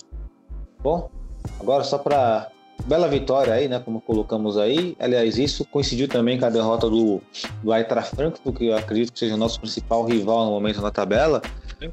Bom, 0.83 1.11
agora 1.59 1.83
só 1.83 1.97
para 1.97 2.51
bela 2.87 3.09
vitória 3.09 3.55
aí, 3.55 3.69
né, 3.69 3.81
como 3.81 4.01
colocamos 4.01 4.59
aí. 4.59 4.95
Aliás, 4.99 5.39
isso 5.39 5.65
coincidiu 5.65 6.09
também 6.09 6.39
com 6.39 6.45
a 6.45 6.51
derrota 6.51 6.91
do, 6.91 7.23
do 7.63 7.75
Eintracht 7.75 8.15
Frankfurt, 8.15 8.57
que 8.57 8.67
eu 8.67 8.77
acredito 8.77 9.13
que 9.13 9.19
seja 9.19 9.35
o 9.35 9.39
nosso 9.39 9.59
principal 9.61 10.05
rival 10.05 10.45
no 10.45 10.51
momento 10.51 10.83
na 10.83 10.91
tabela. 10.91 11.41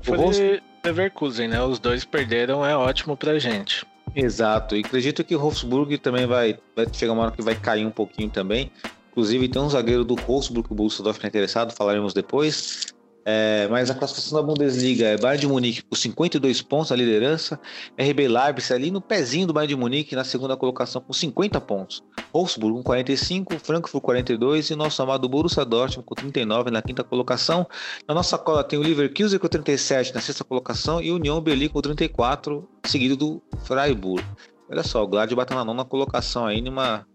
Foi 0.01 0.17
o 0.17 0.21
Wolfs... 0.21 0.61
Leverkusen, 0.83 1.47
né? 1.47 1.63
Os 1.63 1.77
dois 1.77 2.03
perderam, 2.03 2.65
é 2.65 2.75
ótimo 2.75 3.15
pra 3.15 3.37
gente. 3.37 3.85
Exato, 4.15 4.75
e 4.75 4.79
acredito 4.79 5.23
que 5.23 5.35
o 5.35 5.39
Wolfsburg 5.39 5.97
também 5.99 6.25
vai, 6.25 6.57
vai 6.75 6.85
chegar 6.91 7.13
uma 7.13 7.23
hora 7.23 7.31
que 7.31 7.41
vai 7.41 7.55
cair 7.55 7.85
um 7.85 7.91
pouquinho 7.91 8.29
também. 8.29 8.71
Inclusive 9.11 9.47
tem 9.49 9.61
um 9.61 9.69
zagueiro 9.69 10.03
do 10.05 10.15
Wolfsburg 10.15 10.67
o 10.71 10.75
Borussia 10.75 11.03
Dortmund 11.03 11.25
é 11.25 11.29
interessado, 11.29 11.73
falaremos 11.73 12.13
depois. 12.13 12.93
É, 13.23 13.67
mas 13.69 13.89
a 13.91 13.93
classificação 13.93 14.39
da 14.39 14.45
Bundesliga 14.45 15.05
é 15.05 15.17
Bayern 15.17 15.41
de 15.41 15.47
Munique 15.47 15.83
com 15.83 15.95
52 15.95 16.61
pontos 16.63 16.89
na 16.89 16.95
liderança, 16.95 17.59
RB 17.95 18.27
Leipzig 18.27 18.73
ali 18.73 18.89
no 18.89 18.99
pezinho 18.99 19.45
do 19.45 19.53
Bayern 19.53 19.75
de 19.75 19.79
Munique 19.79 20.15
na 20.15 20.23
segunda 20.23 20.57
colocação 20.57 20.99
com 21.01 21.13
50 21.13 21.61
pontos, 21.61 22.03
Wolfsburg 22.33 22.77
com 22.77 22.83
45, 22.83 23.59
Frankfurt 23.59 24.03
42 24.03 24.71
e 24.71 24.75
nosso 24.75 25.03
amado 25.03 25.29
Borussia 25.29 25.63
Dortmund 25.63 26.03
com 26.03 26.15
39 26.15 26.71
na 26.71 26.81
quinta 26.81 27.03
colocação. 27.03 27.67
Na 28.07 28.15
nossa 28.15 28.39
cola 28.39 28.63
tem 28.63 28.79
o 28.79 28.81
Leverkusen 28.81 29.37
com 29.37 29.47
37 29.47 30.15
na 30.15 30.21
sexta 30.21 30.43
colocação 30.43 30.99
e 30.99 31.11
o 31.11 31.15
Union 31.15 31.39
Berlin 31.41 31.67
com 31.67 31.79
34, 31.79 32.67
seguido 32.87 33.15
do 33.15 33.43
Freiburg. 33.65 34.25
Olha 34.67 34.83
só, 34.83 35.03
o 35.03 35.07
Gladbach 35.07 35.47
tá 35.47 35.53
na 35.53 35.65
nona 35.65 35.85
colocação 35.85 36.47
aí 36.47 36.59
numa 36.59 37.05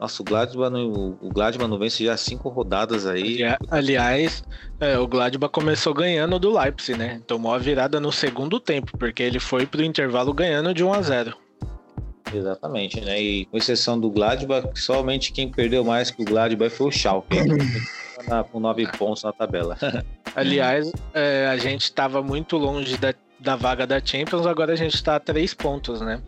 nossa, 0.00 0.22
o 0.22 0.24
Gladbach, 0.24 0.72
no, 0.72 1.18
o 1.20 1.28
Gladbach 1.28 1.68
não 1.68 1.78
vence 1.78 2.02
já 2.02 2.16
cinco 2.16 2.48
rodadas 2.48 3.06
aí. 3.06 3.40
Aliás, 3.70 4.42
é, 4.80 4.98
o 4.98 5.06
Gladbach 5.06 5.52
começou 5.52 5.92
ganhando 5.92 6.38
do 6.38 6.58
Leipzig, 6.58 6.98
né? 6.98 7.20
Tomou 7.26 7.52
a 7.52 7.58
virada 7.58 8.00
no 8.00 8.10
segundo 8.10 8.58
tempo, 8.58 8.96
porque 8.96 9.22
ele 9.22 9.38
foi 9.38 9.66
pro 9.66 9.84
intervalo 9.84 10.32
ganhando 10.32 10.72
de 10.72 10.82
1 10.82 10.92
a 10.94 11.02
0 11.02 11.36
Exatamente, 12.32 12.98
né? 13.02 13.20
E 13.20 13.44
com 13.44 13.58
exceção 13.58 14.00
do 14.00 14.08
Gladbach, 14.10 14.68
somente 14.74 15.32
quem 15.32 15.50
perdeu 15.50 15.84
mais 15.84 16.10
que 16.10 16.22
o 16.22 16.24
Gladbach 16.24 16.74
foi 16.74 16.86
o 16.86 16.90
Schalke, 16.90 17.36
com 18.50 18.58
nove 18.58 18.86
pontos 18.92 19.22
na 19.22 19.34
tabela. 19.34 19.76
Aliás, 20.34 20.90
é, 21.12 21.46
a 21.46 21.58
gente 21.58 21.82
estava 21.82 22.22
muito 22.22 22.56
longe 22.56 22.96
da, 22.96 23.12
da 23.38 23.54
vaga 23.54 23.86
da 23.86 24.00
Champions, 24.02 24.46
agora 24.46 24.72
a 24.72 24.76
gente 24.76 24.94
está 24.94 25.16
a 25.16 25.20
três 25.20 25.52
pontos, 25.52 26.00
né? 26.00 26.22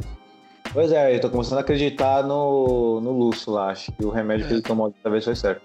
Pois 0.72 0.90
é, 0.90 1.14
eu 1.14 1.20
tô 1.20 1.28
começando 1.28 1.58
a 1.58 1.60
acreditar 1.60 2.24
no, 2.24 2.98
no 3.00 3.12
Lúcio 3.12 3.52
lá. 3.52 3.70
Acho 3.70 3.92
que 3.92 4.04
o 4.04 4.10
remédio 4.10 4.46
é. 4.46 4.48
que 4.48 4.54
ele 4.54 4.62
tomou 4.62 4.90
dessa 4.90 5.10
vez 5.10 5.24
foi 5.24 5.36
certo. 5.36 5.62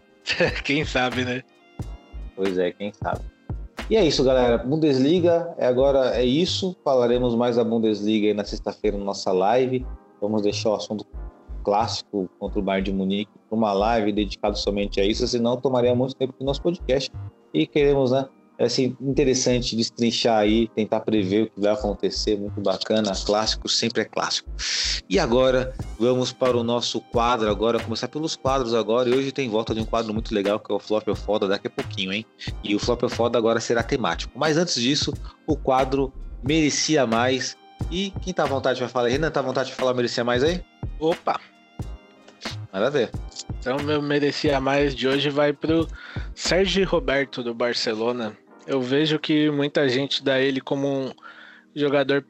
quem 0.62 0.84
sabe, 0.84 1.24
né? 1.24 1.42
Pois 2.36 2.58
é, 2.58 2.70
quem 2.70 2.92
sabe. 2.92 3.20
E 3.88 3.96
é 3.96 4.04
isso, 4.04 4.22
galera. 4.22 4.58
Bundesliga, 4.58 5.54
é 5.56 5.66
agora 5.66 6.14
é 6.14 6.24
isso. 6.24 6.76
Falaremos 6.84 7.34
mais 7.34 7.56
da 7.56 7.64
Bundesliga 7.64 8.28
aí 8.28 8.34
na 8.34 8.44
sexta-feira 8.44 8.98
na 8.98 9.04
nossa 9.04 9.32
live. 9.32 9.86
Vamos 10.20 10.42
deixar 10.42 10.70
o 10.70 10.74
assunto 10.74 11.06
clássico 11.64 12.28
contra 12.38 12.58
o 12.58 12.62
Bayern 12.62 12.90
de 12.90 12.92
Munique 12.92 13.32
para 13.48 13.56
uma 13.56 13.72
live 13.72 14.12
dedicada 14.12 14.54
somente 14.54 15.00
a 15.00 15.04
isso, 15.04 15.26
senão 15.26 15.56
tomaria 15.56 15.94
muito 15.94 16.14
tempo 16.14 16.34
do 16.38 16.44
nosso 16.44 16.60
podcast. 16.60 17.10
E 17.54 17.66
queremos, 17.66 18.10
né, 18.10 18.26
é 18.62 18.66
assim, 18.66 18.96
interessante 19.00 19.74
destrinchar 19.74 20.38
aí, 20.38 20.68
tentar 20.68 21.00
prever 21.00 21.42
o 21.42 21.50
que 21.50 21.60
vai 21.60 21.72
acontecer, 21.72 22.38
muito 22.38 22.60
bacana, 22.60 23.12
clássico 23.26 23.68
sempre 23.68 24.02
é 24.02 24.04
clássico. 24.04 24.48
E 25.08 25.18
agora, 25.18 25.74
vamos 25.98 26.32
para 26.32 26.56
o 26.56 26.62
nosso 26.62 27.00
quadro 27.00 27.50
agora, 27.50 27.80
começar 27.80 28.06
pelos 28.06 28.36
quadros 28.36 28.72
agora, 28.72 29.08
e 29.08 29.14
hoje 29.14 29.32
tem 29.32 29.48
volta 29.48 29.74
de 29.74 29.80
um 29.80 29.84
quadro 29.84 30.14
muito 30.14 30.32
legal, 30.32 30.60
que 30.60 30.72
é 30.72 30.74
o 30.76 30.78
Flop 30.78 31.08
of 31.08 31.20
Foda, 31.20 31.48
daqui 31.48 31.66
a 31.66 31.70
pouquinho, 31.70 32.12
hein? 32.12 32.24
E 32.62 32.74
o 32.76 32.78
Flop 32.78 33.02
of 33.02 33.14
Foda 33.14 33.36
agora 33.36 33.58
será 33.58 33.82
temático. 33.82 34.32
Mas 34.36 34.56
antes 34.56 34.76
disso, 34.76 35.12
o 35.44 35.56
quadro 35.56 36.12
Merecia 36.44 37.04
Mais, 37.04 37.56
e 37.90 38.12
quem 38.22 38.32
tá 38.32 38.44
à 38.44 38.46
vontade 38.46 38.78
vai 38.78 38.88
falar? 38.88 39.08
Renan, 39.08 39.30
tá 39.30 39.40
à 39.40 39.42
vontade 39.42 39.70
de 39.70 39.74
falar 39.74 39.92
Merecia 39.92 40.22
Mais 40.22 40.44
aí? 40.44 40.62
Opa! 41.00 41.40
Nada 42.72 42.86
a 42.86 42.90
ver. 42.90 43.10
Então, 43.58 43.76
meu 43.78 44.00
Merecia 44.00 44.60
Mais 44.60 44.94
de 44.94 45.08
hoje 45.08 45.30
vai 45.30 45.52
pro 45.52 45.88
Sérgio 46.34 46.86
Roberto, 46.86 47.42
do 47.42 47.52
Barcelona, 47.52 48.36
Eu 48.66 48.80
vejo 48.80 49.18
que 49.18 49.50
muita 49.50 49.88
gente 49.88 50.22
dá 50.22 50.40
ele 50.40 50.60
como 50.60 50.88
um 50.88 51.12
jogador 51.74 52.24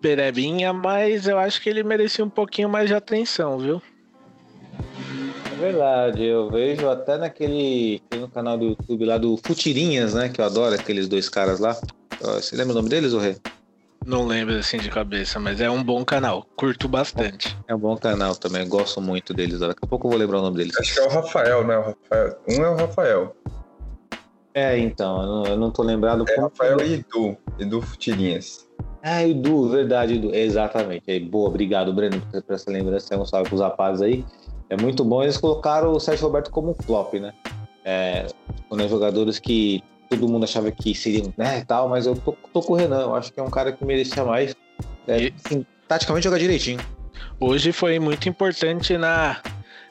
perebinha, 0.00 0.72
mas 0.72 1.28
eu 1.28 1.38
acho 1.38 1.62
que 1.62 1.70
ele 1.70 1.82
merecia 1.82 2.24
um 2.24 2.30
pouquinho 2.30 2.68
mais 2.68 2.88
de 2.88 2.94
atenção, 2.94 3.58
viu? 3.58 3.80
É 5.52 5.54
verdade, 5.56 6.24
eu 6.24 6.50
vejo 6.50 6.88
até 6.88 7.16
naquele. 7.16 8.02
Tem 8.10 8.20
no 8.20 8.28
canal 8.28 8.58
do 8.58 8.64
YouTube 8.64 9.04
lá 9.04 9.16
do 9.16 9.36
Futirinhas, 9.36 10.14
né? 10.14 10.28
Que 10.28 10.40
eu 10.40 10.44
adoro 10.44 10.74
aqueles 10.74 11.06
dois 11.06 11.28
caras 11.28 11.60
lá. 11.60 11.76
Você 12.20 12.56
lembra 12.56 12.72
o 12.72 12.76
nome 12.76 12.88
deles, 12.88 13.12
Rê? 13.12 13.36
Não 14.04 14.26
lembro 14.26 14.56
assim 14.56 14.78
de 14.78 14.90
cabeça, 14.90 15.38
mas 15.38 15.60
é 15.60 15.70
um 15.70 15.82
bom 15.82 16.04
canal. 16.04 16.44
Curto 16.56 16.88
bastante. 16.88 17.56
É 17.68 17.74
um 17.74 17.78
bom 17.78 17.96
canal 17.96 18.34
também, 18.34 18.68
gosto 18.68 19.00
muito 19.00 19.32
deles. 19.32 19.60
Daqui 19.60 19.78
a 19.80 19.86
pouco 19.86 20.08
eu 20.08 20.10
vou 20.10 20.18
lembrar 20.18 20.40
o 20.40 20.42
nome 20.42 20.56
deles. 20.56 20.76
Acho 20.76 20.94
que 20.94 21.00
é 21.00 21.04
o 21.04 21.08
Rafael, 21.08 21.64
né? 21.64 21.78
O 21.78 21.82
Rafael. 21.82 22.38
Um 22.48 22.64
é 22.64 22.70
o 22.70 22.74
Rafael. 22.74 23.36
É, 24.54 24.78
então, 24.78 25.22
eu 25.22 25.26
não, 25.26 25.44
eu 25.46 25.56
não 25.56 25.70
tô 25.70 25.82
lembrado 25.82 26.24
É 26.28 26.34
como. 26.34 26.48
Rafael 26.48 26.80
e 26.82 26.94
Edu. 26.94 27.36
Edu 27.58 27.80
Futirinhas. 27.80 28.68
Ah, 29.02 29.26
Edu, 29.26 29.68
verdade, 29.68 30.14
Edu. 30.14 30.34
Exatamente. 30.34 31.10
Aí, 31.10 31.18
boa, 31.20 31.48
obrigado, 31.48 31.92
Breno, 31.92 32.20
por 32.30 32.54
essa 32.54 32.70
lembrança. 32.70 33.16
Um 33.16 33.24
salve 33.24 33.48
pros 33.48 33.60
rapazes 33.60 34.02
aí. 34.02 34.24
É 34.68 34.76
muito 34.76 35.04
bom. 35.04 35.22
Eles 35.22 35.36
colocaram 35.38 35.92
o 35.92 36.00
Sérgio 36.00 36.26
Roberto 36.26 36.50
como 36.50 36.70
um 36.70 36.74
flop, 36.74 37.14
né? 37.14 37.32
É, 37.84 38.26
quando 38.68 38.82
é 38.84 38.88
jogadores 38.88 39.38
que 39.38 39.82
todo 40.08 40.28
mundo 40.28 40.44
achava 40.44 40.70
que 40.70 40.94
seriam, 40.94 41.32
né, 41.36 41.64
tal, 41.66 41.88
mas 41.88 42.06
eu 42.06 42.14
tô, 42.14 42.36
tô 42.52 42.60
com 42.60 42.74
o 42.74 42.76
Renan. 42.76 43.00
Eu 43.00 43.14
acho 43.14 43.32
que 43.32 43.40
é 43.40 43.42
um 43.42 43.50
cara 43.50 43.72
que 43.72 43.84
merecia 43.84 44.24
mais. 44.24 44.54
É, 45.08 45.18
E- 45.24 45.34
assim, 45.44 45.66
taticamente 45.88 46.24
jogar 46.24 46.38
direitinho. 46.38 46.80
Hoje 47.40 47.72
foi 47.72 47.98
muito 47.98 48.28
importante 48.28 48.96
na 48.96 49.40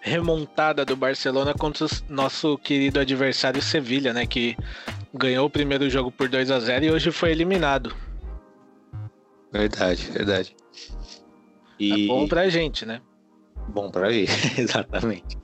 remontada 0.01 0.83
do 0.83 0.95
Barcelona 0.95 1.53
contra 1.53 1.85
o 1.85 1.89
nosso 2.09 2.57
querido 2.57 2.99
adversário 2.99 3.61
Sevilha, 3.61 4.11
né? 4.11 4.25
Que 4.25 4.57
ganhou 5.13 5.45
o 5.45 5.49
primeiro 5.49 5.89
jogo 5.89 6.11
por 6.11 6.27
2 6.27 6.49
a 6.51 6.59
0 6.59 6.85
e 6.85 6.91
hoje 6.91 7.11
foi 7.11 7.31
eliminado. 7.31 7.95
Verdade, 9.53 10.09
verdade. 10.11 10.55
E 11.79 12.05
É 12.05 12.07
bom 12.07 12.27
pra 12.27 12.49
gente, 12.49 12.85
né? 12.85 13.01
bom 13.67 13.89
pra 13.91 14.11
ele, 14.11 14.27
exatamente. 14.57 15.37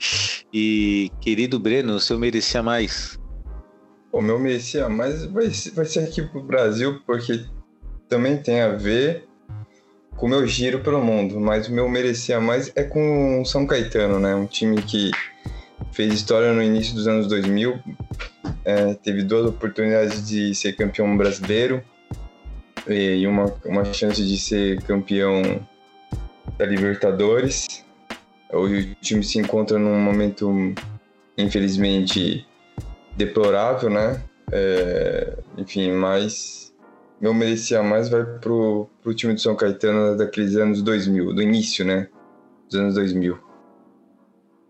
E 0.52 1.12
querido 1.22 1.60
Breno, 1.60 1.96
o 1.96 2.00
senhor 2.00 2.20
merecia 2.20 2.64
mais. 2.64 3.18
O 4.12 4.22
meu 4.22 4.40
merecia 4.40 4.90
mais 4.90 5.24
vai, 5.26 5.50
ser- 5.52 5.72
vai 5.72 5.86
ser 5.86 6.00
aqui 6.00 6.22
pro 6.22 6.42
Brasil, 6.42 7.02
porque 7.06 7.46
também 8.10 8.38
tem 8.42 8.62
a 8.62 8.70
ver 8.70 9.28
com 10.18 10.26
o 10.26 10.30
meu 10.30 10.46
giro 10.48 10.80
pelo 10.80 11.02
mundo, 11.02 11.40
mas 11.40 11.68
o 11.68 11.72
meu 11.72 11.88
merecia 11.88 12.42
mais 12.42 12.72
é 12.76 12.84
com 12.84 13.42
o 13.42 13.46
São 13.46 13.66
Caetano, 13.66 14.20
né? 14.20 14.36
Um 14.36 14.48
time 14.48 14.82
que 14.82 15.12
fez 15.92 16.14
história 16.14 16.52
no 16.52 16.62
início 16.62 16.96
dos 16.96 17.08
anos 17.08 17.28
2000, 17.28 17.80
é, 18.66 18.94
teve 18.96 19.24
duas 19.24 19.46
oportunidades 19.46 20.28
de 20.28 20.54
ser 20.56 20.74
campeão 20.74 21.16
brasileiro 21.16 21.84
e 22.88 23.26
uma, 23.28 23.46
uma 23.64 23.86
chance 23.94 24.26
de 24.26 24.38
ser 24.38 24.82
campeão 24.84 25.66
da 26.58 26.66
Libertadores. 26.66 27.86
Hoje 28.52 28.92
o 28.94 28.96
time 29.04 29.24
se 29.24 29.38
encontra 29.38 29.78
num 29.78 30.00
momento, 30.00 30.52
infelizmente, 31.38 32.46
deplorável, 33.16 33.90
né? 33.90 34.22
É, 34.52 35.38
enfim, 35.58 35.92
mas 35.92 36.67
meu 37.20 37.34
merecia 37.34 37.82
mais 37.82 38.10
vai 38.10 38.24
pro, 38.24 38.90
pro 39.02 39.14
time 39.14 39.34
do 39.34 39.42
São 39.42 39.56
Caetano 39.56 40.18
daqueles 40.18 40.56
anos 40.56 40.82
2000, 40.82 41.34
do 41.34 41.42
início, 41.42 41.84
né? 41.84 42.08
Dos 42.70 42.80
anos 42.80 42.96
2000. 42.96 43.38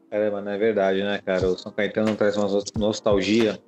Caramba, 0.09 0.41
não 0.41 0.51
é 0.51 0.57
verdade, 0.57 1.03
né, 1.03 1.19
cara? 1.25 1.47
O 1.49 1.57
São 1.57 1.71
Caetano 1.71 2.15
traz 2.15 2.37
uma 2.37 2.47
nostalgia. 2.77 3.59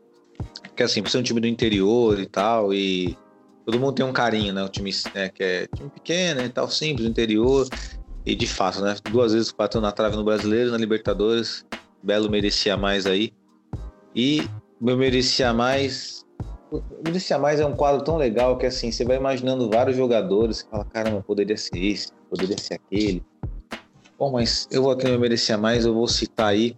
Que 0.75 0.84
assim, 0.84 1.01
por 1.01 1.09
ser 1.09 1.17
um 1.17 1.23
time 1.23 1.41
do 1.41 1.47
interior 1.47 2.17
e 2.17 2.25
tal, 2.25 2.73
e 2.73 3.17
todo 3.65 3.80
mundo 3.80 3.93
tem 3.93 4.05
um 4.05 4.13
carinho, 4.13 4.53
né? 4.53 4.63
O 4.63 4.69
time 4.69 4.91
né, 5.13 5.30
que 5.30 5.43
é 5.43 5.67
time 5.67 5.89
pequeno 5.89 6.41
e 6.41 6.49
tal, 6.49 6.69
simples, 6.69 7.05
interior. 7.05 7.67
E 8.25 8.36
de 8.36 8.47
fato, 8.47 8.82
né? 8.82 8.95
Duas 9.11 9.34
vezes 9.34 9.51
bateu 9.51 9.82
na 9.82 9.91
trave 9.91 10.15
no 10.15 10.23
brasileiro, 10.23 10.71
na 10.71 10.77
Libertadores. 10.77 11.65
Belo 12.01 12.30
merecia 12.30 12.77
mais 12.77 13.05
aí. 13.05 13.34
E 14.15 14.43
meu 14.80 14.95
merecia 14.95 15.53
mais. 15.53 16.25
Merecia 17.03 17.39
mais 17.39 17.59
é 17.59 17.65
um 17.65 17.76
quadro 17.76 18.03
tão 18.03 18.17
legal 18.17 18.57
que 18.57 18.65
assim, 18.65 18.91
você 18.91 19.03
vai 19.03 19.17
imaginando 19.17 19.70
vários 19.70 19.97
jogadores 19.97 20.67
fala, 20.70 20.86
caramba, 20.86 21.22
poderia 21.22 21.57
ser 21.57 21.78
esse, 21.84 22.11
poderia 22.30 22.57
ser 22.57 22.76
aquele. 22.76 23.24
Bom, 24.17 24.32
mas 24.32 24.67
eu 24.70 24.84
vou 24.84 24.91
aqui 24.91 25.07
no 25.07 25.17
merecia 25.17 25.57
mais, 25.57 25.86
eu 25.86 25.93
vou 25.93 26.07
citar 26.07 26.47
aí 26.47 26.78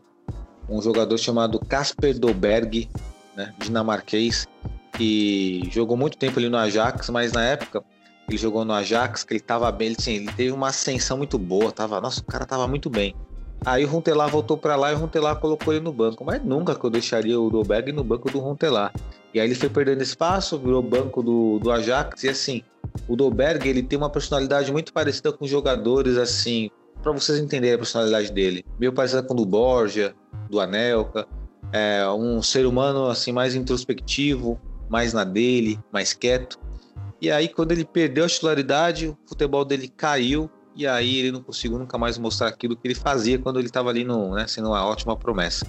um 0.70 0.82
jogador 0.82 1.18
chamado 1.18 1.60
Casper 1.60 2.18
Dolberg, 2.18 2.90
né, 3.36 3.54
dinamarquês, 3.58 4.48
que 4.94 5.68
jogou 5.72 5.98
muito 5.98 6.18
tempo 6.18 6.40
ali 6.40 6.48
no 6.48 6.58
Ajax, 6.58 7.10
mas 7.10 7.34
na 7.34 7.44
época 7.44 7.84
ele 8.30 8.38
jogou 8.38 8.64
no 8.64 8.72
Ajax, 8.72 9.24
que 9.24 9.34
ele 9.34 9.42
tava 9.42 9.70
bem, 9.72 9.88
ele, 9.88 9.96
assim, 10.00 10.14
ele 10.14 10.32
teve 10.32 10.52
uma 10.52 10.70
ascensão 10.70 11.18
muito 11.18 11.38
boa, 11.38 11.72
tava, 11.72 12.00
nossa, 12.00 12.22
o 12.22 12.26
cara 12.26 12.46
tava 12.46 12.68
muito 12.68 12.90
bem. 12.90 13.14
Aí 13.64 13.86
o 13.86 13.88
Runtelar 13.88 14.28
voltou 14.28 14.58
para 14.58 14.76
lá 14.76 14.92
e 14.92 14.96
o 14.96 14.98
Runtelar 14.98 15.40
colocou 15.40 15.72
ele 15.72 15.84
no 15.84 15.94
banco, 15.94 16.26
mas 16.26 16.44
nunca 16.44 16.74
que 16.74 16.84
eu 16.84 16.90
deixaria 16.90 17.40
o 17.40 17.50
Dolberg 17.50 17.92
no 17.92 18.04
banco 18.04 18.32
do 18.32 18.40
Runtelar. 18.40 18.92
E 19.34 19.40
aí 19.40 19.48
ele 19.48 19.54
foi 19.54 19.70
perdendo 19.70 20.02
espaço, 20.02 20.58
virou 20.58 20.82
banco 20.82 21.22
do, 21.22 21.60
do 21.60 21.72
Ajax, 21.72 22.24
e 22.24 22.30
assim, 22.30 22.64
o 23.08 23.16
Dolberg 23.16 23.68
ele 23.70 23.84
tem 23.84 23.98
uma 23.98 24.10
personalidade 24.10 24.72
muito 24.72 24.92
parecida 24.92 25.32
com 25.32 25.46
jogadores 25.46 26.18
assim, 26.18 26.72
para 27.04 27.12
vocês 27.12 27.38
entenderem 27.38 27.76
a 27.76 27.78
personalidade 27.78 28.32
dele, 28.32 28.66
meio 28.80 28.92
parecida 28.92 29.22
com 29.22 29.34
o 29.34 29.38
do 29.38 29.46
Borja, 29.46 30.16
do 30.50 30.60
Anelka, 30.60 31.28
é 31.72 32.06
um 32.10 32.42
ser 32.42 32.66
humano 32.66 33.08
assim 33.08 33.32
mais 33.32 33.54
introspectivo, 33.54 34.60
mais 34.90 35.14
na 35.14 35.24
dele, 35.24 35.80
mais 35.94 36.14
quieto. 36.14 36.60
E 37.22 37.32
aí 37.32 37.48
quando 37.48 37.72
ele 37.72 37.86
perdeu 37.86 38.26
a 38.26 38.28
titularidade, 38.28 39.08
o 39.08 39.18
futebol 39.26 39.64
dele 39.64 39.88
caiu 39.88 40.50
e 40.76 40.88
aí 40.88 41.18
ele 41.18 41.32
não 41.32 41.42
conseguiu 41.42 41.78
nunca 41.78 41.98
mais 41.98 42.18
mostrar 42.18 42.48
aquilo 42.48 42.76
que 42.76 42.88
ele 42.88 42.96
fazia 42.96 43.38
quando 43.38 43.60
ele 43.60 43.68
estava 43.68 43.90
ali 43.90 44.04
no, 44.04 44.34
né, 44.34 44.48
sendo 44.48 44.70
uma 44.70 44.86
ótima 44.86 45.16
promessa. 45.16 45.66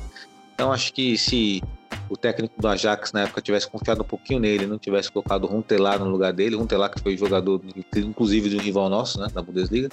Então 0.54 0.72
acho 0.72 0.92
que 0.92 1.18
se 1.18 1.62
o 2.08 2.16
técnico 2.16 2.60
do 2.60 2.68
Ajax 2.68 3.12
na 3.12 3.22
época 3.22 3.40
tivesse 3.40 3.68
confiado 3.68 4.02
um 4.02 4.04
pouquinho 4.06 4.38
nele, 4.38 4.66
não 4.66 4.78
tivesse 4.78 5.10
colocado 5.10 5.44
o 5.44 5.46
Runtelar 5.46 5.98
no 5.98 6.08
lugar 6.08 6.32
dele, 6.32 6.56
Runtelar 6.56 6.90
que 6.90 7.00
foi 7.00 7.16
jogador 7.16 7.60
inclusive 7.96 8.48
de 8.48 8.56
um 8.56 8.60
rival 8.60 8.88
nosso, 8.88 9.20
né, 9.20 9.28
da 9.32 9.42
Bundesliga, 9.42 9.88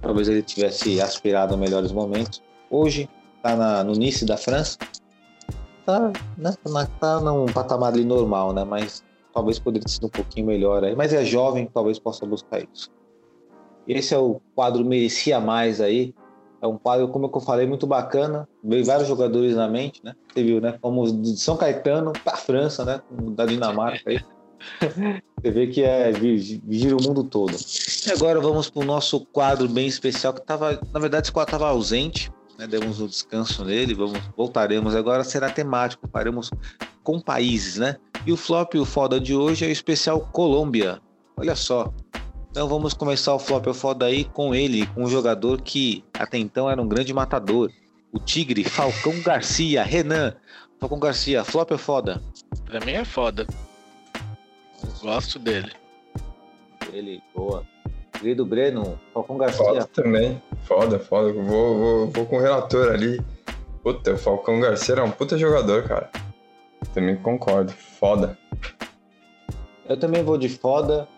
talvez 0.00 0.28
ele 0.28 0.42
tivesse 0.42 1.00
aspirado 1.00 1.54
a 1.54 1.56
melhores 1.56 1.92
momentos. 1.92 2.42
Hoje 2.70 3.08
está 3.36 3.84
no 3.84 3.92
Nice 3.92 4.24
da 4.24 4.36
França, 4.36 4.78
tá, 5.86 6.12
né, 6.36 6.54
tá 7.00 7.20
num 7.20 7.46
patamar 7.46 7.92
ali 7.92 8.04
normal, 8.04 8.52
né, 8.52 8.64
mas 8.64 9.04
talvez 9.32 9.58
poderia 9.58 9.84
ter 9.84 9.92
sido 9.92 10.06
um 10.06 10.10
pouquinho 10.10 10.46
melhor 10.46 10.82
aí, 10.82 10.96
mas 10.96 11.12
é 11.12 11.24
jovem, 11.24 11.70
talvez 11.72 11.98
possa 11.98 12.26
buscar 12.26 12.60
isso. 12.60 12.90
Esse 13.88 14.14
é 14.14 14.18
o 14.18 14.40
quadro 14.54 14.84
merecia 14.84 15.40
mais 15.40 15.80
aí. 15.80 16.14
É 16.60 16.66
um 16.66 16.76
quadro, 16.76 17.08
como 17.08 17.30
eu 17.32 17.40
falei, 17.40 17.66
muito 17.66 17.86
bacana. 17.86 18.46
Veio 18.62 18.84
vários 18.84 19.08
jogadores 19.08 19.56
na 19.56 19.66
mente, 19.68 20.00
né? 20.04 20.14
Você 20.32 20.42
viu, 20.42 20.60
né? 20.60 20.76
Como 20.80 21.10
de 21.10 21.38
São 21.38 21.56
Caetano 21.56 22.12
para 22.12 22.36
França, 22.36 22.84
né? 22.84 23.00
Da 23.30 23.46
Dinamarca 23.46 24.10
aí. 24.10 24.20
Você 25.40 25.50
vê 25.52 25.68
que 25.68 25.84
é 25.84 26.12
gira 26.68 26.96
o 26.96 27.02
mundo 27.02 27.22
todo. 27.22 27.52
E 27.52 28.10
agora 28.10 28.40
vamos 28.40 28.68
para 28.68 28.82
o 28.82 28.84
nosso 28.84 29.24
quadro 29.26 29.68
bem 29.68 29.86
especial 29.86 30.34
que 30.34 30.42
tava, 30.42 30.80
na 30.92 30.98
verdade, 30.98 31.26
esse 31.26 31.32
quadro 31.32 31.54
estava 31.54 31.70
ausente. 31.70 32.30
Né? 32.58 32.66
Demos 32.66 33.00
um 33.00 33.06
descanso 33.06 33.64
nele. 33.64 33.94
Vamos, 33.94 34.18
voltaremos 34.36 34.96
agora. 34.96 35.22
Será 35.22 35.48
temático. 35.48 36.08
Faremos 36.12 36.50
com 37.04 37.20
países, 37.20 37.76
né? 37.76 37.96
E 38.26 38.32
o 38.32 38.36
flop, 38.36 38.74
o 38.74 38.84
foda 38.84 39.20
de 39.20 39.34
hoje 39.34 39.64
é 39.64 39.68
o 39.68 39.70
especial 39.70 40.20
Colômbia. 40.32 41.00
Olha 41.36 41.54
só, 41.54 41.94
então 42.50 42.68
vamos 42.68 42.94
começar 42.94 43.34
o 43.34 43.38
flop 43.38 43.66
ou 43.66 43.74
foda 43.74 44.06
aí 44.06 44.24
com 44.24 44.54
ele, 44.54 44.86
com 44.88 45.04
um 45.04 45.08
jogador 45.08 45.60
que 45.60 46.04
até 46.14 46.38
então 46.38 46.68
era 46.68 46.80
um 46.80 46.88
grande 46.88 47.12
matador. 47.12 47.70
O 48.10 48.18
Tigre, 48.18 48.64
Falcão 48.64 49.20
Garcia, 49.20 49.82
Renan. 49.82 50.34
Falcão 50.80 50.98
Garcia, 50.98 51.44
flop 51.44 51.70
ou 51.72 51.78
foda? 51.78 52.22
Pra 52.64 52.80
mim 52.80 52.92
é 52.92 53.04
foda. 53.04 53.46
Gosto 55.02 55.38
dele. 55.38 55.72
Ele, 56.92 57.22
boa. 57.34 57.66
Querido 58.12 58.46
Breno, 58.46 58.98
Falcão 59.12 59.36
Garcia. 59.36 59.64
Foda 59.64 59.86
também. 59.86 60.42
Foda, 60.64 60.98
foda. 60.98 61.32
Vou, 61.32 61.78
vou, 61.78 62.06
vou 62.08 62.26
com 62.26 62.36
o 62.36 62.40
relator 62.40 62.92
ali. 62.92 63.20
Puta, 63.82 64.14
o 64.14 64.18
Falcão 64.18 64.58
Garcia 64.58 64.94
era 64.94 65.04
um 65.04 65.10
puta 65.10 65.36
jogador, 65.36 65.86
cara. 65.86 66.10
Também 66.94 67.16
concordo. 67.16 67.72
Foda. 67.72 68.38
Eu 69.88 69.98
também 69.98 70.22
vou 70.22 70.38
de 70.38 70.48
foda. 70.48 71.08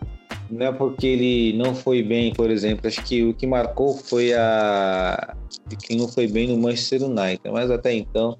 Não 0.51 0.65
é 0.65 0.71
porque 0.71 1.07
ele 1.07 1.57
não 1.57 1.73
foi 1.73 2.03
bem, 2.03 2.33
por 2.33 2.49
exemplo. 2.51 2.87
Acho 2.87 3.01
que 3.03 3.23
o 3.23 3.33
que 3.33 3.47
marcou 3.47 3.95
foi 3.95 4.33
a. 4.33 5.35
que 5.81 5.95
não 5.95 6.07
foi 6.07 6.27
bem 6.27 6.47
no 6.47 6.57
Manchester 6.57 7.03
United. 7.03 7.41
Mas 7.49 7.71
até 7.71 7.93
então, 7.93 8.37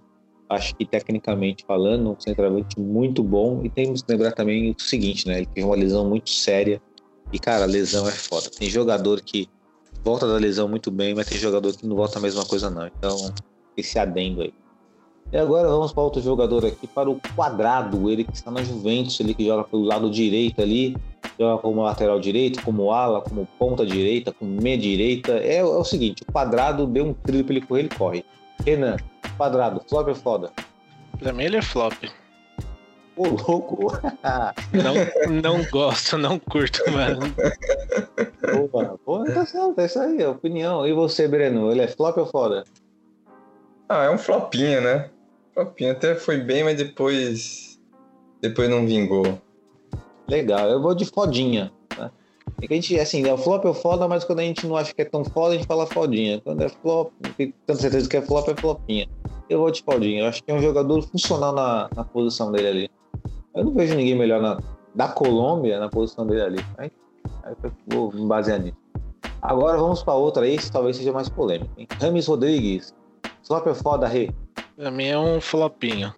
acho 0.50 0.76
que 0.76 0.86
tecnicamente 0.86 1.64
falando, 1.66 2.12
um 2.12 2.20
centroavante 2.20 2.78
muito 2.80 3.24
bom. 3.24 3.62
E 3.64 3.70
temos 3.70 4.02
que 4.02 4.12
lembrar 4.12 4.34
também 4.34 4.72
o 4.72 4.82
seguinte, 4.82 5.26
né? 5.26 5.38
Ele 5.38 5.46
teve 5.46 5.66
uma 5.66 5.76
lesão 5.76 6.08
muito 6.08 6.30
séria. 6.30 6.82
E, 7.32 7.40
cara, 7.40 7.64
a 7.64 7.68
lesão 7.68 8.06
é 8.08 8.12
foda. 8.12 8.50
Tem 8.50 8.70
jogador 8.70 9.22
que 9.22 9.48
volta 10.04 10.28
da 10.28 10.36
lesão 10.36 10.68
muito 10.68 10.92
bem, 10.92 11.16
mas 11.16 11.28
tem 11.28 11.38
jogador 11.38 11.76
que 11.76 11.88
não 11.88 11.96
volta 11.96 12.20
a 12.20 12.22
mesma 12.22 12.46
coisa, 12.46 12.70
não. 12.70 12.88
Então, 12.88 13.34
esse 13.78 13.98
adendo 13.98 14.42
aí. 14.42 14.54
E 15.32 15.38
agora 15.38 15.68
vamos 15.68 15.94
para 15.94 16.04
outro 16.04 16.22
jogador 16.22 16.66
aqui, 16.66 16.86
para 16.88 17.10
o 17.10 17.20
Quadrado, 17.36 18.10
ele 18.10 18.26
que 18.26 18.34
está 18.34 18.52
na 18.52 18.62
Juventus, 18.64 19.18
ele 19.20 19.34
que 19.34 19.46
joga 19.46 19.64
pelo 19.64 19.84
lado 19.84 20.10
direito 20.10 20.62
ali, 20.62 20.98
joga 21.40 21.62
como 21.62 21.82
lateral 21.82 22.20
direito, 22.20 22.62
como 22.64 22.92
ala, 22.92 23.22
como 23.22 23.48
ponta 23.58 23.86
direita, 23.86 24.34
como 24.34 24.62
meia 24.62 24.78
direita. 24.78 25.32
É, 25.34 25.58
é 25.58 25.64
o 25.64 25.86
seguinte, 25.86 26.24
o 26.28 26.32
Quadrado 26.32 26.86
deu 26.86 27.06
um 27.06 27.14
trilho 27.14 27.46
para 27.46 27.56
ele 27.56 27.66
correr, 27.66 27.80
ele 27.80 27.90
corre. 27.90 28.26
Renan, 28.66 28.98
Quadrado, 29.38 29.82
flop 29.88 30.10
é 30.10 30.16
foda. 30.16 30.52
Pra 31.18 31.32
mim 31.32 31.46
ele 31.46 31.58
é 31.58 31.62
flop. 31.62 31.94
Ô, 33.16 33.24
louco! 33.24 33.92
Não, 34.74 35.42
não 35.42 35.66
gosto, 35.70 36.18
não 36.18 36.40
curto, 36.40 36.80
mano. 36.92 37.20
Opa, 38.64 38.98
pô, 39.06 39.24
tá 39.26 39.46
certo, 39.46 39.80
é 39.80 39.86
isso 39.86 40.00
aí, 40.00 40.22
é 40.22 40.28
opinião. 40.28 40.88
E 40.88 40.94
você, 40.94 41.28
Breno, 41.28 41.72
ele 41.72 41.82
é 41.82 41.88
flop 41.88 42.18
ou 42.18 42.26
foda? 42.26 42.64
Ah, 43.88 44.06
é 44.06 44.10
um 44.10 44.18
flopinho, 44.18 44.82
né? 44.82 45.10
Flopinho 45.54 45.92
até 45.92 46.16
foi 46.16 46.38
bem, 46.38 46.64
mas 46.64 46.78
depois. 46.78 47.80
Depois 48.42 48.70
não 48.70 48.86
vingou. 48.86 49.40
Legal, 50.28 50.70
eu 50.70 50.82
vou 50.82 50.96
de 50.96 51.06
fodinha. 51.06 51.72
Né? 51.98 52.12
É 52.62 52.68
que 52.68 52.74
a 52.74 52.76
gente, 52.76 53.00
assim, 53.00 53.28
é 53.28 53.34
o 53.34 53.38
flop 53.38 53.66
é 53.66 53.74
foda, 53.74 54.08
mas 54.08 54.24
quando 54.24 54.40
a 54.40 54.44
gente 54.44 54.66
não 54.66 54.76
acha 54.76 54.94
que 54.94 55.02
é 55.02 55.06
tão 55.06 55.24
foda, 55.24 55.54
a 55.54 55.58
gente 55.58 55.68
fala 55.68 55.86
fodinha. 55.86 56.40
Quando 56.42 56.62
é 56.62 56.70
flop, 56.70 57.12
tanta 57.68 57.80
certeza 57.80 58.10
que 58.10 58.18
é 58.18 58.22
flop, 58.22 58.48
é 58.48 58.56
flopinha. 58.56 59.08
Eu 59.50 59.60
vou 59.60 59.70
de 59.70 59.84
fodinha. 59.84 60.22
Eu 60.22 60.28
acho 60.28 60.44
que 60.44 60.52
é 60.52 60.54
um 60.54 60.62
jogador 60.62 61.02
funcional 61.04 61.54
na, 61.54 61.90
na 61.96 62.04
posição 62.04 62.52
dele 62.52 62.68
ali. 62.68 62.90
Eu 63.54 63.66
não 63.66 63.74
vejo 63.74 63.96
ninguém 63.96 64.16
melhor 64.16 64.42
na, 64.42 64.60
da 64.96 65.10
Colômbia 65.10 65.80
na 65.80 65.90
posição 65.90 66.26
dele 66.26 66.42
ali. 66.42 66.66
Aí, 66.78 66.92
aí 67.44 67.54
eu 67.64 67.72
vou 67.88 68.14
me 68.14 68.26
basear 68.26 68.60
nisso. 68.60 68.78
Agora 69.42 69.78
vamos 69.78 70.04
para 70.04 70.14
outra, 70.14 70.48
esse 70.48 70.72
talvez 70.72 70.96
seja 70.96 71.12
mais 71.12 71.28
polêmico. 71.28 71.72
Hein? 71.78 71.88
Rames 72.00 72.28
Rodrigues. 72.28 72.94
Flop 73.44 73.68
é 73.68 73.74
foda, 73.74 74.08
Rê. 74.08 74.30
Pra 74.76 74.92
mim 74.92 75.08
é 75.08 75.18
um 75.18 75.40
flopinho. 75.40 76.14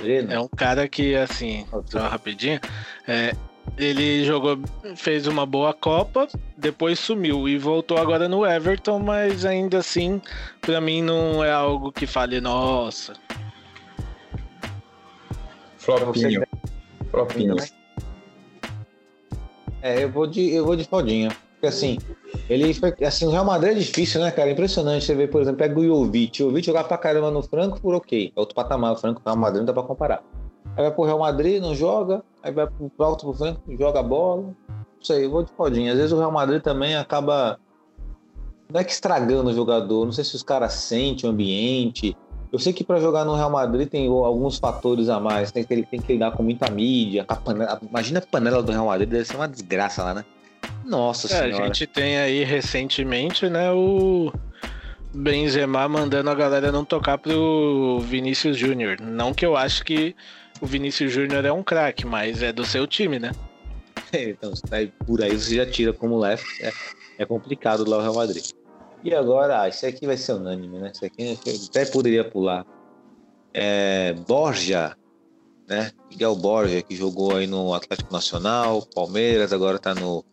Breno. 0.00 0.32
É 0.32 0.40
um 0.40 0.48
cara 0.48 0.88
que, 0.88 1.14
assim, 1.14 1.66
só 1.86 2.08
rapidinho, 2.08 2.58
é, 3.06 3.34
ele 3.76 4.24
jogou, 4.24 4.58
fez 4.96 5.26
uma 5.26 5.44
boa 5.44 5.72
Copa, 5.72 6.26
depois 6.56 6.98
sumiu 6.98 7.48
e 7.48 7.58
voltou 7.58 7.98
agora 7.98 8.28
no 8.28 8.46
Everton, 8.46 8.98
mas 8.98 9.44
ainda 9.44 9.78
assim, 9.78 10.20
pra 10.60 10.80
mim 10.80 11.02
não 11.02 11.44
é 11.44 11.52
algo 11.52 11.92
que 11.92 12.06
fale, 12.06 12.40
nossa. 12.40 13.14
Flopinho. 15.78 16.46
Flopinho. 17.10 17.56
É, 19.82 20.04
eu 20.04 20.10
vou 20.10 20.26
de, 20.26 20.52
eu 20.52 20.64
vou 20.64 20.76
de 20.76 20.84
fodinha. 20.84 21.30
Porque 21.60 21.66
assim, 21.66 21.98
ele 22.48 22.72
foi. 22.72 22.94
Assim, 23.06 23.26
o 23.26 23.30
Real 23.30 23.44
Madrid 23.44 23.72
é 23.72 23.78
difícil, 23.78 24.18
né, 24.22 24.30
cara? 24.30 24.50
Impressionante. 24.50 25.04
Você 25.04 25.14
vê, 25.14 25.28
por 25.28 25.42
exemplo, 25.42 25.58
pega 25.58 25.78
o 25.78 25.84
Jovic. 25.84 26.42
O 26.42 26.46
Jovic 26.46 26.66
jogar 26.66 26.84
pra 26.84 26.96
caramba 26.96 27.30
no 27.30 27.42
Frankfurt, 27.42 27.98
ok. 27.98 28.32
É 28.34 28.40
outro 28.40 28.54
patamar. 28.54 28.94
O 28.94 28.96
Frankfurt 28.96 29.26
o 29.26 29.28
Real 29.28 29.38
Madrid 29.38 29.58
não 29.58 29.66
dá 29.66 29.72
pra 29.74 29.82
comparar. 29.82 30.22
Aí 30.74 30.82
vai 30.82 30.90
pro 30.90 31.04
Real 31.04 31.18
Madrid, 31.18 31.60
não 31.60 31.74
joga. 31.74 32.22
Aí 32.42 32.50
vai 32.50 32.66
pro 32.66 32.90
volta 32.96 33.26
pro 33.26 33.34
Frankfurt, 33.34 33.78
joga 33.78 34.00
a 34.00 34.02
bola. 34.02 34.42
Não 34.42 34.54
sei, 35.02 35.28
vou 35.28 35.42
de 35.42 35.52
fodinha. 35.52 35.92
Às 35.92 35.98
vezes 35.98 36.12
o 36.12 36.18
Real 36.18 36.32
Madrid 36.32 36.62
também 36.62 36.96
acaba. 36.96 37.60
Não 38.72 38.80
é 38.80 38.84
que 38.84 38.92
estragando 38.92 39.50
o 39.50 39.52
jogador. 39.52 40.06
Não 40.06 40.12
sei 40.12 40.24
se 40.24 40.34
os 40.34 40.42
caras 40.42 40.72
sentem 40.72 41.28
o 41.28 41.32
ambiente. 41.32 42.16
Eu 42.50 42.58
sei 42.58 42.72
que 42.72 42.82
para 42.82 42.98
jogar 42.98 43.26
no 43.26 43.34
Real 43.34 43.50
Madrid 43.50 43.86
tem 43.86 44.08
alguns 44.08 44.58
fatores 44.58 45.10
a 45.10 45.20
mais. 45.20 45.52
Tem 45.52 45.62
que, 45.62 45.82
tem 45.82 46.00
que 46.00 46.12
lidar 46.14 46.32
com 46.32 46.42
muita 46.42 46.70
mídia. 46.70 47.26
A 47.28 47.36
panela, 47.36 47.78
imagina 47.86 48.18
a 48.18 48.22
panela 48.22 48.62
do 48.62 48.72
Real 48.72 48.86
Madrid, 48.86 49.10
deve 49.10 49.26
ser 49.26 49.36
uma 49.36 49.46
desgraça 49.46 50.02
lá, 50.02 50.14
né? 50.14 50.24
Nossa 50.90 51.32
É, 51.32 51.36
a 51.36 51.42
senhora. 51.44 51.64
gente 51.66 51.86
tem 51.86 52.18
aí 52.18 52.42
recentemente, 52.42 53.48
né, 53.48 53.70
o 53.70 54.32
Benzema 55.14 55.88
mandando 55.88 56.28
a 56.28 56.34
galera 56.34 56.72
não 56.72 56.84
tocar 56.84 57.16
pro 57.16 58.00
Vinícius 58.00 58.58
Júnior. 58.58 59.00
Não 59.00 59.32
que 59.32 59.46
eu 59.46 59.56
acho 59.56 59.84
que 59.84 60.16
o 60.60 60.66
Vinícius 60.66 61.12
Júnior 61.12 61.44
é 61.44 61.52
um 61.52 61.62
craque, 61.62 62.04
mas 62.04 62.42
é 62.42 62.52
do 62.52 62.64
seu 62.64 62.86
time, 62.86 63.18
né? 63.20 63.30
Então, 64.12 64.52
aí, 64.72 64.92
por 65.06 65.22
aí 65.22 65.38
você 65.38 65.54
já 65.54 65.64
tira 65.64 65.92
como 65.92 66.18
left. 66.18 66.44
É, 66.60 66.72
é 67.18 67.24
complicado 67.24 67.88
lá 67.88 67.98
o 67.98 68.00
Real 68.00 68.14
Madrid. 68.14 68.44
E 69.04 69.14
agora, 69.14 69.62
ah, 69.62 69.68
esse 69.68 69.86
aqui 69.86 70.04
vai 70.04 70.16
ser 70.16 70.32
unânime, 70.32 70.80
né? 70.80 70.90
Esse 70.92 71.04
aqui 71.04 71.38
até 71.68 71.84
poderia 71.84 72.24
pular. 72.24 72.66
É, 73.54 74.12
Borja, 74.26 74.96
né? 75.68 75.92
Miguel 76.10 76.34
Borja, 76.34 76.82
que 76.82 76.96
jogou 76.96 77.36
aí 77.36 77.46
no 77.46 77.72
Atlético 77.72 78.12
Nacional, 78.12 78.84
Palmeiras, 78.92 79.52
agora 79.52 79.78
tá 79.78 79.94
no, 79.94 80.24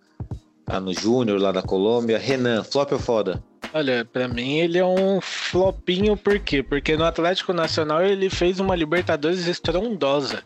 tá 0.68 0.80
no 0.80 0.94
Júnior 0.94 1.40
lá 1.42 1.52
da 1.52 1.62
Colômbia. 1.64 2.18
Renan, 2.20 2.64
flop 2.64 2.92
ou 2.92 3.00
foda? 3.00 3.42
Olha, 3.74 4.06
pra 4.06 4.28
mim 4.28 4.58
ele 4.58 4.78
é 4.78 4.86
um 4.86 5.20
flopinho, 5.22 6.16
por 6.16 6.38
quê? 6.40 6.62
Porque 6.62 6.96
no 6.96 7.04
Atlético 7.06 7.54
Nacional 7.54 8.04
ele 8.04 8.30
fez 8.30 8.60
uma 8.60 8.76
Libertadores 8.76 9.48
estrondosa, 9.48 10.44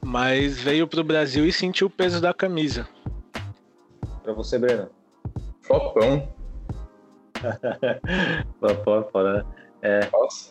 mas 0.00 0.58
veio 0.60 0.86
pro 0.86 1.02
Brasil 1.02 1.46
e 1.46 1.52
sentiu 1.52 1.86
o 1.88 1.90
peso 1.90 2.20
da 2.20 2.32
camisa. 2.32 2.86
Pra 4.22 4.32
você, 4.32 4.58
Breno. 4.58 4.88
Flopão. 5.62 6.28
Flop 8.60 8.88
é 8.88 9.10
foda, 9.10 9.32
né? 9.34 9.44
É, 9.82 10.08
Nossa. 10.12 10.50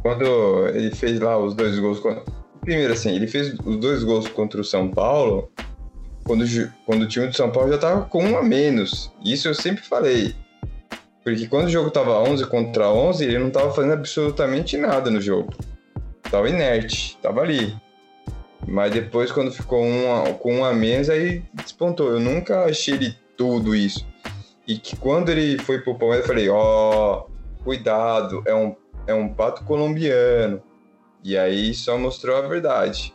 Quando 0.00 0.66
ele 0.68 0.94
fez 0.94 1.20
lá 1.20 1.38
os 1.38 1.54
dois 1.54 1.78
gols. 1.78 2.00
contra- 2.00 2.24
Primeiro, 2.62 2.92
assim, 2.92 3.14
ele 3.14 3.26
fez 3.26 3.54
os 3.64 3.76
dois 3.76 4.02
gols 4.04 4.28
contra 4.28 4.60
o 4.60 4.64
São 4.64 4.88
Paulo. 4.90 5.50
Quando, 6.24 6.44
quando 6.86 7.02
o 7.02 7.08
time 7.08 7.26
do 7.26 7.36
São 7.36 7.50
Paulo 7.50 7.72
já 7.72 7.78
tava 7.78 8.04
com 8.04 8.24
um 8.24 8.36
a 8.38 8.42
menos. 8.42 9.12
Isso 9.24 9.48
eu 9.48 9.54
sempre 9.54 9.82
falei. 9.82 10.34
Porque 11.24 11.46
quando 11.46 11.66
o 11.66 11.70
jogo 11.70 11.90
tava 11.90 12.18
11 12.20 12.46
contra 12.46 12.88
11, 12.88 13.24
ele 13.24 13.38
não 13.38 13.50
tava 13.50 13.72
fazendo 13.72 13.92
absolutamente 13.94 14.76
nada 14.76 15.10
no 15.10 15.20
jogo. 15.20 15.52
Tava 16.30 16.48
inerte, 16.48 17.16
tava 17.22 17.40
ali. 17.42 17.76
Mas 18.66 18.92
depois, 18.92 19.30
quando 19.32 19.52
ficou 19.52 19.84
um 19.84 20.14
a- 20.14 20.34
com 20.34 20.56
um 20.58 20.64
a 20.64 20.72
menos, 20.72 21.10
aí 21.10 21.42
despontou. 21.52 22.10
Eu 22.10 22.20
nunca 22.20 22.64
achei 22.64 22.94
ele 22.94 23.16
tudo 23.36 23.74
isso. 23.74 24.06
E 24.66 24.78
que 24.78 24.96
quando 24.96 25.28
ele 25.30 25.58
foi 25.58 25.80
pro 25.80 25.96
Palmeiras, 25.98 26.24
eu 26.24 26.28
falei: 26.34 26.48
ó, 26.48 27.24
cuidado, 27.64 28.42
é 28.46 28.54
um, 28.54 28.74
é 29.06 29.14
um 29.14 29.28
pato 29.28 29.64
colombiano. 29.64 30.62
E 31.24 31.36
aí 31.36 31.74
só 31.74 31.98
mostrou 31.98 32.36
a 32.36 32.42
verdade. 32.42 33.12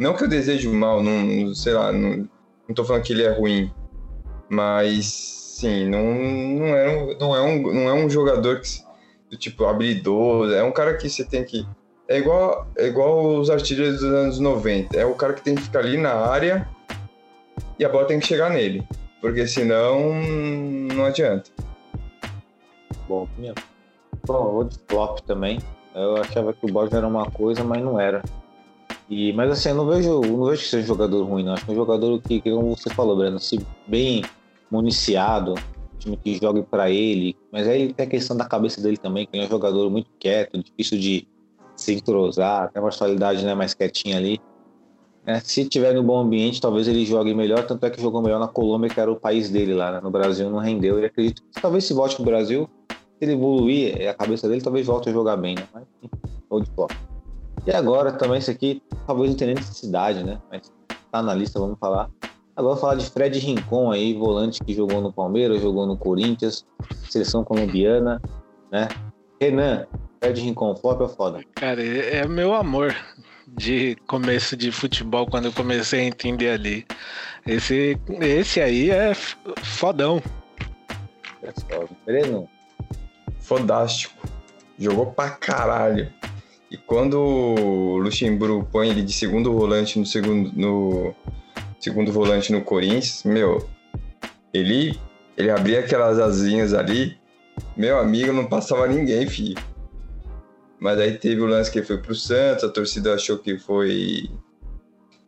Não 0.00 0.14
que 0.14 0.24
eu 0.24 0.28
desejo 0.28 0.72
mal, 0.72 1.02
não, 1.02 1.54
sei 1.54 1.74
lá, 1.74 1.92
não, 1.92 2.26
não 2.66 2.74
tô 2.74 2.82
falando 2.86 3.02
que 3.02 3.12
ele 3.12 3.22
é 3.22 3.28
ruim. 3.28 3.70
Mas, 4.48 5.04
sim, 5.04 5.90
não, 5.90 6.02
não, 6.02 6.66
é, 6.74 6.88
um, 6.88 7.18
não, 7.18 7.36
é, 7.36 7.42
um, 7.42 7.74
não 7.74 7.88
é 7.90 7.92
um 7.92 8.08
jogador 8.08 8.62
que, 8.62 8.82
do 9.30 9.36
tipo 9.36 9.66
habilidoso. 9.66 10.54
É 10.54 10.64
um 10.64 10.72
cara 10.72 10.96
que 10.96 11.06
você 11.06 11.22
tem 11.22 11.44
que. 11.44 11.66
É 12.08 12.16
igual, 12.16 12.66
é 12.78 12.86
igual 12.86 13.36
os 13.36 13.50
artilheiros 13.50 14.00
dos 14.00 14.10
anos 14.10 14.38
90. 14.38 14.96
É 14.96 15.04
o 15.04 15.14
cara 15.14 15.34
que 15.34 15.42
tem 15.42 15.54
que 15.54 15.60
ficar 15.60 15.80
ali 15.80 15.98
na 15.98 16.14
área 16.14 16.66
e 17.78 17.84
a 17.84 17.88
bola 17.90 18.06
tem 18.06 18.18
que 18.18 18.26
chegar 18.26 18.48
nele. 18.48 18.82
Porque 19.20 19.46
senão 19.46 20.14
não 20.94 21.04
adianta. 21.04 21.50
bom, 23.06 23.24
opinião. 23.24 23.54
Bom, 24.26 24.64
de 24.64 24.78
flop 24.88 25.18
também. 25.26 25.60
Eu 25.94 26.16
achava 26.16 26.54
que 26.54 26.64
o 26.64 26.72
Borja 26.72 26.96
era 26.96 27.06
uma 27.06 27.30
coisa, 27.30 27.62
mas 27.62 27.82
não 27.82 28.00
era. 28.00 28.22
E, 29.10 29.32
mas 29.32 29.50
assim, 29.50 29.70
eu 29.70 29.74
não 29.74 29.86
vejo, 29.86 30.20
não 30.20 30.44
vejo 30.44 30.62
que 30.62 30.68
seja 30.68 30.84
um 30.84 30.86
jogador 30.86 31.24
ruim, 31.24 31.42
não. 31.42 31.54
Acho 31.54 31.64
que 31.64 31.70
é 31.72 31.74
um 31.74 31.76
jogador 31.76 32.22
que, 32.22 32.40
como 32.40 32.76
você 32.76 32.88
falou, 32.90 33.16
Breno, 33.16 33.40
se 33.40 33.58
bem 33.88 34.22
municiado, 34.70 35.56
time 35.98 36.16
que 36.16 36.36
jogue 36.36 36.62
pra 36.62 36.88
ele. 36.88 37.36
Mas 37.52 37.66
aí 37.66 37.92
tem 37.92 38.06
a 38.06 38.08
questão 38.08 38.36
da 38.36 38.44
cabeça 38.44 38.80
dele 38.80 38.96
também, 38.96 39.26
que 39.26 39.36
ele 39.36 39.42
é 39.42 39.46
um 39.46 39.50
jogador 39.50 39.90
muito 39.90 40.08
quieto, 40.18 40.62
difícil 40.62 40.96
de 40.98 41.28
se 41.74 41.94
entrosar, 41.94 42.70
tem 42.70 42.80
uma 42.80 42.88
personalidade 42.88 43.44
né, 43.44 43.54
mais 43.54 43.74
quietinha 43.74 44.16
ali. 44.16 44.40
né? 45.26 45.40
Se 45.40 45.68
tiver 45.68 45.92
no 45.94 46.02
bom 46.04 46.20
ambiente, 46.20 46.60
talvez 46.60 46.86
ele 46.86 47.04
jogue 47.04 47.34
melhor, 47.34 47.66
tanto 47.66 47.84
é 47.86 47.90
que 47.90 48.00
jogou 48.00 48.22
melhor 48.22 48.38
na 48.38 48.46
Colômbia, 48.48 48.90
que 48.90 49.00
era 49.00 49.10
o 49.10 49.16
país 49.16 49.50
dele 49.50 49.74
lá, 49.74 49.92
né? 49.92 50.00
No 50.00 50.10
Brasil 50.10 50.48
não 50.50 50.58
rendeu. 50.58 51.00
E 51.00 51.04
acredito 51.04 51.42
que 51.42 51.60
talvez 51.60 51.84
se 51.84 51.94
volte 51.94 52.14
pro 52.14 52.24
Brasil, 52.24 52.68
se 52.88 52.96
ele 53.22 53.32
evoluir 53.32 54.08
a 54.08 54.14
cabeça 54.14 54.48
dele, 54.48 54.60
talvez 54.60 54.86
volte 54.86 55.08
a 55.08 55.12
jogar 55.12 55.36
bem, 55.36 55.56
né? 55.56 55.66
Mas, 55.74 55.84
ou 56.48 56.60
de 56.60 56.70
fora. 56.70 56.94
E 57.66 57.70
agora 57.70 58.12
também, 58.12 58.38
isso 58.38 58.50
aqui, 58.50 58.82
talvez 59.06 59.30
não 59.30 59.36
tenha 59.36 59.54
nem 59.54 59.56
necessidade, 59.56 60.24
né? 60.24 60.40
Mas 60.50 60.72
tá 61.10 61.22
na 61.22 61.34
lista, 61.34 61.58
vamos 61.58 61.78
falar. 61.78 62.10
Agora 62.56 62.74
vou 62.74 62.80
falar 62.80 62.94
de 62.96 63.08
Fred 63.08 63.38
Rincon 63.38 63.90
aí, 63.90 64.14
volante 64.14 64.60
que 64.64 64.74
jogou 64.74 65.00
no 65.00 65.12
Palmeiras, 65.12 65.62
jogou 65.62 65.86
no 65.86 65.96
Corinthians, 65.96 66.66
seleção 67.08 67.44
colombiana, 67.44 68.20
né? 68.70 68.88
Renan, 69.40 69.86
Fred 70.20 70.40
Rincon, 70.40 70.76
flop 70.76 71.00
ou 71.00 71.08
foda? 71.08 71.40
Cara, 71.54 71.82
é 71.82 72.16
é 72.16 72.28
meu 72.28 72.54
amor 72.54 72.94
de 73.46 73.96
começo 74.06 74.56
de 74.56 74.70
futebol 74.70 75.26
quando 75.26 75.46
eu 75.46 75.52
comecei 75.52 76.00
a 76.00 76.04
entender 76.04 76.50
ali. 76.50 76.86
Esse, 77.46 77.98
esse 78.20 78.60
aí 78.60 78.90
é 78.90 79.14
fodão. 79.14 80.22
Pessoal, 81.40 81.88
Breno, 82.04 82.48
Fodástico. 83.40 84.28
Jogou 84.78 85.06
pra 85.06 85.30
caralho. 85.30 86.12
E 86.70 86.76
quando 86.76 87.18
o 87.18 87.98
Luxemburgo 87.98 88.68
põe 88.70 88.90
ele 88.90 89.02
de 89.02 89.12
segundo 89.12 89.52
volante 89.52 89.98
no 89.98 90.06
segundo, 90.06 90.52
no 90.54 91.14
segundo 91.80 92.12
volante 92.12 92.52
no 92.52 92.62
Corinthians, 92.62 93.24
meu, 93.24 93.68
ele, 94.54 94.98
ele 95.36 95.50
abria 95.50 95.80
aquelas 95.80 96.20
asinhas 96.20 96.72
ali, 96.72 97.18
meu 97.76 97.98
amigo, 97.98 98.32
não 98.32 98.46
passava 98.46 98.86
ninguém, 98.86 99.26
filho. 99.26 99.60
Mas 100.78 100.98
aí 100.98 101.18
teve 101.18 101.40
o 101.40 101.46
lance 101.46 101.70
que 101.70 101.78
ele 101.78 101.86
foi 101.86 101.98
pro 101.98 102.14
Santos, 102.14 102.64
a 102.64 102.68
torcida 102.68 103.14
achou 103.14 103.36
que 103.38 103.58
foi 103.58 104.30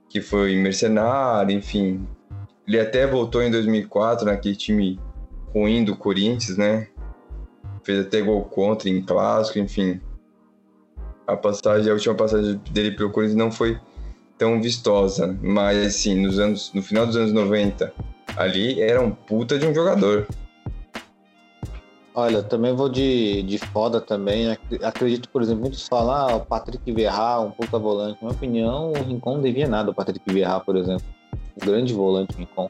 que 0.08 0.20
foi 0.20 0.54
mercenário, 0.56 1.56
enfim. 1.56 2.06
Ele 2.68 2.78
até 2.78 3.06
voltou 3.06 3.42
em 3.42 3.50
2004 3.50 4.26
naquele 4.26 4.54
time 4.54 5.00
ruim 5.52 5.84
do 5.84 5.96
Corinthians, 5.96 6.56
né? 6.56 6.88
Fez 7.82 8.06
até 8.06 8.20
gol 8.20 8.44
contra 8.44 8.88
em 8.88 9.02
clássico, 9.02 9.58
enfim. 9.58 10.00
A 11.26 11.36
passagem, 11.36 11.90
a 11.90 11.94
última 11.94 12.14
passagem 12.14 12.60
dele 12.70 12.92
pelo 12.92 13.10
Corinthians 13.10 13.38
não 13.38 13.50
foi 13.52 13.78
tão 14.38 14.60
vistosa, 14.60 15.38
mas 15.42 15.78
assim, 15.86 16.14
nos 16.20 16.38
anos, 16.38 16.72
no 16.74 16.82
final 16.82 17.06
dos 17.06 17.16
anos 17.16 17.32
90, 17.32 17.92
ali 18.36 18.80
era 18.80 19.00
um 19.00 19.12
puta 19.12 19.58
de 19.58 19.66
um 19.66 19.74
jogador. 19.74 20.26
Olha, 22.14 22.42
também 22.42 22.74
vou 22.74 22.88
de, 22.90 23.42
de 23.44 23.56
foda 23.58 23.98
também. 24.00 24.50
Ac- 24.50 24.84
Acredito, 24.84 25.28
por 25.30 25.40
exemplo, 25.40 25.62
muitos 25.62 25.88
falam, 25.88 26.12
ah, 26.14 26.36
o 26.36 26.40
Patrick 26.40 26.92
Vieira, 26.92 27.40
um 27.40 27.50
puta 27.50 27.78
volante. 27.78 28.18
Na 28.20 28.28
minha 28.28 28.36
opinião, 28.36 28.90
o 28.92 29.02
Rincon 29.02 29.34
não 29.36 29.40
devia 29.42 29.66
nada, 29.66 29.90
o 29.90 29.94
Patrick 29.94 30.20
Vieira, 30.30 30.60
por 30.60 30.76
exemplo. 30.76 31.06
Um 31.56 31.64
grande 31.66 31.94
volante, 31.94 32.34
o 32.34 32.38
Rincon. 32.38 32.68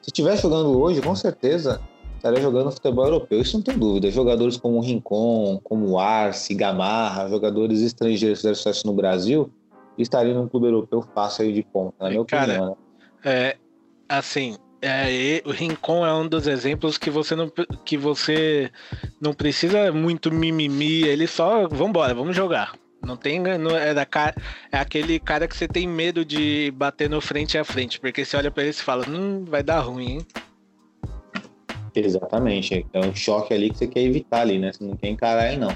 Se 0.00 0.10
estiver 0.10 0.36
jogando 0.38 0.78
hoje, 0.78 1.02
com 1.02 1.16
certeza 1.16 1.80
estaria 2.26 2.42
jogando 2.42 2.72
futebol 2.72 3.04
europeu. 3.04 3.40
Isso 3.40 3.56
não 3.56 3.62
tem 3.62 3.78
dúvida. 3.78 4.10
Jogadores 4.10 4.56
como 4.56 4.78
o 4.78 4.80
Rincon, 4.80 5.60
como 5.62 5.90
o 5.90 5.98
Arce, 5.98 6.54
Gamarra, 6.54 7.28
jogadores 7.28 7.80
estrangeiros 7.80 8.38
que 8.38 8.42
fizeram 8.42 8.54
sucesso 8.54 8.86
no 8.86 8.92
Brasil, 8.92 9.50
estariam 9.96 10.34
num 10.42 10.48
clube 10.48 10.66
europeu 10.66 11.02
fácil 11.14 11.44
aí 11.44 11.52
de 11.52 11.62
ponta, 11.62 11.94
na 12.00 12.10
minha 12.10 12.24
Cara, 12.24 12.52
opinião. 12.52 12.68
Né? 12.70 12.76
É, 13.24 13.56
assim, 14.08 14.56
é, 14.82 15.42
o 15.44 15.50
Rincon 15.50 16.04
é 16.04 16.12
um 16.12 16.28
dos 16.28 16.46
exemplos 16.46 16.98
que 16.98 17.10
você 17.10 17.34
não, 17.34 17.50
que 17.84 17.96
você 17.96 18.70
não 19.20 19.32
precisa 19.32 19.92
muito 19.92 20.32
mimimi, 20.32 21.02
ele 21.02 21.26
só, 21.26 21.66
vambora, 21.68 22.14
vamos 22.14 22.36
jogar. 22.36 22.74
Não 23.02 23.16
tem, 23.16 23.38
não 23.38 23.76
é, 23.76 23.94
da 23.94 24.04
cara, 24.04 24.34
é 24.72 24.78
aquele 24.78 25.20
cara 25.20 25.46
que 25.46 25.56
você 25.56 25.68
tem 25.68 25.86
medo 25.86 26.24
de 26.24 26.72
bater 26.72 27.08
no 27.08 27.20
frente 27.20 27.56
a 27.56 27.64
frente, 27.64 28.00
porque 28.00 28.24
você 28.24 28.36
olha 28.36 28.50
pra 28.50 28.64
ele 28.64 28.72
e 28.72 28.74
fala, 28.74 29.08
hum, 29.08 29.44
vai 29.44 29.62
dar 29.62 29.80
ruim, 29.80 30.12
hein? 30.12 30.26
Exatamente. 31.96 32.86
É 32.92 33.00
um 33.00 33.14
choque 33.14 33.54
ali 33.54 33.70
que 33.70 33.78
você 33.78 33.86
quer 33.86 34.00
evitar 34.00 34.42
ali, 34.42 34.58
né? 34.58 34.72
Você 34.72 34.84
não 34.84 34.96
quer 34.96 35.08
encarar 35.08 35.48
ele, 35.50 35.60
não. 35.60 35.74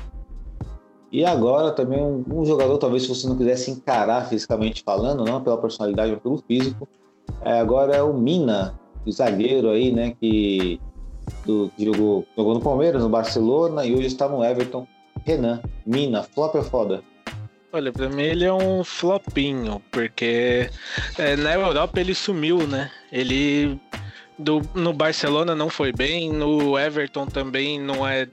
E 1.11 1.25
agora 1.25 1.73
também 1.73 2.01
um, 2.01 2.23
um 2.31 2.45
jogador, 2.45 2.79
talvez 2.79 3.03
se 3.03 3.09
você 3.09 3.27
não 3.27 3.37
quisesse 3.37 3.71
encarar 3.71 4.29
fisicamente 4.29 4.83
falando, 4.85 5.25
não 5.25 5.43
pela 5.43 5.59
personalidade, 5.59 6.13
mas 6.13 6.21
pelo 6.21 6.39
físico, 6.39 6.87
é, 7.43 7.59
agora 7.59 7.97
é 7.97 8.03
o 8.03 8.13
Mina, 8.13 8.79
o 9.05 9.11
zagueiro 9.11 9.71
aí, 9.71 9.91
né? 9.91 10.15
Que, 10.21 10.79
do, 11.45 11.73
que 11.77 11.85
jogou, 11.85 12.25
jogou 12.37 12.55
no 12.55 12.61
Palmeiras, 12.61 13.03
no 13.03 13.09
Barcelona 13.09 13.85
e 13.85 13.95
hoje 13.95 14.07
está 14.07 14.29
no 14.29 14.45
Everton. 14.45 14.87
Renan, 15.25 15.61
Mina, 15.87 16.23
flop 16.23 16.55
é 16.55 16.63
foda. 16.63 17.03
Olha, 17.73 17.93
pra 17.93 18.09
mim 18.09 18.23
ele 18.23 18.45
é 18.45 18.53
um 18.53 18.83
flopinho, 18.83 19.81
porque 19.93 20.69
é, 21.17 21.37
na 21.37 21.55
Europa 21.55 22.01
ele 22.01 22.15
sumiu, 22.15 22.67
né? 22.67 22.91
Ele 23.13 23.81
do, 24.41 24.63
no 24.75 24.93
Barcelona 24.93 25.55
não 25.55 25.69
foi 25.69 25.93
bem, 25.93 26.33
no 26.33 26.79
Everton 26.79 27.27
também 27.27 27.79
não 27.79 28.07
é, 28.07 28.29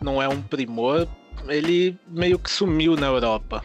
não 0.00 0.20
é 0.20 0.28
um 0.28 0.40
primor. 0.42 1.06
Ele 1.48 1.98
meio 2.08 2.38
que 2.38 2.50
sumiu 2.50 2.96
na 2.96 3.06
Europa. 3.06 3.62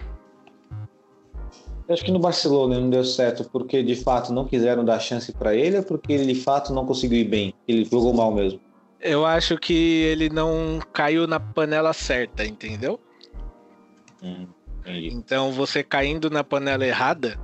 Eu 1.88 1.94
acho 1.94 2.04
que 2.04 2.12
no 2.12 2.20
Barcelona 2.20 2.80
não 2.80 2.90
deu 2.90 3.04
certo 3.04 3.44
porque 3.50 3.82
de 3.82 3.96
fato 3.96 4.32
não 4.32 4.46
quiseram 4.46 4.86
dar 4.86 5.00
chance 5.00 5.32
para 5.32 5.56
ele 5.56 5.78
ou 5.78 5.84
porque 5.84 6.14
ele 6.14 6.34
de 6.34 6.40
fato 6.40 6.72
não 6.72 6.86
conseguiu 6.86 7.20
ir 7.20 7.24
bem? 7.24 7.54
Ele 7.68 7.84
jogou 7.84 8.14
mal 8.14 8.32
mesmo. 8.32 8.60
Eu 9.02 9.26
acho 9.26 9.58
que 9.58 9.74
ele 9.74 10.30
não 10.30 10.80
caiu 10.92 11.26
na 11.26 11.40
panela 11.40 11.94
certa, 11.94 12.46
entendeu? 12.46 13.00
Hum. 14.22 14.46
Então 14.86 15.52
você 15.52 15.84
caindo 15.84 16.30
na 16.30 16.44
panela 16.44 16.86
errada, 16.86 17.40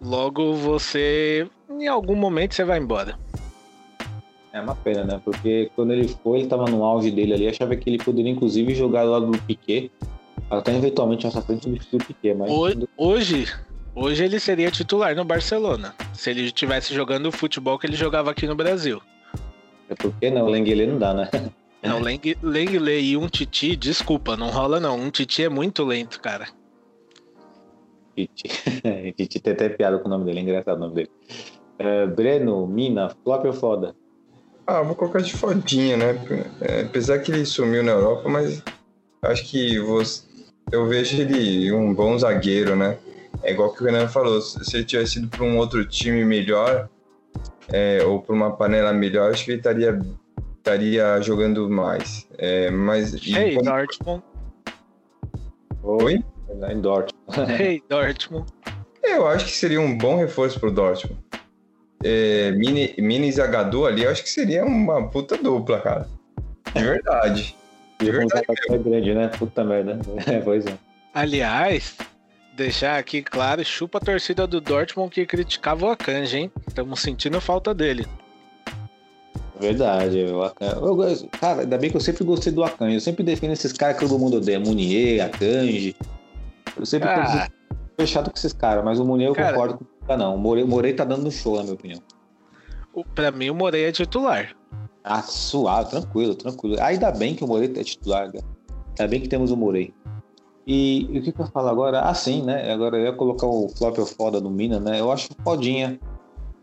logo 0.00 0.54
você 0.54 1.48
em 1.68 1.88
algum 1.88 2.14
momento 2.14 2.54
você 2.54 2.64
vai 2.64 2.78
embora. 2.78 3.18
É 4.52 4.60
uma 4.60 4.74
pena, 4.74 5.04
né? 5.04 5.20
Porque 5.24 5.70
quando 5.76 5.92
ele 5.92 6.08
foi, 6.08 6.40
ele 6.40 6.48
tava 6.48 6.64
no 6.64 6.82
auge 6.84 7.10
dele 7.10 7.34
ali, 7.34 7.48
achava 7.48 7.76
que 7.76 7.88
ele 7.88 7.98
poderia 7.98 8.30
inclusive 8.32 8.74
jogar 8.74 9.04
do 9.04 9.10
lado 9.12 9.26
do 9.30 9.38
Piquet, 9.42 9.90
até 10.50 10.74
eventualmente 10.76 11.24
nessa 11.24 11.40
frente 11.40 11.62
substituir 11.64 12.00
o 12.02 12.04
Piquet, 12.06 12.34
mas 12.34 12.50
Ho- 12.50 12.88
Hoje, 12.96 13.46
hoje 13.94 14.24
ele 14.24 14.40
seria 14.40 14.70
titular 14.70 15.14
no 15.14 15.24
Barcelona, 15.24 15.94
se 16.12 16.30
ele 16.30 16.42
estivesse 16.46 16.92
jogando 16.92 17.26
o 17.26 17.32
futebol 17.32 17.78
que 17.78 17.86
ele 17.86 17.94
jogava 17.96 18.30
aqui 18.32 18.46
no 18.48 18.56
Brasil. 18.56 19.00
é 19.88 19.94
porque 19.94 20.30
não, 20.30 20.46
o 20.46 20.50
Lenglet 20.50 20.86
não 20.86 20.98
dá, 20.98 21.14
né? 21.14 21.28
Não, 21.82 21.98
Leng- 21.98 22.36
Lenglet 22.42 23.00
e 23.02 23.16
um 23.16 23.26
Titi, 23.26 23.74
desculpa, 23.74 24.36
não 24.36 24.50
rola 24.50 24.78
não. 24.78 25.00
Um 25.00 25.10
Titi 25.10 25.42
é 25.44 25.48
muito 25.48 25.82
lento, 25.82 26.20
cara. 26.20 26.46
Tite. 28.14 28.48
Tite 29.16 29.40
tem 29.40 29.52
até 29.54 29.68
piada 29.70 29.98
com 29.98 30.06
o 30.06 30.10
nome 30.10 30.26
dele, 30.26 30.40
é 30.40 30.42
engraçado 30.42 30.76
o 30.76 30.80
nome 30.80 30.94
dele. 30.94 31.10
É, 31.78 32.06
Breno, 32.06 32.66
Mina, 32.66 33.08
flop 33.24 33.46
ou 33.46 33.52
foda? 33.54 33.94
Ah, 34.66 34.82
vou 34.82 34.94
colocar 34.94 35.20
de 35.20 35.32
fodinha, 35.34 35.96
né? 35.96 36.14
É, 36.60 36.82
apesar 36.82 37.18
que 37.18 37.32
ele 37.32 37.44
sumiu 37.44 37.82
na 37.82 37.92
Europa, 37.92 38.28
mas 38.28 38.62
acho 39.22 39.44
que 39.50 39.78
você, 39.80 40.22
eu 40.70 40.86
vejo 40.86 41.20
ele 41.20 41.72
um 41.72 41.92
bom 41.92 42.16
zagueiro, 42.18 42.76
né? 42.76 42.98
É 43.42 43.52
igual 43.52 43.72
que 43.72 43.82
o 43.82 43.86
Renan 43.86 44.06
falou, 44.08 44.40
se 44.40 44.76
ele 44.76 44.84
tivesse 44.84 45.18
ido 45.18 45.28
para 45.28 45.42
um 45.42 45.56
outro 45.58 45.84
time 45.86 46.24
melhor, 46.24 46.88
é, 47.72 48.02
ou 48.04 48.20
para 48.22 48.34
uma 48.34 48.56
panela 48.56 48.92
melhor, 48.92 49.30
acho 49.32 49.44
que 49.44 49.52
ele 49.52 49.58
estaria, 49.58 49.98
estaria 50.58 51.20
jogando 51.22 51.68
mais. 51.68 52.26
É, 52.38 52.70
mas. 52.70 53.14
Hey, 53.26 53.54
como- 53.56 53.70
Dortmund. 53.70 54.22
Oi? 55.82 56.22
Lá 56.58 56.72
Em 56.72 56.80
Dortmund. 56.80 57.52
Hey, 57.62 57.82
Dortmund. 57.88 58.46
Eu 59.02 59.26
acho 59.26 59.46
que 59.46 59.52
seria 59.52 59.80
um 59.80 59.96
bom 59.96 60.16
reforço 60.18 60.60
pro 60.60 60.70
Dortmund. 60.70 61.18
É, 62.02 62.50
Mini, 62.52 62.94
Mini 62.98 63.28
e 63.28 63.32
Zagadou 63.32 63.86
ali, 63.86 64.02
eu 64.04 64.10
acho 64.10 64.22
que 64.22 64.30
seria 64.30 64.64
uma 64.64 65.08
puta 65.08 65.36
dupla, 65.36 65.80
cara. 65.80 66.08
De 66.74 66.82
verdade. 66.82 67.56
De 67.98 68.06
Como 68.06 68.18
verdade. 68.18 68.46
é 68.70 68.78
grande, 68.78 69.14
né? 69.14 69.28
Puta 69.28 69.62
merda. 69.64 69.98
É, 70.26 70.40
pois 70.40 70.64
é. 70.66 70.72
Aliás, 71.12 71.96
deixar 72.56 72.98
aqui 72.98 73.20
claro, 73.22 73.62
chupa 73.64 73.98
a 73.98 74.00
torcida 74.00 74.46
do 74.46 74.60
Dortmund 74.60 75.10
que 75.10 75.26
criticava 75.26 75.84
o 75.86 75.90
Akanji, 75.90 76.36
hein? 76.38 76.52
Estamos 76.66 77.00
sentindo 77.00 77.40
falta 77.40 77.74
dele. 77.74 78.06
Verdade. 79.60 80.24
O 80.32 80.42
Akanji. 80.42 80.74
Eu 80.76 81.28
cara, 81.38 81.60
ainda 81.62 81.76
bem 81.76 81.90
que 81.90 81.96
eu 81.96 82.00
sempre 82.00 82.24
gostei 82.24 82.52
do 82.52 82.64
Akanji. 82.64 82.94
Eu 82.94 83.00
sempre 83.00 83.22
defino 83.22 83.52
esses 83.52 83.72
caras 83.72 83.98
que 83.98 84.06
todo 84.08 84.18
mundo 84.18 84.38
odeia. 84.38 84.58
Munier, 84.58 85.24
Akanji. 85.26 85.94
Eu 86.78 86.86
sempre 86.86 87.08
Ah. 87.08 87.48
fechado 87.98 88.30
com 88.30 88.36
esses 88.36 88.52
caras, 88.54 88.82
mas 88.84 88.98
o 88.98 89.04
Munier 89.04 89.28
eu 89.28 89.34
Cara. 89.34 89.52
concordo 89.52 89.78
com 89.78 89.84
o 89.84 89.86
não. 90.16 90.34
O 90.34 90.38
Morei, 90.38 90.64
Morei 90.64 90.92
tá 90.92 91.04
dando 91.04 91.22
no 91.24 91.30
show, 91.30 91.56
na 91.56 91.62
minha 91.62 91.74
opinião. 91.74 92.00
O- 92.92 93.04
Pra 93.04 93.30
mim, 93.30 93.50
o 93.50 93.54
Morei 93.54 93.84
é 93.84 93.92
titular. 93.92 94.54
Ah, 95.02 95.22
suave, 95.22 95.90
tranquilo, 95.90 96.34
tranquilo. 96.34 96.76
Ainda 96.80 97.10
bem 97.10 97.34
que 97.34 97.42
o 97.44 97.46
Morei 97.48 97.72
é 97.76 97.84
titular, 97.84 98.30
cara. 98.32 98.44
Ainda 98.98 99.08
bem 99.10 99.20
que 99.20 99.28
temos 99.28 99.50
o 99.50 99.56
Morei. 99.56 99.94
E, 100.66 101.06
e 101.10 101.18
o 101.18 101.22
que, 101.22 101.32
que 101.32 101.40
eu 101.40 101.46
falo 101.46 101.68
agora? 101.68 102.00
Ah, 102.02 102.14
sim, 102.14 102.42
né? 102.42 102.70
Agora 102.72 102.96
eu 102.98 103.04
ia 103.04 103.12
colocar 103.12 103.46
o 103.46 103.68
flop 103.70 103.98
ou 103.98 104.06
foda 104.06 104.40
do 104.40 104.50
Mina, 104.50 104.78
né? 104.78 105.00
Eu 105.00 105.10
acho 105.10 105.28
fodinha. 105.42 105.98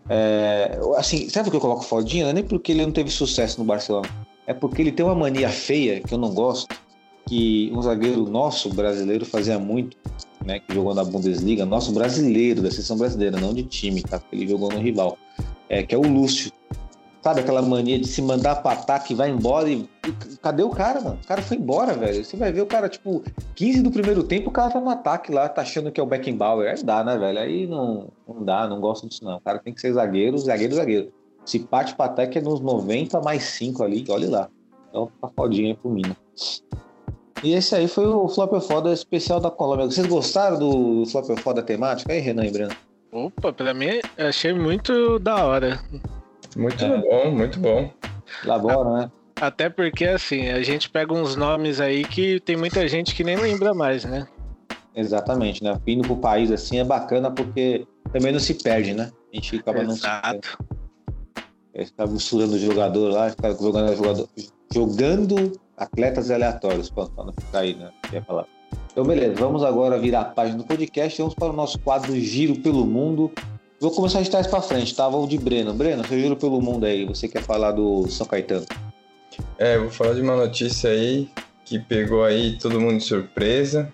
É, 0.10 0.80
assim, 0.98 1.28
sabe 1.30 1.45
por 1.45 1.52
que 1.52 1.58
eu 1.58 1.62
coloco 1.62 1.84
fodinha? 1.84 2.24
Não 2.26 2.30
é 2.30 2.34
nem 2.34 2.43
porque 2.43 2.72
ele 2.72 2.86
não 2.86 2.91
teve 2.91 3.10
sucesso 3.10 3.60
no 3.60 3.66
Barcelona. 3.66 4.08
É 4.45 4.54
porque 4.54 4.82
ele 4.82 4.91
tem 4.91 5.06
uma 5.06 5.16
mania 5.16 5.50
feia 5.50 6.00
que 6.00 6.14
eu 6.14 6.18
não 6.18 6.34
gosto, 6.34 6.74
que 7.26 7.70
um 7.74 7.82
zagueiro 7.82 8.24
nosso 8.30 8.70
brasileiro 8.74 9.26
fazia 9.26 9.60
muito, 9.60 9.98
né? 10.45 10.59
Que 10.59 10.73
jogou 10.73 10.93
na 10.93 11.03
Bundesliga, 11.03 11.65
nosso 11.65 11.91
brasileiro, 11.91 12.61
da 12.61 12.71
seleção 12.71 12.97
brasileira, 12.97 13.39
não 13.39 13.53
de 13.53 13.63
time, 13.63 14.01
tá? 14.01 14.21
Ele 14.31 14.47
jogou 14.47 14.71
no 14.71 14.79
rival. 14.79 15.17
É, 15.69 15.83
que 15.83 15.93
é 15.93 15.97
o 15.97 16.01
Lúcio. 16.01 16.51
Sabe 17.21 17.41
aquela 17.41 17.61
mania 17.61 17.99
de 17.99 18.07
se 18.07 18.21
mandar 18.21 18.57
pra 18.57 18.71
ataque 18.71 19.13
vai 19.13 19.29
embora 19.29 19.69
e. 19.69 19.88
Cadê 20.41 20.63
o 20.63 20.69
cara, 20.69 21.01
mano? 21.01 21.19
O 21.21 21.27
cara 21.27 21.41
foi 21.41 21.57
embora, 21.57 21.93
velho. 21.93 22.23
Você 22.23 22.38
vai 22.38 22.53
ver 22.53 22.61
o 22.61 22.65
cara, 22.65 22.88
tipo, 22.88 23.21
15 23.55 23.81
do 23.81 23.91
primeiro 23.91 24.23
tempo, 24.23 24.49
o 24.49 24.53
cara 24.53 24.71
tá 24.71 24.79
no 24.79 24.89
ataque 24.89 25.31
lá, 25.31 25.49
tá 25.49 25.61
achando 25.61 25.91
que 25.91 25.99
é 25.99 26.03
o 26.03 26.05
Beckenbauer. 26.05 26.71
Aí 26.71 26.83
dá, 26.83 27.03
né, 27.03 27.17
velho? 27.17 27.39
Aí 27.39 27.67
não, 27.67 28.07
não 28.25 28.45
dá, 28.45 28.67
não 28.67 28.79
gosto 28.79 29.09
disso, 29.09 29.25
não. 29.25 29.38
O 29.38 29.41
cara 29.41 29.59
tem 29.59 29.73
que 29.73 29.81
ser 29.81 29.91
zagueiro, 29.91 30.38
zagueiro, 30.38 30.75
zagueiro. 30.75 31.11
Se 31.43 31.59
parte 31.59 31.95
pra 31.95 32.05
ataque 32.05 32.38
é 32.38 32.41
nos 32.41 32.61
90 32.61 33.19
mais 33.21 33.43
5 33.43 33.83
ali, 33.83 34.05
olha 34.09 34.29
lá. 34.29 34.49
Então 34.89 35.11
tá 35.21 35.29
fodinha 35.35 35.75
pro 35.75 35.89
Mina. 35.89 36.15
E 37.43 37.53
esse 37.53 37.75
aí 37.75 37.88
foi 37.88 38.07
o 38.07 38.27
Flop 38.27 38.53
ou 38.53 38.61
Foda 38.61 38.91
especial 38.91 39.39
da 39.39 39.51
Colômbia. 39.51 39.85
Vocês 39.85 40.07
gostaram 40.07 40.57
do 40.57 41.05
Flop 41.05 41.29
ou 41.29 41.38
Foda 41.38 41.61
temática? 41.61 42.11
Aí, 42.11 42.19
Renan 42.19 42.45
e 42.45 42.51
Breno. 42.51 42.75
Opa, 43.11 43.53
pra 43.53 43.73
mim, 43.73 43.99
eu 44.17 44.27
achei 44.27 44.53
muito 44.53 45.19
da 45.19 45.45
hora. 45.45 45.79
Muito 46.55 46.83
É. 46.83 46.97
bom, 46.97 47.31
muito 47.31 47.59
bom. 47.59 47.91
Labora, 48.43 48.89
né? 48.97 49.11
Até 49.39 49.69
porque, 49.69 50.05
assim, 50.05 50.49
a 50.49 50.61
gente 50.63 50.89
pega 50.89 51.13
uns 51.13 51.35
nomes 51.35 51.79
aí 51.79 52.03
que 52.03 52.39
tem 52.39 52.57
muita 52.57 52.88
gente 52.88 53.13
que 53.13 53.23
nem 53.23 53.35
lembra 53.38 53.73
mais, 53.73 54.03
né? 54.03 54.27
Exatamente, 54.95 55.63
né? 55.63 55.79
Indo 55.85 56.01
pro 56.07 56.17
país 56.17 56.51
assim 56.51 56.79
é 56.79 56.83
bacana 56.83 57.29
porque 57.29 57.85
também 58.11 58.31
não 58.31 58.39
se 58.39 58.55
perde, 58.55 58.93
né? 58.95 59.11
A 59.31 59.35
gente 59.35 59.57
acaba 59.57 59.83
não 59.83 59.91
se 59.91 59.99
Exato. 59.99 60.57
Fica 61.85 62.07
misturando 62.07 62.55
o 62.55 62.59
jogador 62.59 63.09
lá, 63.13 63.29
fica 63.29 63.53
jogando 63.53 63.95
jogador, 63.95 64.27
jogando 64.73 65.51
atletas 65.78 66.32
aleatórios, 66.32 66.89
pra 66.89 67.07
não 67.17 67.32
ficar 67.32 67.59
aí, 67.59 67.75
né? 67.75 67.91
Quer 68.09 68.25
falar. 68.25 68.45
Então, 68.91 69.05
beleza, 69.05 69.36
vamos 69.36 69.63
agora 69.63 69.99
virar 69.99 70.21
a 70.21 70.25
página 70.25 70.57
do 70.57 70.63
podcast. 70.63 71.17
Vamos 71.19 71.36
para 71.36 71.49
o 71.49 71.53
nosso 71.53 71.78
quadro 71.80 72.19
Giro 72.19 72.55
pelo 72.55 72.86
Mundo. 72.86 73.32
Vou 73.80 73.91
começar 73.91 74.23
de 74.23 74.30
trás 74.32 74.47
para 74.47 74.59
frente, 74.59 74.95
tá? 74.95 75.07
Vou 75.07 75.28
de 75.28 75.38
Breno. 75.38 75.71
Breno, 75.71 76.05
seu 76.07 76.19
giro 76.19 76.36
pelo 76.36 76.59
mundo 76.59 76.88
aí. 76.88 77.05
Você 77.05 77.28
quer 77.28 77.43
falar 77.43 77.73
do 77.73 78.07
São 78.07 78.25
Caetano? 78.25 78.65
É, 79.59 79.78
vou 79.78 79.91
falar 79.91 80.15
de 80.15 80.21
uma 80.21 80.36
notícia 80.36 80.89
aí 80.89 81.30
que 81.63 81.78
pegou 81.78 82.23
aí 82.23 82.57
todo 82.57 82.82
mundo 82.82 82.97
de 82.97 83.03
surpresa. 83.03 83.93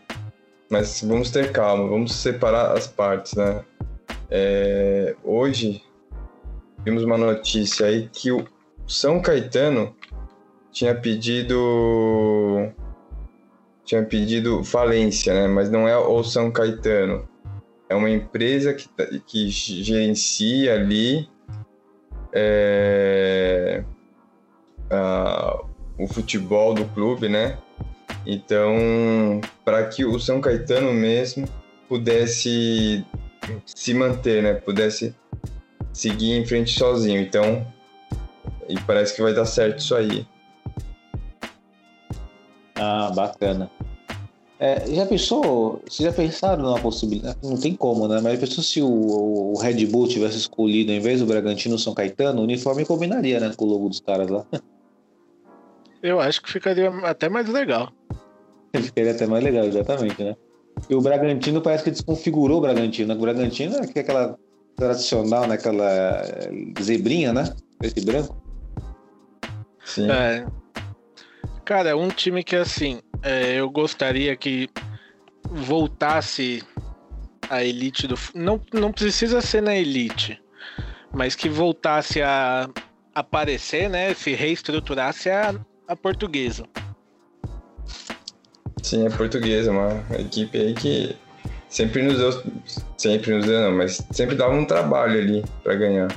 Mas 0.70 1.02
vamos 1.02 1.32
ter 1.32 1.52
calma, 1.52 1.86
vamos 1.90 2.16
separar 2.16 2.72
as 2.78 2.88
partes, 2.88 3.34
né? 3.34 3.62
É, 4.32 5.16
hoje 5.22 5.84
vimos 6.86 7.04
uma 7.04 7.18
notícia 7.18 7.88
aí 7.88 8.08
que 8.08 8.32
o 8.32 8.48
São 8.88 9.22
Caetano 9.22 9.94
tinha 10.74 10.96
pedido 10.96 12.70
tinha 13.86 14.04
pedido 14.04 14.64
falência, 14.64 15.34
né? 15.34 15.48
Mas 15.48 15.70
não 15.70 15.88
é 15.88 15.96
o 15.98 16.24
São 16.24 16.52
Caetano. 16.52 17.28
É 17.88 17.96
uma 17.96 18.10
empresa 18.10 18.74
que, 18.74 18.90
tá, 18.90 19.06
que 19.28 19.50
gerencia 19.50 20.74
ali 20.74 21.30
é, 22.34 23.84
a, 24.90 25.62
o 25.98 26.08
futebol 26.08 26.74
do 26.74 26.86
clube, 26.86 27.30
né? 27.30 27.58
Então, 28.26 29.42
para 29.66 29.86
que 29.88 30.06
o 30.06 30.18
São 30.18 30.42
Caetano 30.42 30.94
mesmo 30.94 31.48
pudesse 31.90 33.06
se 33.66 33.94
manter, 33.94 34.42
né? 34.42 34.54
Pudesse 34.54 35.14
seguir 35.92 36.32
em 36.32 36.46
frente 36.46 36.72
sozinho. 36.72 37.22
Então, 37.22 37.68
e 38.68 38.80
parece 38.82 39.14
que 39.14 39.22
vai 39.22 39.34
dar 39.34 39.46
certo 39.46 39.80
isso 39.80 39.94
aí. 39.94 40.26
Ah, 42.84 43.12
bacana. 43.16 43.72
É, 44.60 44.86
já 44.94 45.06
pensou, 45.06 45.82
vocês 45.88 46.10
já 46.10 46.14
pensaram 46.14 46.72
na 46.72 46.80
possibilidade, 46.80 47.38
não 47.42 47.58
tem 47.58 47.76
como, 47.76 48.08
né? 48.08 48.20
Mas 48.22 48.40
pensou 48.40 48.64
se 48.64 48.82
o, 48.82 48.88
o 48.88 49.58
Red 49.58 49.86
Bull 49.86 50.08
tivesse 50.08 50.38
escolhido, 50.38 50.92
em 50.92 51.00
vez 51.00 51.20
do 51.22 51.26
Bragantino, 51.26 51.76
o 51.76 51.80
São 51.80 51.94
Caetano, 51.94 52.42
o 52.42 52.44
uniforme 52.44 52.86
combinaria, 52.86 53.40
né? 53.40 53.54
Com 53.56 53.66
o 53.66 53.70
logo 53.70 53.90
dos 53.90 54.00
caras 54.00 54.30
lá. 54.30 54.46
Eu 56.04 56.20
acho 56.20 56.42
que 56.42 56.52
ficaria 56.52 56.90
até 57.06 57.30
mais 57.30 57.48
legal. 57.48 57.90
Ficaria 58.76 59.12
até 59.12 59.26
mais 59.26 59.44
legal, 59.44 59.66
exatamente, 59.66 60.22
né? 60.22 60.36
E 60.90 60.96
o 60.96 61.00
Bragantino 61.02 61.62
parece 61.62 61.86
que 61.86 61.92
desconfigurou 61.92 62.58
o 62.58 62.62
Bragantino. 62.62 63.08
né? 63.08 63.16
O 63.16 63.22
Bragantino 63.22 63.76
é 63.78 64.00
aquela 64.00 64.38
tradicional, 64.76 65.48
né? 65.48 65.56
Aquela 65.56 66.22
zebrinha, 66.82 67.32
né? 67.32 67.54
Preto 67.78 68.00
e 68.00 68.06
branco. 68.06 68.36
Sim. 69.86 70.12
É. 70.12 70.46
Cara, 71.66 71.90
é 71.90 71.96
um 71.96 72.10
time 72.10 72.44
que 72.44 72.56
assim, 72.56 73.02
é, 73.22 73.56
eu 73.56 73.70
gostaria 73.70 74.36
que 74.36 74.70
voltasse 75.50 76.62
a 77.50 77.64
elite 77.64 78.08
do. 78.08 78.16
Não, 78.36 78.60
não 78.74 78.92
precisa 78.92 79.40
ser 79.42 79.62
na 79.62 79.76
elite, 79.76 80.42
mas 81.14 81.36
que 81.36 81.48
voltasse 81.48 82.22
a 82.22 82.70
aparecer, 83.16 83.90
né? 83.90 84.14
Se 84.14 84.34
reestruturasse 84.34 85.30
a, 85.30 85.56
a 85.88 85.96
portuguesa. 85.96 86.66
Sim, 88.82 89.06
é 89.06 89.10
portuguesa, 89.10 89.72
uma 89.72 90.04
equipe 90.20 90.58
aí 90.58 90.74
que 90.74 91.16
sempre 91.70 92.04
nos 92.04 92.18
deu. 92.18 92.44
Sempre 92.98 93.36
nos 93.36 93.46
deu, 93.46 93.62
não, 93.62 93.78
mas 93.78 94.06
sempre 94.12 94.36
dava 94.36 94.54
um 94.54 94.66
trabalho 94.66 95.20
ali 95.20 95.46
pra 95.64 95.76
ganhar. 95.76 96.10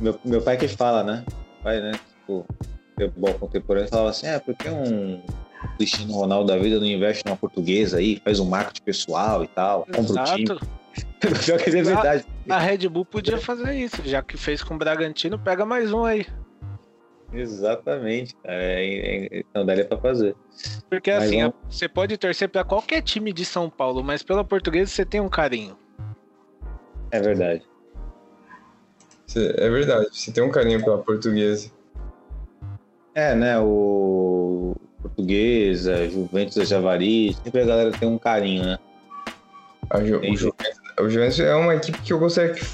Meu, 0.00 0.18
meu 0.24 0.40
pai 0.40 0.56
que 0.56 0.68
fala, 0.68 1.02
né? 1.04 1.24
Pai, 1.62 1.80
né? 1.80 1.92
Tipo, 1.92 2.46
futebol 3.08 3.34
contemporâneo 3.34 3.88
falava 3.88 4.10
assim: 4.10 4.26
é, 4.26 4.38
porque 4.38 4.68
um 4.68 5.20
Cristiano 5.76 6.12
Ronaldo 6.12 6.46
da 6.52 6.58
vida 6.58 6.78
não 6.78 6.86
investe 6.86 7.24
numa 7.26 7.36
portuguesa 7.36 7.98
aí, 7.98 8.20
faz 8.24 8.40
um 8.40 8.46
marketing 8.48 8.82
pessoal 8.82 9.42
e 9.44 9.48
tal, 9.48 9.86
compra 9.86 10.00
o 10.22 10.24
time. 10.24 10.42
Exato. 10.44 10.66
Pior 11.44 11.58
que 11.58 11.70
é 11.70 11.82
verdade. 11.82 12.24
A 12.48 12.58
Red 12.58 12.88
Bull 12.88 13.04
podia 13.04 13.38
fazer 13.38 13.74
isso, 13.74 14.02
já 14.04 14.22
que 14.22 14.36
fez 14.36 14.62
com 14.62 14.74
o 14.74 14.78
Bragantino, 14.78 15.38
pega 15.38 15.64
mais 15.64 15.92
um 15.92 16.04
aí. 16.04 16.26
Exatamente, 17.32 18.34
cara. 18.36 18.54
É, 18.60 19.38
é, 19.38 19.42
não 19.54 19.64
daria 19.64 19.84
pra 19.84 19.96
fazer. 19.98 20.34
Porque 20.88 21.12
Mas 21.12 21.24
assim, 21.24 21.40
vamos- 21.42 21.54
a- 21.54 21.70
você 21.70 21.88
pode 21.88 22.16
torcer 22.18 22.48
pra 22.48 22.64
qualquer 22.64 23.02
time 23.02 23.32
de 23.32 23.44
São 23.44 23.70
Paulo, 23.70 24.02
mas 24.02 24.22
pela 24.22 24.42
portuguesa 24.42 24.90
você 24.90 25.04
tem 25.04 25.20
um 25.20 25.28
carinho. 25.28 25.76
É 27.12 27.20
verdade. 27.20 27.62
É 29.36 29.70
verdade, 29.70 30.08
você 30.10 30.32
tem 30.32 30.42
um 30.42 30.50
carinho 30.50 30.82
pela 30.82 30.98
portuguesa. 30.98 31.70
É, 33.14 33.34
né? 33.34 33.58
O 33.58 34.74
Portuguesa, 35.02 36.08
Juventus 36.08 36.56
da 36.56 36.64
Javari, 36.64 37.34
sempre 37.34 37.62
a 37.62 37.66
galera 37.66 37.90
tem 37.90 38.08
um 38.08 38.18
carinho, 38.18 38.64
né? 38.64 38.78
A 39.88 40.04
Ju, 40.04 40.18
o, 40.20 40.36
Juventus, 40.36 40.80
o 41.00 41.08
Juventus 41.10 41.40
é 41.40 41.54
uma 41.54 41.74
equipe 41.74 42.00
que 42.02 42.12
eu 42.12 42.18
gostaria 42.18 42.54
que 42.54 42.64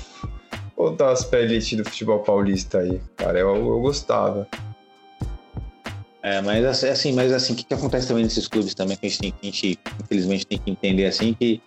voltasse 0.77 1.27
pra 1.29 1.41
elite 1.41 1.77
do 1.77 1.85
futebol 1.85 2.19
paulista 2.21 2.79
aí, 2.81 3.01
cara. 3.17 3.39
Eu, 3.39 3.57
eu 3.57 3.81
gostava. 3.81 4.47
É, 6.23 6.43
mas 6.43 6.65
assim- 6.65 6.89
assim, 6.89 7.13
mas 7.13 7.33
assim, 7.33 7.53
o 7.53 7.57
que, 7.57 7.65
que 7.65 7.73
acontece 7.75 8.09
também 8.09 8.25
nesses 8.25 8.49
clubes 8.49 8.75
também 8.75 8.97
que 8.97 9.07
a 9.07 9.09
gente 9.09 9.21
tem 9.21 9.31
que 9.33 9.39
a 9.43 9.45
gente, 9.51 9.79
infelizmente, 10.03 10.47
tem 10.47 10.59
que 10.59 10.71
entender 10.71 11.07
assim 11.07 11.33
que 11.33 11.63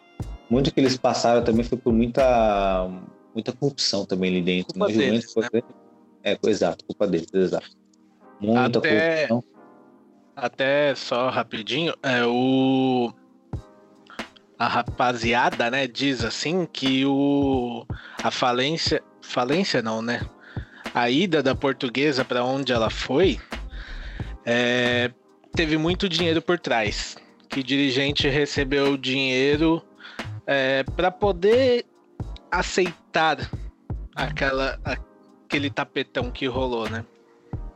muito 0.49 0.73
que 0.73 0.79
eles 0.79 0.97
passaram 0.97 1.43
também 1.43 1.63
foi 1.63 1.77
por 1.77 1.93
muita 1.93 2.87
muita 3.33 3.53
corrupção 3.53 4.05
também 4.05 4.29
ali 4.31 4.41
dentro. 4.41 4.73
Culpa 4.73 4.87
né? 4.87 4.93
Juventus, 4.93 5.33
deles, 5.33 5.49
exemplo, 5.53 5.75
É, 6.23 6.37
exato, 6.47 6.85
culpa 6.85 7.07
deles, 7.07 7.27
exato. 7.33 7.78
Muita 8.39 8.79
Até- 8.79 9.27
corrupção. 9.27 9.43
Até 10.35 10.95
só 10.95 11.29
rapidinho, 11.29 11.93
é 12.01 12.25
o 12.25 13.11
a 14.57 14.67
rapaziada, 14.67 15.69
né, 15.71 15.87
diz 15.87 16.23
assim 16.23 16.65
que 16.65 17.05
o 17.05 17.85
a 18.21 18.29
falência, 18.31 19.01
falência 19.21 19.81
não, 19.81 20.01
né? 20.01 20.21
A 20.93 21.09
ida 21.09 21.43
da 21.43 21.53
portuguesa 21.55 22.23
para 22.25 22.43
onde 22.43 22.71
ela 22.71 22.89
foi 22.89 23.39
é, 24.45 25.11
teve 25.53 25.77
muito 25.77 26.07
dinheiro 26.09 26.41
por 26.41 26.57
trás. 26.57 27.17
Que 27.49 27.61
dirigente 27.63 28.27
recebeu 28.29 28.95
dinheiro 28.95 29.83
para 30.95 31.11
poder 31.11 31.85
aceitar 32.51 33.37
aquela 34.15 34.79
aquele 34.83 35.69
tapetão 35.69 36.31
que 36.31 36.45
rolou, 36.47 36.89
né? 36.89 37.03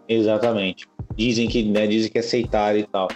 Exatamente. 0.08 0.88
Dizem 1.16 1.47
que, 1.47 1.64
né, 1.64 1.88
dizem 1.88 2.12
que 2.12 2.20
aceitaram 2.20 2.80
e 2.80 2.84
tal. 2.84 3.08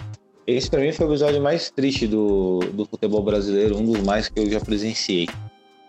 Esse 0.46 0.70
pra 0.70 0.80
mim 0.80 0.92
foi 0.92 1.06
o 1.06 1.10
episódio 1.10 1.42
mais 1.42 1.70
triste 1.70 2.06
do, 2.06 2.60
do 2.72 2.86
futebol 2.86 3.22
brasileiro, 3.22 3.76
um 3.76 3.84
dos 3.84 4.00
mais 4.02 4.28
que 4.28 4.40
eu 4.40 4.50
já 4.50 4.60
presenciei. 4.60 5.28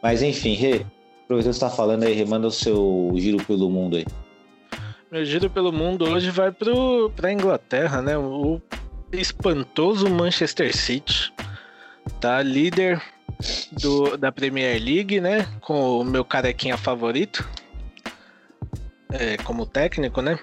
Mas 0.04 0.22
enfim, 0.22 0.54
Rê, 0.54 0.86
aproveitando 1.24 1.54
que 1.54 1.60
você 1.60 1.60
tá 1.60 1.70
falando 1.70 2.04
aí, 2.04 2.14
Rê, 2.14 2.26
manda 2.26 2.48
o 2.48 2.52
seu 2.52 3.12
giro 3.16 3.44
pelo 3.46 3.70
mundo 3.70 3.96
aí. 3.96 4.06
Meu 5.12 5.26
giro 5.26 5.50
pelo 5.50 5.72
mundo 5.72 6.06
hoje 6.06 6.30
vai 6.30 6.52
pro, 6.52 7.10
pra 7.16 7.32
Inglaterra, 7.32 8.02
né? 8.02 8.18
O 8.18 8.62
espantoso 9.12 10.10
Manchester 10.10 10.76
City. 10.76 11.34
Tá 12.20 12.42
líder 12.42 13.02
do, 13.72 14.18
da 14.18 14.32
Premier 14.32 14.82
League, 14.82 15.22
né? 15.22 15.48
Com 15.62 16.00
o 16.00 16.04
meu 16.04 16.26
carequinha 16.26 16.78
favorito. 16.78 17.48
É, 19.12 19.38
como 19.38 19.66
técnico, 19.66 20.22
né? 20.22 20.38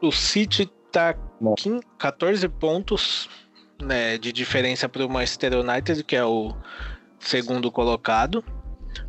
O 0.00 0.12
City 0.12 0.70
tá 0.92 1.16
Bom. 1.40 1.54
com 1.60 1.80
14 1.98 2.48
pontos 2.48 3.28
né, 3.82 4.16
de 4.16 4.32
diferença 4.32 4.88
para 4.88 5.04
o 5.04 5.08
Manchester 5.08 5.58
United, 5.58 6.04
que 6.04 6.14
é 6.14 6.24
o 6.24 6.54
segundo 7.18 7.70
colocado. 7.70 8.44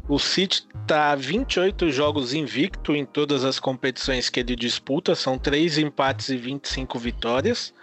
O 0.08 0.18
City 0.18 0.68
tá 0.88 1.16
28 1.16 1.91
jogos 1.91 2.34
invicto 2.34 2.95
em 2.95 3.06
todas 3.06 3.43
as 3.43 3.60
competições 3.60 4.30
que 4.30 4.39
ele 4.39 4.56
disputa, 4.56 5.14
são 5.14 5.38
3 5.38 5.78
empates 5.78 6.30
e 6.30 6.38
25 6.38 6.97
vitórias, 6.97 7.74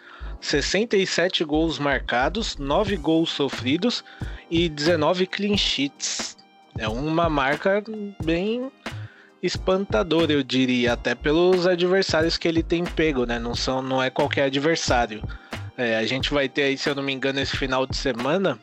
67 0.41 1.45
gols 1.45 1.79
marcados, 1.79 2.57
9 2.57 2.97
gols 2.97 3.31
sofridos 3.31 4.05
e 4.51 4.69
19 4.69 5.27
clean 5.27 5.57
sheets. 5.57 6.37
É 6.79 6.89
uma 6.89 7.31
marca 7.31 7.83
bem 8.23 8.71
espantadora, 9.43 10.33
eu 10.33 10.43
diria, 10.43 10.95
até 10.95 11.15
pelos 11.15 11.67
adversários 11.67 12.37
que 12.37 12.49
ele 12.49 12.63
tem 12.63 12.85
pego, 12.85 13.25
né? 13.25 13.39
Não, 13.39 13.55
são, 13.55 13.83
não 13.83 14.03
é 14.03 14.11
qualquer 14.11 14.45
adversário. 14.45 15.23
É, 15.77 15.97
a 15.97 16.07
gente 16.07 16.33
vai 16.33 16.49
ter 16.49 16.63
aí, 16.63 16.79
se 16.79 16.89
eu 16.89 16.95
não 16.95 17.03
me 17.03 17.13
engano, 17.13 17.39
esse 17.41 17.57
final 17.57 17.87
de 17.87 17.97
semana 17.97 18.59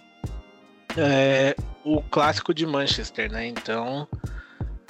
é, 0.97 1.55
o 1.83 2.01
clássico 2.01 2.53
de 2.53 2.65
Manchester, 2.65 3.31
né? 3.31 3.47
Então 3.47 4.07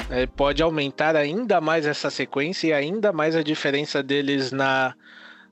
é, 0.09 0.25
pode 0.25 0.61
aumentar 0.61 1.15
ainda 1.15 1.61
mais 1.61 1.85
essa 1.85 2.09
sequência 2.09 2.67
e 2.67 2.73
ainda 2.73 3.11
mais 3.11 3.35
a 3.35 3.43
diferença 3.43 4.03
deles 4.03 4.51
na, 4.51 4.93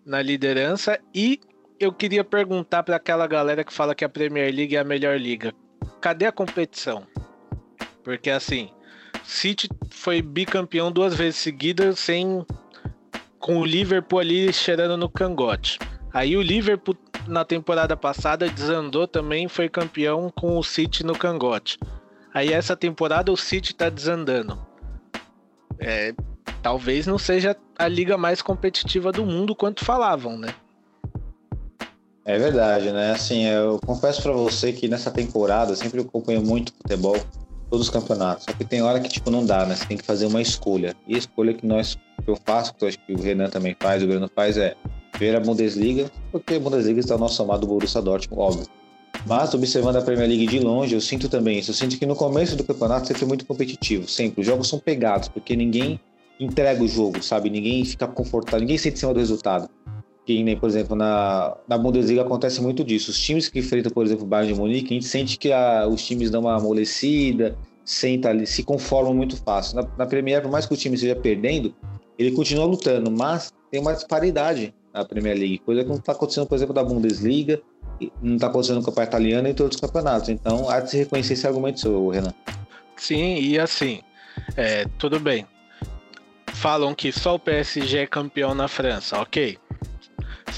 na 0.06 0.22
liderança. 0.22 1.00
E 1.14 1.40
eu 1.80 1.92
queria 1.92 2.24
perguntar 2.24 2.84
para 2.84 2.96
aquela 2.96 3.28
galera 3.28 3.64
que 3.64 3.74
fala 3.74 3.96
que 3.96 4.06
a 4.06 4.10
Premier 4.10 4.54
League 4.54 4.76
é 4.76 4.80
a 4.80 4.84
melhor 4.84 5.20
liga: 5.20 5.54
cadê 6.00 6.26
a 6.26 6.32
competição? 6.32 7.06
Porque 8.04 8.30
assim, 8.30 8.70
City 9.24 9.70
foi 9.90 10.22
bicampeão 10.22 10.92
duas 10.92 11.16
vezes 11.16 11.40
seguidas 11.40 12.00
sem 12.00 12.46
com 13.40 13.58
o 13.58 13.66
Liverpool 13.66 14.20
ali 14.20 14.54
cheirando 14.54 14.96
no 14.98 15.10
cangote. 15.10 15.80
Aí 16.14 16.36
o 16.36 16.42
Liverpool 16.42 16.96
na 17.28 17.46
temporada 17.46 17.96
passada 17.96 18.50
desandou 18.50 19.08
também, 19.08 19.48
foi 19.48 19.70
campeão 19.70 20.32
com 20.36 20.58
o 20.58 20.64
City 20.64 21.06
no 21.06 21.18
cangote. 21.18 21.80
Aí 22.34 22.54
essa 22.54 22.76
temporada 22.76 23.32
o 23.32 23.38
City 23.38 23.74
tá 23.74 23.90
desandando. 23.90 24.58
É, 25.80 26.14
talvez 26.62 27.08
não 27.08 27.18
seja 27.18 27.56
a 27.78 27.88
liga 27.88 28.18
mais 28.18 28.42
competitiva 28.42 29.12
do 29.12 29.26
mundo 29.26 29.56
quanto 29.56 29.84
falavam, 29.84 30.38
né? 30.38 30.54
É 32.24 32.38
verdade, 32.38 32.92
né? 32.92 33.12
Assim, 33.12 33.46
eu 33.48 33.80
confesso 33.80 34.22
para 34.22 34.32
você 34.32 34.72
que 34.72 34.88
nessa 34.88 35.10
temporada 35.10 35.72
eu 35.72 35.76
sempre 35.76 36.02
acompanho 36.02 36.42
muito 36.44 36.72
futebol, 36.74 37.18
todos 37.72 37.88
os 37.88 37.90
campeonatos. 37.90 38.44
Só 38.44 38.52
que 38.52 38.66
tem 38.66 38.82
hora 38.82 39.00
que 39.00 39.10
tipo 39.10 39.32
não 39.32 39.46
dá, 39.46 39.66
né? 39.66 39.76
Você 39.76 39.86
tem 39.86 39.98
que 39.98 40.06
fazer 40.06 40.26
uma 40.26 40.42
escolha. 40.42 40.94
E 41.08 41.16
a 41.16 41.18
escolha 41.18 41.54
que 41.54 41.66
nós 41.66 41.98
que 42.24 42.30
eu 42.30 42.38
faço, 42.46 42.76
que 42.76 42.84
eu 42.84 42.90
acho 42.90 43.00
que 43.00 43.14
o 43.14 43.20
Renan 43.20 43.50
também 43.50 43.76
faz, 43.80 44.04
o 44.04 44.08
Bruno 44.08 44.30
faz 44.36 44.58
é 44.58 44.76
ver 45.18 45.36
a 45.36 45.40
Bundesliga, 45.40 46.12
porque 46.32 46.56
a 46.56 46.60
Bundesliga 46.60 47.00
está 47.00 47.16
no 47.16 47.22
nosso 47.22 47.42
amado 47.42 47.66
Borussia 47.66 48.02
Dortmund, 48.02 48.42
óbvio. 48.42 48.68
Mas 49.26 49.54
observando 49.54 49.96
a 49.96 50.02
Premier 50.02 50.28
League 50.28 50.48
de 50.48 50.60
longe, 50.60 50.94
eu 50.94 51.02
sinto 51.02 51.30
também 51.30 51.60
isso. 51.60 51.72
Eu 51.72 51.76
sinto 51.76 51.98
que 51.98 52.06
no 52.06 52.16
começo 52.16 52.56
do 52.56 52.64
campeonato 52.64 53.08
sempre 53.08 53.24
é 53.24 53.28
muito 53.28 53.46
competitivo, 53.46 54.08
sempre. 54.08 54.42
Os 54.42 54.48
jogos 54.48 54.68
são 54.68 54.80
pegados, 54.80 55.28
porque 55.28 55.56
ninguém 55.56 56.00
entrega 56.40 56.84
o 56.84 56.88
jogo, 56.88 57.24
sabe? 57.24 57.50
Ninguém 57.50 57.86
fica 57.86 58.08
confortável, 58.08 58.62
ninguém 58.62 58.78
sente 58.78 58.96
em 58.96 59.00
cima 59.00 59.14
do 59.14 59.20
resultado. 59.20 59.70
Que 60.26 60.44
nem, 60.44 60.56
por 60.56 60.70
exemplo, 60.70 60.96
na, 60.96 61.58
na 61.68 61.78
Bundesliga 61.78 62.22
acontece 62.22 62.62
muito 62.62 62.84
disso. 62.84 63.12
Os 63.12 63.20
times 63.20 63.50
que 63.50 63.60
enfrentam, 63.60 63.92
por 63.92 64.06
exemplo, 64.06 64.24
o 64.24 64.28
Bayern 64.28 64.54
de 64.54 64.60
Munique, 64.60 64.94
a 64.94 64.94
gente 64.94 65.06
sente 65.06 65.38
que 65.38 65.52
a, 65.52 65.88
os 65.88 66.06
times 66.06 66.30
dão 66.30 66.42
uma 66.42 66.56
amolecida, 66.56 67.58
senta 67.84 68.30
ali, 68.30 68.46
se 68.46 68.64
conformam 68.64 69.14
muito 69.14 69.36
fácil. 69.38 69.76
Na, 69.76 69.88
na 69.98 70.06
Premier, 70.06 70.42
por 70.42 70.52
mais 70.52 70.66
que 70.66 70.74
o 70.74 70.78
time 70.78 70.96
esteja 70.96 71.16
perdendo, 71.16 71.74
ele 72.18 72.32
continua 72.32 72.66
lutando, 72.66 73.10
mas 73.10 73.52
tem 73.72 73.82
uma 73.82 73.94
disparidade 73.94 74.74
na 74.94 75.06
Premier 75.06 75.38
League, 75.38 75.60
coisa 75.60 75.84
que 75.84 75.90
não 75.90 75.98
está 75.98 76.12
acontecendo, 76.12 76.46
por 76.46 76.56
exemplo, 76.56 76.74
da 76.74 76.84
Bundesliga, 76.84 77.62
não 78.22 78.36
está 78.36 78.48
acontecendo 78.48 78.78
no 78.78 78.84
campeonato 78.84 79.16
italiano 79.16 79.48
e 79.48 79.52
em 79.52 79.54
todos 79.54 79.76
os 79.76 79.82
campeonatos. 79.82 80.30
Então, 80.30 80.70
há 80.70 80.80
de 80.80 80.92
se 80.92 80.98
reconhecer 80.98 81.34
esse 81.34 81.48
argumento 81.48 81.80
seu, 81.80 82.10
Renan. 82.10 82.34
Sim, 82.96 83.40
e 83.40 83.60
assim, 83.60 84.02
é, 84.56 84.86
tudo 84.98 85.20
bem. 85.20 85.46
Falam 86.54 86.94
que 86.94 87.12
só 87.12 87.36
o 87.36 87.40
PSG 87.40 88.00
é 88.00 88.08
campeão 88.08 88.54
na 88.54 88.68
França, 88.68 89.20
ok. 89.20 89.58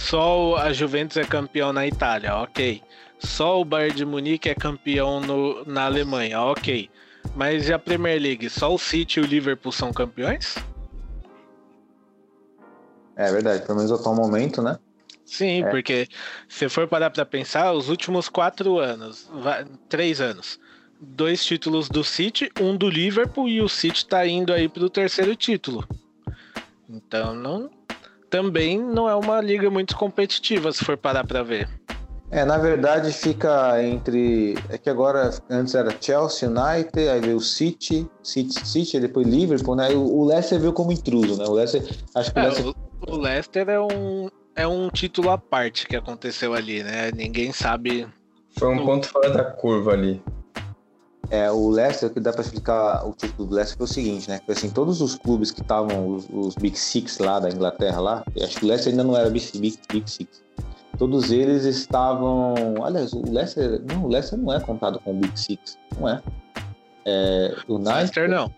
Só 0.03 0.57
a 0.57 0.73
Juventus 0.73 1.15
é 1.17 1.23
campeão 1.23 1.71
na 1.71 1.87
Itália, 1.87 2.35
ok. 2.35 2.81
Só 3.19 3.61
o 3.61 3.65
Bayern 3.65 3.95
de 3.95 4.05
Munique 4.05 4.49
é 4.49 4.53
campeão 4.53 5.21
no, 5.21 5.63
na 5.65 5.85
Alemanha, 5.85 6.41
ok. 6.41 6.89
Mas 7.35 7.69
e 7.69 7.73
a 7.73 7.79
Premier 7.79 8.21
League? 8.21 8.49
Só 8.49 8.73
o 8.73 8.77
City 8.77 9.19
e 9.19 9.23
o 9.23 9.25
Liverpool 9.25 9.71
são 9.71 9.93
campeões? 9.93 10.55
É 13.15 13.31
verdade, 13.31 13.65
pelo 13.65 13.77
menos 13.77 13.91
até 13.91 14.09
o 14.09 14.13
momento, 14.13 14.61
né? 14.61 14.77
Sim, 15.25 15.63
É. 15.63 15.69
porque 15.69 16.07
se 16.49 16.67
for 16.67 16.85
parar 16.85 17.09
pra 17.09 17.25
pensar, 17.25 17.71
os 17.71 17.87
últimos 17.87 18.27
quatro 18.27 18.79
anos, 18.79 19.29
três 19.87 20.19
anos, 20.19 20.59
dois 20.99 21.45
títulos 21.45 21.87
do 21.87 22.03
City, 22.03 22.51
um 22.59 22.75
do 22.75 22.89
Liverpool 22.89 23.47
e 23.47 23.61
o 23.61 23.69
City 23.69 24.05
tá 24.05 24.27
indo 24.27 24.51
aí 24.51 24.67
pro 24.67 24.89
terceiro 24.89 25.33
título. 25.33 25.87
Então 26.89 27.33
não, 27.33 27.69
também 28.33 28.79
não 28.79 29.07
é 29.07 29.13
uma 29.13 29.39
liga 29.39 29.69
muito 29.69 29.95
competitiva 29.95 30.71
se 30.71 30.83
for 30.83 30.97
parar 30.97 31.23
pra 31.23 31.43
ver. 31.43 31.69
É, 32.31 32.43
na 32.43 32.57
verdade 32.57 33.13
fica 33.13 33.79
entre. 33.83 34.55
É 34.69 34.77
que 34.79 34.89
agora, 34.89 35.29
antes 35.47 35.75
era 35.75 35.95
Chelsea, 36.01 36.49
United, 36.49 37.09
aí 37.09 37.21
veio 37.21 37.37
o 37.37 37.39
City, 37.39 38.09
City, 38.23 38.67
City, 38.67 38.99
depois 38.99 39.27
Liverpool, 39.27 39.75
né? 39.75 39.91
E 39.91 39.95
o 39.95 40.25
Leicester 40.25 40.59
veio 40.59 40.73
como 40.73 40.91
intruso, 40.91 41.37
né? 41.37 41.45
O 41.45 41.53
Leicester. 41.53 41.83
Acho 42.15 42.33
que 42.33 42.39
o 42.39 42.41
É, 42.41 42.45
Leicester. 42.45 42.73
o 43.07 43.15
Leicester 43.17 43.69
é 43.69 43.79
um, 43.79 44.29
é 44.55 44.65
um 44.67 44.89
título 44.89 45.29
à 45.29 45.37
parte 45.37 45.85
que 45.85 45.95
aconteceu 45.95 46.55
ali, 46.55 46.81
né? 46.81 47.11
Ninguém 47.11 47.53
sabe. 47.53 48.07
Foi 48.57 48.69
um 48.69 48.83
ponto 48.83 49.07
fora 49.07 49.29
da 49.29 49.43
curva 49.43 49.91
ali. 49.91 50.19
É, 51.29 51.49
o 51.51 51.69
Leicester, 51.69 52.09
o 52.09 52.13
que 52.13 52.19
dá 52.19 52.31
pra 52.31 52.41
explicar 52.41 53.07
o 53.07 53.13
título 53.13 53.47
do 53.47 53.55
Leicester 53.55 53.77
foi 53.77 53.85
o 53.85 53.89
seguinte, 53.89 54.29
né? 54.29 54.39
Que 54.45 54.51
assim, 54.51 54.69
todos 54.69 55.01
os 55.01 55.15
clubes 55.15 55.51
que 55.51 55.61
estavam, 55.61 56.15
os, 56.15 56.27
os 56.31 56.55
Big 56.55 56.77
Six 56.77 57.17
lá 57.19 57.39
da 57.39 57.49
Inglaterra, 57.49 57.99
lá, 57.99 58.23
acho 58.41 58.57
que 58.57 58.65
o 58.65 58.67
Leicester 58.67 58.91
ainda 58.91 59.03
não 59.03 59.17
era 59.17 59.29
Big, 59.29 59.57
Big, 59.57 59.79
Big 59.91 60.09
Six. 60.09 60.43
Todos 60.97 61.31
eles 61.31 61.65
estavam. 61.65 62.53
Aliás, 62.83 63.13
o 63.13 63.23
Leicester. 63.27 63.81
Não, 63.87 64.05
o 64.05 64.07
Leicester 64.09 64.37
não 64.37 64.53
é 64.53 64.59
contado 64.59 64.99
como 64.99 65.21
Big 65.21 65.39
Six. 65.39 65.77
Não 65.99 66.07
é. 66.07 66.21
É, 67.05 67.55
o. 67.67 67.77
Leicester 67.77 68.29
não. 68.29 68.51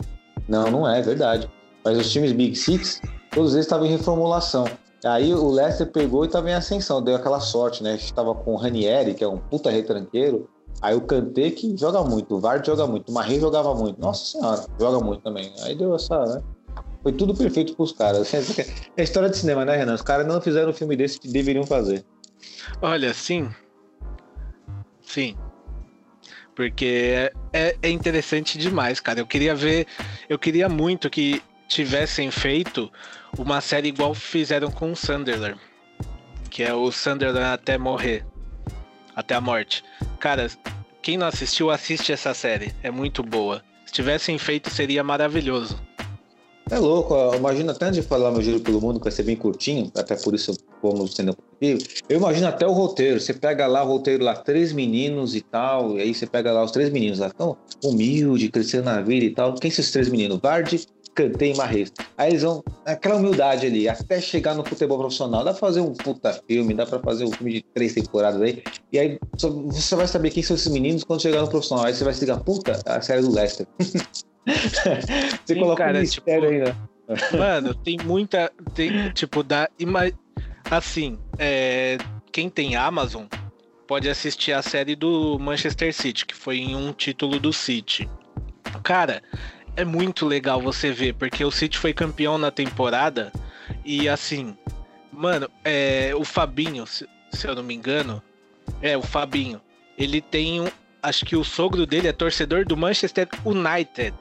Não, 0.46 0.70
não 0.70 0.88
é, 0.88 0.98
é 0.98 1.02
verdade. 1.02 1.50
Mas 1.84 1.96
os 1.98 2.12
times 2.12 2.32
Big 2.32 2.54
Six, 2.54 3.00
todos 3.30 3.54
eles 3.54 3.64
estavam 3.64 3.86
em 3.86 3.90
reformulação. 3.90 4.66
Aí 5.04 5.32
o 5.32 5.48
Leicester 5.50 5.86
pegou 5.90 6.24
e 6.24 6.26
estava 6.26 6.50
em 6.50 6.54
ascensão, 6.54 7.02
deu 7.02 7.14
aquela 7.14 7.40
sorte, 7.40 7.82
né? 7.82 7.90
A 7.90 7.96
gente 7.96 8.06
estava 8.06 8.34
com 8.34 8.54
o 8.54 8.56
Ranieri, 8.56 9.14
que 9.14 9.22
é 9.22 9.28
um 9.28 9.38
puta 9.38 9.70
retranqueiro. 9.70 10.48
Aí 10.82 10.94
o 10.94 11.00
Kanté, 11.00 11.50
que 11.50 11.76
joga 11.76 12.02
muito, 12.02 12.36
o 12.36 12.40
Vard 12.40 12.66
joga 12.66 12.86
muito, 12.86 13.10
o 13.10 13.12
Marre 13.14 13.40
jogava 13.40 13.74
muito. 13.74 14.00
Nossa 14.00 14.38
senhora, 14.38 14.64
joga 14.78 15.04
muito 15.04 15.22
também. 15.22 15.52
Aí 15.62 15.74
deu 15.74 15.94
essa, 15.94 16.24
né? 16.24 16.42
Foi 17.02 17.12
tudo 17.12 17.34
perfeito 17.34 17.74
pros 17.74 17.92
caras. 17.92 18.30
É 18.96 19.02
história 19.02 19.28
de 19.28 19.36
cinema, 19.36 19.64
né, 19.64 19.76
Renan? 19.76 19.94
Os 19.94 20.02
caras 20.02 20.26
não 20.26 20.40
fizeram 20.40 20.70
um 20.70 20.74
filme 20.74 20.96
desse 20.96 21.20
que 21.20 21.28
deveriam 21.28 21.64
fazer. 21.64 22.04
Olha, 22.80 23.12
sim. 23.14 23.48
Sim. 25.02 25.36
Porque 26.54 27.30
é, 27.52 27.76
é 27.82 27.90
interessante 27.90 28.58
demais, 28.58 28.98
cara. 28.98 29.20
Eu 29.20 29.26
queria 29.26 29.54
ver. 29.54 29.86
Eu 30.28 30.38
queria 30.38 30.68
muito 30.68 31.10
que 31.10 31.42
tivessem 31.68 32.30
feito 32.30 32.90
uma 33.38 33.60
série 33.60 33.88
igual 33.88 34.14
fizeram 34.14 34.70
com 34.70 34.92
o 34.92 34.96
Sunderland. 34.96 35.60
Que 36.50 36.62
é 36.62 36.74
o 36.74 36.90
Sunderland 36.90 37.44
até 37.44 37.76
morrer. 37.76 38.24
Até 39.14 39.34
a 39.34 39.40
morte. 39.40 39.84
Cara, 40.18 40.50
quem 41.02 41.16
não 41.16 41.26
assistiu, 41.26 41.70
assiste 41.70 42.12
essa 42.12 42.34
série. 42.34 42.74
É 42.82 42.90
muito 42.90 43.22
boa. 43.22 43.62
Se 43.84 43.92
tivessem 43.92 44.36
feito, 44.38 44.70
seria 44.70 45.04
maravilhoso. 45.04 45.78
É 46.68 46.80
louco, 46.80 47.14
ó, 47.14 47.36
imagina 47.36 47.70
até 47.70 47.92
de 47.92 48.02
falar 48.02 48.32
meu 48.32 48.42
giro 48.42 48.58
pelo 48.58 48.80
mundo, 48.80 48.98
que 48.98 49.04
vai 49.04 49.12
ser 49.12 49.22
bem 49.22 49.36
curtinho, 49.36 49.88
até 49.96 50.16
por 50.16 50.34
isso 50.34 50.52
vamos 50.82 51.14
tendo 51.14 51.32
positivo. 51.32 51.88
Eu 52.08 52.16
imagino 52.16 52.48
até 52.48 52.66
o 52.66 52.72
roteiro. 52.72 53.20
Você 53.20 53.32
pega 53.32 53.68
lá 53.68 53.84
o 53.84 53.86
roteiro 53.86 54.24
lá, 54.24 54.34
três 54.34 54.72
meninos 54.72 55.36
e 55.36 55.42
tal, 55.42 55.96
e 55.96 56.02
aí 56.02 56.12
você 56.12 56.26
pega 56.26 56.50
lá 56.50 56.64
os 56.64 56.72
três 56.72 56.90
meninos 56.90 57.20
lá, 57.20 57.30
tão 57.30 57.56
humilde, 57.84 58.48
crescendo 58.48 58.86
na 58.86 59.00
vida 59.00 59.24
e 59.24 59.30
tal. 59.30 59.54
Quem 59.54 59.70
são 59.70 59.80
esses 59.80 59.92
três 59.92 60.08
meninos? 60.08 60.40
Vardy, 60.42 60.84
Kanté 61.16 61.46
e 61.46 61.56
Marres. 61.56 61.90
Aí 62.16 62.30
eles 62.30 62.42
vão, 62.42 62.62
aquela 62.84 63.16
humildade 63.16 63.66
ali, 63.66 63.88
até 63.88 64.20
chegar 64.20 64.54
no 64.54 64.62
futebol 64.64 64.98
profissional. 64.98 65.42
Dá 65.42 65.50
pra 65.52 65.58
fazer 65.60 65.80
um 65.80 65.94
puta 65.94 66.38
filme, 66.46 66.74
dá 66.74 66.84
pra 66.84 67.00
fazer 67.00 67.24
um 67.24 67.32
filme 67.32 67.54
de 67.54 67.64
três 67.74 67.94
temporadas 67.94 68.40
aí. 68.40 68.62
E 68.92 68.98
aí 68.98 69.18
só- 69.36 69.48
você 69.48 69.96
vai 69.96 70.06
saber 70.06 70.30
quem 70.30 70.42
são 70.42 70.54
esses 70.54 70.70
meninos 70.70 71.02
quando 71.02 71.22
chegar 71.22 71.40
no 71.40 71.48
profissional. 71.48 71.86
Aí 71.86 71.94
você 71.94 72.04
vai 72.04 72.12
se 72.12 72.20
ligar, 72.20 72.38
puta, 72.40 72.78
a 72.84 73.00
série 73.00 73.22
do 73.22 73.32
Leicester. 73.32 73.66
você 74.46 75.54
Sim, 75.54 75.58
coloca 75.58 75.84
cara, 75.84 75.98
um 75.98 76.00
mistério 76.02 76.50
tipo, 76.50 76.54
aí, 76.54 76.58
né? 76.64 76.76
Mano, 77.38 77.74
tem 77.74 77.96
muita. 78.04 78.52
Tem, 78.74 79.10
tipo, 79.10 79.42
da. 79.42 79.68
Ima... 79.78 80.10
Assim, 80.70 81.18
é, 81.38 81.96
quem 82.30 82.50
tem 82.50 82.76
Amazon 82.76 83.24
pode 83.86 84.08
assistir 84.08 84.52
a 84.52 84.60
série 84.62 84.96
do 84.96 85.38
Manchester 85.38 85.94
City, 85.94 86.26
que 86.26 86.34
foi 86.34 86.58
em 86.58 86.74
um 86.74 86.92
título 86.92 87.38
do 87.38 87.52
City. 87.52 88.08
Cara, 88.82 89.22
é 89.76 89.84
muito 89.84 90.26
legal 90.26 90.60
você 90.60 90.90
ver, 90.90 91.14
porque 91.14 91.44
o 91.44 91.50
City 91.50 91.78
foi 91.78 91.92
campeão 91.92 92.38
na 92.38 92.50
temporada 92.50 93.32
e 93.84 94.08
assim, 94.08 94.56
mano, 95.12 95.48
é, 95.64 96.12
o 96.14 96.24
Fabinho, 96.24 96.86
se, 96.86 97.06
se 97.30 97.46
eu 97.46 97.54
não 97.54 97.62
me 97.62 97.74
engano, 97.74 98.22
é 98.80 98.96
o 98.96 99.02
Fabinho. 99.02 99.60
Ele 99.96 100.20
tem 100.20 100.60
um. 100.60 100.68
Acho 101.02 101.24
que 101.24 101.36
o 101.36 101.44
sogro 101.44 101.86
dele 101.86 102.08
é 102.08 102.12
torcedor 102.12 102.64
do 102.64 102.76
Manchester 102.76 103.28
United. 103.44 104.14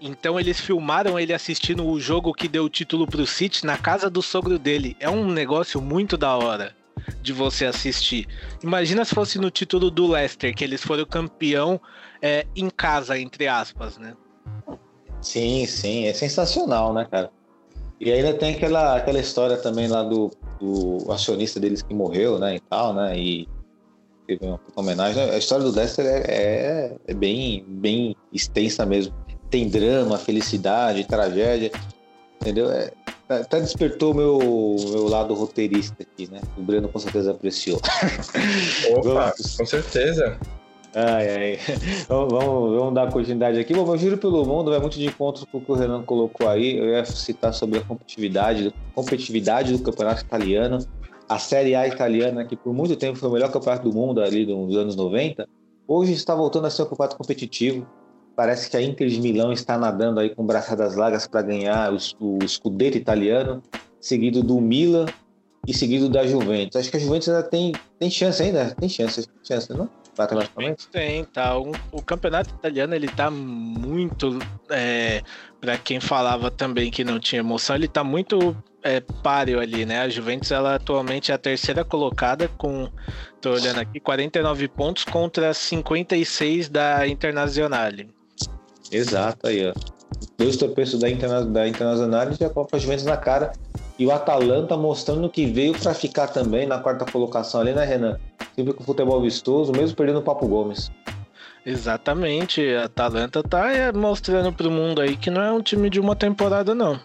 Então 0.00 0.38
eles 0.38 0.60
filmaram 0.60 1.18
ele 1.18 1.32
assistindo 1.32 1.84
o 1.86 1.98
jogo 1.98 2.32
que 2.32 2.46
deu 2.46 2.64
o 2.64 2.68
título 2.68 3.06
pro 3.06 3.26
City 3.26 3.66
na 3.66 3.76
casa 3.76 4.08
do 4.08 4.22
sogro 4.22 4.58
dele. 4.58 4.96
É 5.00 5.10
um 5.10 5.26
negócio 5.26 5.80
muito 5.80 6.16
da 6.16 6.36
hora 6.36 6.74
de 7.20 7.32
você 7.32 7.66
assistir. 7.66 8.28
Imagina 8.62 9.04
se 9.04 9.14
fosse 9.14 9.38
no 9.38 9.50
título 9.50 9.90
do 9.90 10.06
Leicester, 10.06 10.54
que 10.54 10.62
eles 10.62 10.82
foram 10.82 11.04
campeão 11.04 11.80
é, 12.22 12.46
em 12.54 12.70
casa, 12.70 13.18
entre 13.18 13.48
aspas, 13.48 13.98
né? 13.98 14.14
Sim, 15.24 15.66
sim, 15.66 16.06
é 16.06 16.12
sensacional, 16.12 16.92
né, 16.92 17.06
cara? 17.10 17.30
E 17.98 18.12
ainda 18.12 18.34
tem 18.34 18.54
aquela, 18.54 18.96
aquela 18.96 19.18
história 19.18 19.56
também 19.56 19.88
lá 19.88 20.02
do, 20.02 20.30
do 20.60 21.10
acionista 21.10 21.58
deles 21.58 21.80
que 21.80 21.94
morreu, 21.94 22.38
né, 22.38 22.56
e 22.56 22.60
tal, 22.60 22.92
né, 22.92 23.18
e 23.18 23.48
teve 24.26 24.44
uma 24.44 24.60
homenagem. 24.76 25.22
A 25.30 25.38
história 25.38 25.64
do 25.64 25.74
Lester 25.74 26.04
é, 26.04 26.20
é, 26.26 26.96
é 27.06 27.14
bem, 27.14 27.64
bem 27.66 28.14
extensa 28.32 28.84
mesmo. 28.84 29.14
Tem 29.50 29.68
drama, 29.68 30.18
felicidade, 30.18 31.06
tragédia, 31.06 31.70
entendeu? 32.40 32.70
É, 32.70 32.92
até 33.28 33.60
despertou 33.60 34.12
o 34.12 34.14
meu, 34.14 34.76
meu 34.90 35.08
lado 35.08 35.32
roteirista 35.32 35.96
aqui, 36.02 36.30
né? 36.30 36.40
O 36.58 36.62
Breno 36.62 36.88
com 36.88 36.98
certeza 36.98 37.30
apreciou. 37.30 37.80
Opa, 38.90 39.02
Vamos. 39.02 39.56
com 39.56 39.64
certeza. 39.64 40.38
Ai, 40.94 41.28
ai. 41.28 41.58
Vamos, 42.08 42.32
vamos, 42.32 42.94
dar 42.94 43.10
continuidade 43.10 43.58
aqui. 43.58 43.74
Bom, 43.74 43.84
meu 43.84 43.96
giro 43.96 44.16
pelo 44.16 44.44
mundo 44.46 44.70
vai 44.70 44.78
muito 44.78 44.96
de 44.96 45.06
encontro 45.06 45.44
com 45.46 45.58
o 45.58 45.60
que 45.60 45.72
o 45.72 45.74
Renan 45.74 46.02
colocou 46.02 46.48
aí. 46.48 46.78
Eu 46.78 46.86
ia 46.86 47.04
citar 47.04 47.52
sobre 47.52 47.80
a 47.80 47.82
competitividade, 47.82 48.72
competitividade 48.94 49.72
do 49.72 49.82
campeonato 49.82 50.22
italiano. 50.22 50.78
a 51.28 51.38
Série 51.38 51.74
A 51.74 51.88
italiana, 51.88 52.44
que 52.44 52.56
por 52.56 52.72
muito 52.72 52.94
tempo 52.94 53.18
foi 53.18 53.28
o 53.28 53.32
melhor 53.32 53.50
campeonato 53.50 53.88
do 53.88 53.94
mundo 53.94 54.20
ali 54.20 54.46
nos 54.46 54.76
anos 54.76 54.94
90, 54.94 55.48
hoje 55.88 56.12
está 56.12 56.32
voltando 56.34 56.66
a 56.66 56.70
ser 56.70 56.82
um 56.82 56.86
campeonato 56.86 57.16
competitivo. 57.16 57.84
Parece 58.36 58.70
que 58.70 58.76
a 58.76 58.82
Inter 58.82 59.08
de 59.08 59.20
Milão 59.20 59.52
está 59.52 59.76
nadando 59.76 60.20
aí 60.20 60.30
com 60.30 60.46
braçadas 60.46 60.94
largas 60.94 61.26
para 61.26 61.42
ganhar 61.42 61.92
o, 61.92 61.96
o 62.20 62.48
Scudetto 62.48 62.96
italiano, 62.96 63.62
seguido 64.00 64.42
do 64.42 64.60
Milan 64.60 65.06
e 65.66 65.74
seguido 65.74 66.08
da 66.08 66.24
Juventus. 66.24 66.76
Acho 66.76 66.90
que 66.90 66.96
a 66.96 67.00
Juventus 67.00 67.28
ainda 67.28 67.42
tem, 67.42 67.72
tem 67.98 68.10
chance 68.10 68.42
ainda, 68.42 68.74
tem 68.78 68.88
chance, 68.88 69.26
tem 69.26 69.36
chance, 69.42 69.72
não? 69.72 69.88
Matematicamente? 70.16 70.88
Tem, 70.88 71.24
tá. 71.24 71.58
O, 71.58 71.72
o, 71.92 72.02
campeonato 72.02 72.50
italiano 72.54 72.94
ele 72.94 73.08
tá 73.08 73.30
muito. 73.30 74.38
É, 74.70 75.22
para 75.60 75.76
quem 75.78 76.00
falava 76.00 76.50
também 76.50 76.90
que 76.90 77.02
não 77.04 77.18
tinha 77.18 77.40
emoção, 77.40 77.74
ele 77.74 77.88
tá 77.88 78.04
muito 78.04 78.56
é, 78.82 79.00
páreo 79.00 79.58
ali, 79.58 79.86
né? 79.86 80.00
A 80.00 80.08
Juventus 80.08 80.50
ela 80.50 80.74
atualmente 80.76 81.32
é 81.32 81.34
a 81.34 81.38
terceira 81.38 81.84
colocada 81.84 82.48
com, 82.58 82.88
tô 83.40 83.52
olhando 83.52 83.80
aqui, 83.80 83.98
49 83.98 84.68
pontos 84.68 85.04
contra 85.04 85.52
56 85.54 86.68
da 86.68 87.06
Internazionale. 87.08 88.10
Exato, 88.92 89.48
aí, 89.48 89.66
ó. 89.66 89.72
Dois 90.38 90.56
tropeços 90.56 91.00
da, 91.00 91.08
Interna 91.08 91.44
da 91.44 91.66
Internazionale 91.66 92.36
e 92.40 92.44
a 92.44 92.50
Copa 92.50 92.78
Juventus 92.78 93.04
na 93.04 93.16
cara. 93.16 93.52
E 93.98 94.06
o 94.06 94.12
Atalanta 94.12 94.76
mostrando 94.76 95.28
que 95.30 95.46
veio 95.46 95.72
para 95.78 95.94
ficar 95.94 96.28
também 96.28 96.66
na 96.66 96.78
quarta 96.78 97.04
colocação 97.04 97.60
ali, 97.60 97.72
né, 97.72 97.84
Renan? 97.84 98.18
Sempre 98.54 98.72
com 98.72 98.84
futebol 98.84 99.20
vistoso, 99.20 99.72
mesmo 99.72 99.96
perdendo 99.96 100.20
o 100.20 100.22
Papo 100.22 100.46
Gomes. 100.46 100.90
Exatamente, 101.66 102.62
a 102.74 102.84
Atalanta 102.84 103.42
tá 103.42 103.72
é, 103.72 103.90
mostrando 103.90 104.52
pro 104.52 104.70
mundo 104.70 105.00
aí 105.00 105.16
que 105.16 105.30
não 105.30 105.42
é 105.42 105.50
um 105.50 105.62
time 105.62 105.88
de 105.88 105.98
uma 105.98 106.14
temporada, 106.14 106.74
não. 106.74 107.00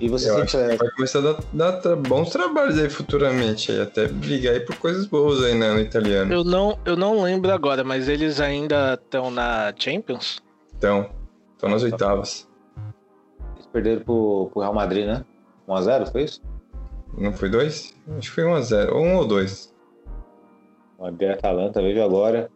E 0.00 0.08
você 0.08 0.32
sempre... 0.32 0.74
É 0.74 0.76
vai 0.76 0.90
começar 0.90 1.18
a 1.18 1.22
dar, 1.22 1.38
dar 1.52 1.72
tra 1.80 1.96
bons 1.96 2.30
trabalhos 2.30 2.78
aí 2.78 2.88
futuramente, 2.88 3.72
aí, 3.72 3.80
até 3.80 4.06
brigar 4.06 4.54
aí 4.54 4.60
por 4.60 4.76
coisas 4.76 5.06
boas 5.06 5.42
aí 5.42 5.54
né, 5.54 5.72
no 5.72 5.80
italiano. 5.80 6.32
Eu 6.32 6.44
não, 6.44 6.78
eu 6.84 6.96
não 6.96 7.22
lembro 7.22 7.52
agora, 7.52 7.82
mas 7.82 8.08
eles 8.08 8.40
ainda 8.40 8.94
estão 8.94 9.30
na 9.30 9.74
Champions? 9.76 10.40
Estão, 10.72 11.10
estão 11.54 11.68
nas 11.68 11.82
oitavas. 11.82 12.48
Eles 13.56 13.66
perderam 13.66 14.02
pro, 14.02 14.50
pro 14.52 14.62
Real 14.62 14.74
Madrid, 14.74 15.06
né? 15.06 15.24
1x0, 15.68 16.12
foi 16.12 16.22
isso? 16.22 16.40
Não 17.16 17.32
foi 17.32 17.50
2? 17.50 17.94
Acho 18.16 18.28
que 18.28 18.34
foi 18.34 18.44
1x0, 18.44 18.92
ou 18.92 19.02
1 19.02 19.16
ou 19.16 19.26
2. 19.26 19.77
Madrid 20.98 21.30
Atalanta, 21.30 21.80
vejo 21.80 22.02
agora. 22.02 22.50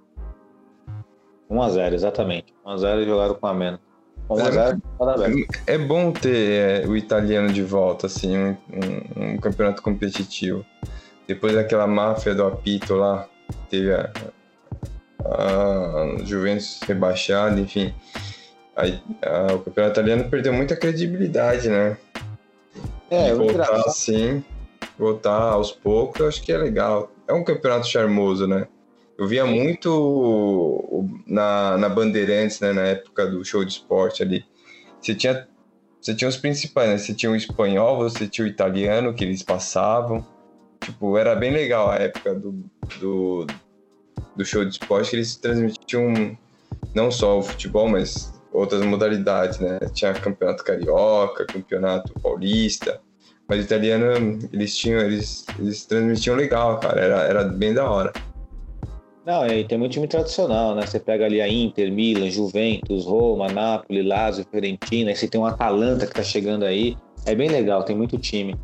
1x0, 1.50 1.92
exatamente. 1.92 2.54
1x0 2.66 3.04
jogaram 3.04 3.34
com 3.34 3.46
a 3.46 3.54
menos. 3.54 3.80
1x0, 4.28 4.80
é, 5.66 5.74
é 5.74 5.78
bom 5.78 6.12
ter 6.12 6.84
é, 6.84 6.86
o 6.86 6.96
italiano 6.96 7.52
de 7.52 7.62
volta, 7.62 8.06
assim, 8.06 8.36
um, 8.36 8.56
um, 8.72 9.34
um, 9.34 9.36
campeonato 9.36 9.82
competitivo. 9.82 10.64
Depois 11.26 11.54
daquela 11.54 11.86
máfia 11.86 12.34
do 12.34 12.44
apito 12.44 12.94
lá, 12.94 13.28
teve 13.68 13.92
a, 13.92 14.10
a 15.24 16.24
Juventus 16.24 16.80
rebaixada, 16.86 17.60
enfim. 17.60 17.94
Aí, 18.74 19.00
a, 19.22 19.52
o 19.54 19.58
campeonato 19.60 20.00
italiano 20.00 20.30
perdeu 20.30 20.52
muita 20.52 20.74
credibilidade, 20.74 21.68
né? 21.68 21.96
É, 23.10 23.28
e 23.28 23.34
voltar 23.34 23.70
assim, 23.86 24.42
voltar 24.98 25.52
aos 25.52 25.70
poucos, 25.70 26.20
eu 26.20 26.28
acho 26.28 26.42
que 26.42 26.50
é 26.50 26.56
legal. 26.56 27.10
É 27.32 27.34
um 27.34 27.42
campeonato 27.42 27.86
charmoso, 27.86 28.46
né? 28.46 28.68
Eu 29.16 29.26
via 29.26 29.46
muito 29.46 31.08
na, 31.26 31.78
na 31.78 31.88
Bandeirantes, 31.88 32.60
né, 32.60 32.72
na 32.74 32.82
época 32.82 33.26
do 33.26 33.42
show 33.42 33.64
de 33.64 33.72
esporte 33.72 34.22
ali. 34.22 34.44
Você 35.00 35.14
tinha, 35.14 35.48
você 35.98 36.14
tinha 36.14 36.28
os 36.28 36.36
principais, 36.36 36.90
né? 36.90 36.98
Você 36.98 37.14
tinha 37.14 37.32
o 37.32 37.36
espanhol, 37.36 37.96
você 37.96 38.28
tinha 38.28 38.44
o 38.44 38.48
italiano 38.48 39.14
que 39.14 39.24
eles 39.24 39.42
passavam. 39.42 40.26
Tipo, 40.80 41.16
era 41.16 41.34
bem 41.34 41.52
legal 41.52 41.90
a 41.90 41.96
época 41.96 42.34
do, 42.34 42.64
do, 43.00 43.46
do 44.36 44.44
show 44.44 44.62
de 44.62 44.72
esporte, 44.72 45.10
que 45.10 45.16
eles 45.16 45.34
transmitiam 45.36 46.36
não 46.94 47.10
só 47.10 47.38
o 47.38 47.42
futebol, 47.42 47.88
mas 47.88 48.34
outras 48.52 48.84
modalidades, 48.84 49.58
né? 49.58 49.78
Tinha 49.94 50.12
campeonato 50.12 50.62
carioca, 50.64 51.46
campeonato 51.46 52.12
paulista, 52.20 53.00
mas 53.52 53.66
italiano 53.66 54.38
eles 54.50 54.74
tinham, 54.74 54.98
eles, 55.00 55.44
eles 55.58 55.84
transmitiam 55.84 56.34
legal, 56.34 56.80
cara, 56.80 56.98
era, 56.98 57.22
era 57.24 57.44
bem 57.44 57.74
da 57.74 57.88
hora. 57.88 58.10
Não, 59.26 59.46
e 59.46 59.62
tem 59.64 59.76
muito 59.76 59.92
time 59.92 60.08
tradicional, 60.08 60.74
né? 60.74 60.86
Você 60.86 60.98
pega 60.98 61.26
ali 61.26 61.42
a 61.42 61.46
Inter, 61.46 61.92
Milan, 61.92 62.30
Juventus, 62.30 63.04
Roma, 63.04 63.48
Napoli, 63.48 64.02
Lazio, 64.02 64.46
Fiorentina, 64.50 65.10
aí 65.10 65.16
você 65.16 65.28
tem 65.28 65.38
um 65.38 65.44
Atalanta 65.44 66.06
que 66.06 66.14
tá 66.14 66.22
chegando 66.22 66.64
aí. 66.64 66.96
É 67.26 67.34
bem 67.34 67.50
legal, 67.50 67.82
tem 67.84 67.94
muito 67.94 68.16
time. 68.16 68.56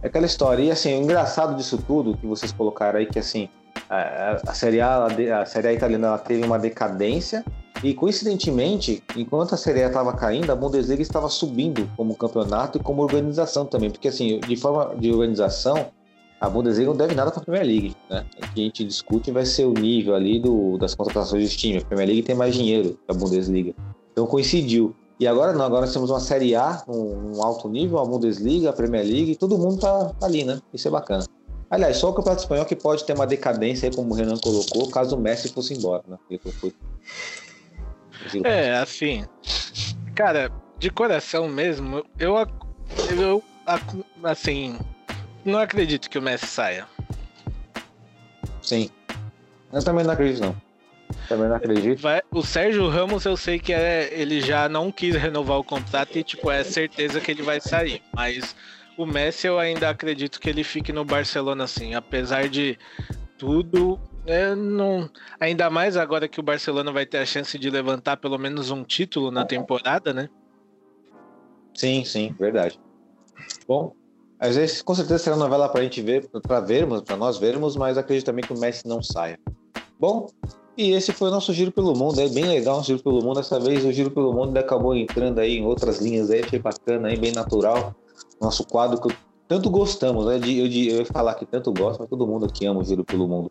É 0.00 0.06
aquela 0.06 0.24
história. 0.24 0.62
E 0.62 0.70
assim, 0.70 0.96
o 0.96 1.02
engraçado 1.02 1.56
disso 1.56 1.82
tudo 1.84 2.16
que 2.16 2.26
vocês 2.26 2.52
colocaram 2.52 3.00
aí, 3.00 3.06
que 3.06 3.18
assim, 3.18 3.48
a, 3.90 4.40
a 4.46 4.54
Série 4.54 4.80
A, 4.80 5.06
a 5.40 5.44
Série 5.44 5.68
A 5.68 5.72
italiana 5.72 6.06
ela 6.06 6.18
teve 6.18 6.46
uma 6.46 6.58
decadência 6.58 7.44
e 7.82 7.92
coincidentemente, 7.94 9.02
enquanto 9.16 9.54
a 9.54 9.56
Série 9.56 9.82
A 9.82 9.88
estava 9.88 10.12
caindo, 10.12 10.50
a 10.50 10.56
Bundesliga 10.56 11.02
estava 11.02 11.28
subindo 11.28 11.88
como 11.96 12.16
campeonato 12.16 12.78
e 12.78 12.82
como 12.82 13.02
organização 13.02 13.66
também, 13.66 13.90
porque 13.90 14.08
assim, 14.08 14.40
de 14.40 14.56
forma 14.56 14.94
de 14.96 15.12
organização, 15.12 15.90
a 16.40 16.48
Bundesliga 16.48 16.90
não 16.90 16.96
deve 16.96 17.14
nada 17.14 17.30
para 17.30 17.40
a 17.40 17.44
Premier 17.44 17.66
League, 17.66 17.96
né? 18.10 18.24
O 18.36 18.54
que 18.54 18.60
a 18.60 18.64
gente 18.64 18.84
discute 18.84 19.30
vai 19.30 19.46
ser 19.46 19.64
o 19.64 19.72
nível 19.72 20.14
ali 20.14 20.38
do, 20.38 20.76
das 20.78 20.94
contratações 20.94 21.50
de 21.50 21.56
time. 21.56 21.78
A 21.78 21.84
Premier 21.84 22.08
League 22.08 22.22
tem 22.22 22.34
mais 22.34 22.54
dinheiro 22.54 22.98
que 23.06 23.14
a 23.14 23.14
Bundesliga. 23.14 23.74
Então 24.12 24.26
coincidiu. 24.26 24.94
E 25.18 25.26
agora 25.26 25.54
não, 25.54 25.64
agora 25.64 25.86
nós 25.86 25.94
temos 25.94 26.10
uma 26.10 26.20
Série 26.20 26.54
A, 26.54 26.82
um, 26.86 27.36
um 27.36 27.42
alto 27.42 27.68
nível, 27.70 27.98
a 27.98 28.04
Bundesliga, 28.04 28.68
a 28.68 28.72
Premier 28.72 29.02
League, 29.02 29.36
todo 29.36 29.56
mundo 29.56 29.78
tá, 29.78 30.12
tá, 30.18 30.26
ali, 30.26 30.44
né? 30.44 30.60
Isso 30.74 30.88
é 30.88 30.90
bacana. 30.90 31.24
Aliás, 31.70 31.96
só 31.96 32.10
o 32.10 32.12
Campeonato 32.12 32.42
Espanhol 32.42 32.66
que 32.66 32.76
pode 32.76 33.04
ter 33.04 33.14
uma 33.14 33.26
decadência 33.26 33.88
aí, 33.88 33.94
como 33.94 34.12
o 34.12 34.14
Renan 34.14 34.36
colocou, 34.36 34.88
caso 34.88 35.16
o 35.16 35.20
Messi 35.20 35.48
fosse 35.48 35.72
embora, 35.72 36.02
né? 36.06 36.18
Foi... 36.60 36.72
É, 38.44 38.76
assim, 38.76 39.24
cara, 40.14 40.50
de 40.78 40.90
coração 40.90 41.48
mesmo, 41.48 42.04
eu, 42.18 42.34
eu 43.18 43.42
assim, 44.22 44.78
não 45.44 45.58
acredito 45.58 46.10
que 46.10 46.18
o 46.18 46.22
Messi 46.22 46.46
saia. 46.46 46.86
Sim. 48.62 48.90
Eu 49.72 49.84
também 49.84 50.04
não 50.04 50.12
acredito, 50.12 50.40
não. 50.40 50.56
Também 51.28 51.48
não 51.48 51.56
acredito. 51.56 52.00
Vai, 52.00 52.22
o 52.30 52.42
Sérgio 52.42 52.88
Ramos, 52.88 53.24
eu 53.24 53.36
sei 53.36 53.58
que 53.58 53.72
é, 53.72 54.08
ele 54.12 54.40
já 54.40 54.68
não 54.68 54.90
quis 54.90 55.14
renovar 55.14 55.58
o 55.58 55.64
contrato 55.64 56.18
e, 56.18 56.24
tipo, 56.24 56.50
é 56.50 56.64
certeza 56.64 57.20
que 57.20 57.30
ele 57.30 57.42
vai 57.42 57.60
sair. 57.60 58.02
Mas 58.14 58.54
o 58.96 59.06
Messi, 59.06 59.46
eu 59.46 59.58
ainda 59.58 59.90
acredito 59.90 60.40
que 60.40 60.48
ele 60.48 60.64
fique 60.64 60.92
no 60.92 61.04
Barcelona, 61.04 61.64
assim. 61.64 61.94
Apesar 61.94 62.48
de 62.48 62.78
tudo, 63.38 64.00
é, 64.26 64.54
não, 64.54 65.08
ainda 65.38 65.70
mais 65.70 65.96
agora 65.96 66.28
que 66.28 66.40
o 66.40 66.42
Barcelona 66.42 66.92
vai 66.92 67.06
ter 67.06 67.18
a 67.18 67.26
chance 67.26 67.58
de 67.58 67.70
levantar 67.70 68.16
pelo 68.16 68.38
menos 68.38 68.70
um 68.70 68.82
título 68.82 69.30
na 69.30 69.44
temporada, 69.44 70.12
né? 70.12 70.28
Sim, 71.74 72.04
sim, 72.04 72.34
verdade. 72.38 72.80
Bom, 73.68 73.92
às 74.38 74.56
vezes, 74.56 74.82
com 74.82 74.94
certeza 74.94 75.18
será 75.18 75.36
novela 75.36 75.68
para 75.68 75.80
a 75.80 75.84
gente 75.84 76.00
ver, 76.02 76.28
para 76.28 76.60
vermos, 76.60 77.02
para 77.02 77.16
nós 77.16 77.38
vermos, 77.38 77.76
mas 77.76 77.96
acredito 77.96 78.26
também 78.26 78.44
que 78.44 78.52
o 78.52 78.58
Messi 78.58 78.86
não 78.86 79.02
saia. 79.02 79.38
Bom, 79.98 80.28
e 80.76 80.92
esse 80.92 81.12
foi 81.12 81.28
o 81.28 81.30
nosso 81.30 81.52
giro 81.54 81.72
pelo 81.72 81.96
mundo, 81.96 82.20
é 82.20 82.28
bem 82.28 82.46
legal 82.46 82.80
o 82.80 82.82
giro 82.82 83.02
pelo 83.02 83.22
mundo. 83.22 83.36
Dessa 83.36 83.58
vez 83.58 83.84
o 83.84 83.92
giro 83.92 84.10
pelo 84.10 84.32
mundo 84.32 84.56
acabou 84.58 84.94
entrando 84.94 85.38
aí 85.38 85.56
em 85.56 85.64
outras 85.64 86.00
linhas 86.00 86.30
aí, 86.30 86.42
achei 86.42 86.58
bacana 86.58 87.08
aí, 87.08 87.16
bem 87.16 87.32
natural. 87.32 87.94
Nosso 88.40 88.66
quadro 88.66 89.00
que 89.00 89.14
tanto 89.48 89.70
gostamos, 89.70 90.26
né? 90.26 90.38
De, 90.38 90.58
eu, 90.58 90.68
de, 90.68 90.88
eu 90.88 90.98
ia 90.98 91.06
falar 91.06 91.34
que 91.34 91.46
tanto 91.46 91.72
gosta, 91.72 92.02
mas 92.02 92.10
todo 92.10 92.26
mundo 92.26 92.44
aqui 92.44 92.66
ama 92.66 92.80
o 92.80 92.84
giro 92.84 93.04
pelo 93.04 93.26
mundo. 93.26 93.50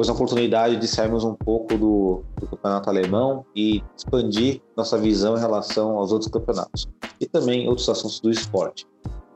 Pois 0.00 0.08
a 0.08 0.14
oportunidade 0.14 0.76
de 0.76 0.88
sairmos 0.88 1.24
um 1.24 1.34
pouco 1.34 1.76
do, 1.76 2.24
do 2.40 2.46
campeonato 2.46 2.88
alemão 2.88 3.44
e 3.54 3.84
expandir 3.94 4.62
nossa 4.74 4.96
visão 4.96 5.36
em 5.36 5.38
relação 5.38 5.98
aos 5.98 6.10
outros 6.10 6.30
campeonatos 6.30 6.88
e 7.20 7.26
também 7.26 7.68
outros 7.68 7.86
assuntos 7.86 8.18
do 8.18 8.30
esporte. 8.30 8.86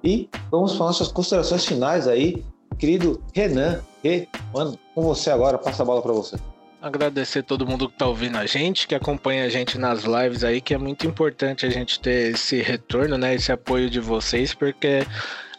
E 0.03 0.27
vamos 0.51 0.73
para 0.73 0.87
nossas 0.87 1.09
considerações 1.09 1.67
finais 1.67 2.09
aí, 2.09 2.43
querido 2.79 3.23
Renan. 3.35 3.83
E, 4.03 4.27
mano, 4.55 4.79
com 4.95 5.03
você 5.03 5.29
agora, 5.29 5.59
passa 5.59 5.83
a 5.83 5.85
bola 5.85 6.01
para 6.01 6.15
você. 6.15 6.39
Agradecer 6.81 7.43
todo 7.43 7.67
mundo 7.67 7.87
que 7.87 7.97
está 7.97 8.07
ouvindo 8.07 8.39
a 8.39 8.47
gente, 8.47 8.89
que 8.89 8.95
acompanha 8.95 9.45
a 9.45 9.51
gente 9.51 9.77
nas 9.77 10.05
lives 10.05 10.45
aí, 10.45 10.63
que 10.63 10.73
é 10.73 10.79
muito 10.79 11.07
importante 11.07 11.67
a 11.67 11.69
gente 11.69 12.01
ter 12.01 12.33
esse 12.33 12.63
retorno, 12.63 13.19
né? 13.19 13.35
Esse 13.35 13.53
apoio 13.53 13.91
de 13.91 14.01
vocês, 14.01 14.55
porque 14.55 15.07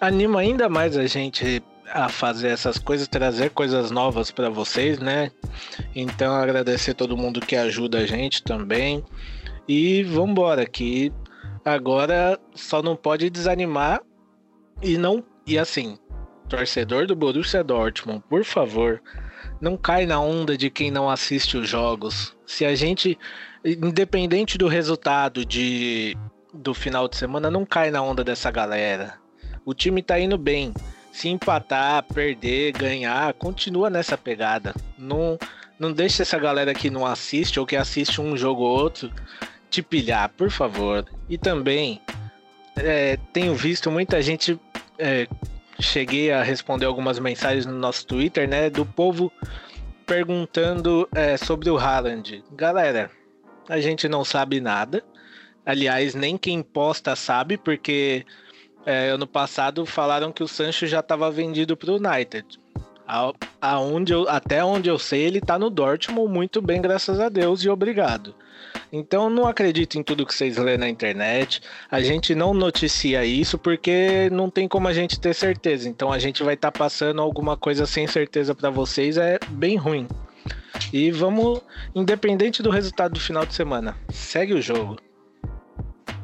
anima 0.01 0.39
ainda 0.39 0.67
mais 0.67 0.97
a 0.97 1.05
gente 1.05 1.61
a 1.91 2.09
fazer 2.09 2.49
essas 2.49 2.77
coisas, 2.77 3.07
trazer 3.07 3.51
coisas 3.51 3.91
novas 3.91 4.31
para 4.31 4.49
vocês, 4.49 4.99
né? 4.99 5.31
Então 5.95 6.33
agradecer 6.33 6.93
todo 6.93 7.17
mundo 7.17 7.39
que 7.39 7.55
ajuda 7.55 7.99
a 7.99 8.05
gente 8.05 8.43
também. 8.43 9.03
E 9.67 10.03
vamos 10.03 10.31
embora, 10.31 10.65
que 10.65 11.11
agora 11.63 12.39
só 12.53 12.81
não 12.81 12.95
pode 12.95 13.29
desanimar 13.29 14.01
e 14.81 14.97
não. 14.97 15.23
E 15.47 15.57
assim, 15.57 15.97
torcedor 16.49 17.07
do 17.07 17.15
Borussia 17.15 17.63
Dortmund, 17.63 18.23
por 18.29 18.43
favor, 18.43 19.01
não 19.59 19.77
cai 19.77 20.05
na 20.05 20.19
onda 20.19 20.57
de 20.57 20.69
quem 20.69 20.91
não 20.91 21.09
assiste 21.09 21.57
os 21.57 21.67
jogos. 21.67 22.35
Se 22.45 22.65
a 22.65 22.75
gente, 22.75 23.17
independente 23.63 24.57
do 24.57 24.67
resultado 24.67 25.45
de 25.45 26.17
do 26.53 26.73
final 26.73 27.07
de 27.07 27.17
semana, 27.17 27.51
não 27.51 27.65
cai 27.65 27.91
na 27.91 28.01
onda 28.01 28.23
dessa 28.23 28.49
galera. 28.49 29.15
O 29.65 29.73
time 29.73 30.01
tá 30.01 30.19
indo 30.19 30.37
bem. 30.37 30.73
Se 31.15 31.29
empatar, 31.29 32.03
perder, 32.03 32.73
ganhar, 32.73 33.33
continua 33.35 33.89
nessa 33.89 34.17
pegada. 34.17 34.75
Não, 34.97 35.39
não 35.79 35.93
deixa 35.93 36.23
essa 36.23 36.37
galera 36.37 36.73
que 36.73 36.89
não 36.89 37.05
assiste 37.05 37.57
ou 37.57 37.65
que 37.65 37.77
assiste 37.77 38.19
um 38.19 38.35
jogo 38.35 38.63
ou 38.63 38.77
outro 38.77 39.09
te 39.69 39.81
pilhar, 39.81 40.27
por 40.27 40.51
favor. 40.51 41.05
E 41.29 41.37
também 41.37 42.01
é, 42.75 43.17
tenho 43.31 43.55
visto 43.55 43.89
muita 43.89 44.21
gente. 44.21 44.59
É, 44.99 45.25
cheguei 45.79 46.33
a 46.33 46.43
responder 46.43 46.85
algumas 46.85 47.17
mensagens 47.17 47.65
no 47.65 47.79
nosso 47.79 48.05
Twitter, 48.05 48.45
né? 48.45 48.69
Do 48.69 48.85
povo 48.85 49.31
perguntando 50.05 51.07
é, 51.15 51.37
sobre 51.37 51.69
o 51.69 51.77
Haaland. 51.77 52.43
Galera, 52.51 53.09
a 53.69 53.79
gente 53.79 54.09
não 54.09 54.25
sabe 54.25 54.59
nada. 54.59 55.01
Aliás, 55.65 56.13
nem 56.13 56.37
quem 56.37 56.61
posta 56.61 57.15
sabe, 57.15 57.57
porque 57.57 58.25
é, 58.85 59.09
ano 59.09 59.27
passado 59.27 59.85
falaram 59.85 60.31
que 60.31 60.43
o 60.43 60.47
Sancho 60.47 60.85
já 60.87 60.99
estava 60.99 61.31
vendido 61.31 61.75
para 61.75 61.91
o 61.91 61.95
United. 61.95 62.59
A, 63.07 63.31
aonde 63.61 64.13
eu, 64.13 64.27
até 64.27 64.63
onde 64.63 64.89
eu 64.89 64.97
sei, 64.97 65.21
ele 65.21 65.39
está 65.39 65.59
no 65.59 65.69
Dortmund 65.69 66.31
muito 66.31 66.61
bem, 66.61 66.81
graças 66.81 67.19
a 67.19 67.29
Deus, 67.29 67.63
e 67.63 67.69
obrigado. 67.69 68.35
Então 68.91 69.29
não 69.29 69.47
acredito 69.47 69.97
em 69.97 70.03
tudo 70.03 70.25
que 70.25 70.33
vocês 70.33 70.57
lêem 70.57 70.77
na 70.77 70.89
internet. 70.89 71.61
A 71.89 72.01
gente 72.01 72.33
não 72.33 72.53
noticia 72.53 73.25
isso 73.25 73.57
porque 73.57 74.29
não 74.31 74.49
tem 74.49 74.67
como 74.67 74.87
a 74.87 74.93
gente 74.93 75.19
ter 75.19 75.33
certeza. 75.33 75.89
Então 75.89 76.11
a 76.11 76.19
gente 76.19 76.43
vai 76.43 76.53
estar 76.53 76.71
tá 76.71 76.79
passando 76.79 77.21
alguma 77.21 77.57
coisa 77.57 77.85
sem 77.85 78.07
certeza 78.07 78.55
para 78.55 78.69
vocês, 78.69 79.17
é 79.17 79.39
bem 79.49 79.75
ruim. 79.75 80.07
E 80.91 81.11
vamos, 81.11 81.61
independente 81.93 82.61
do 82.61 82.69
resultado 82.69 83.13
do 83.13 83.19
final 83.19 83.45
de 83.45 83.53
semana, 83.53 83.97
segue 84.09 84.53
o 84.53 84.61
jogo. 84.61 84.97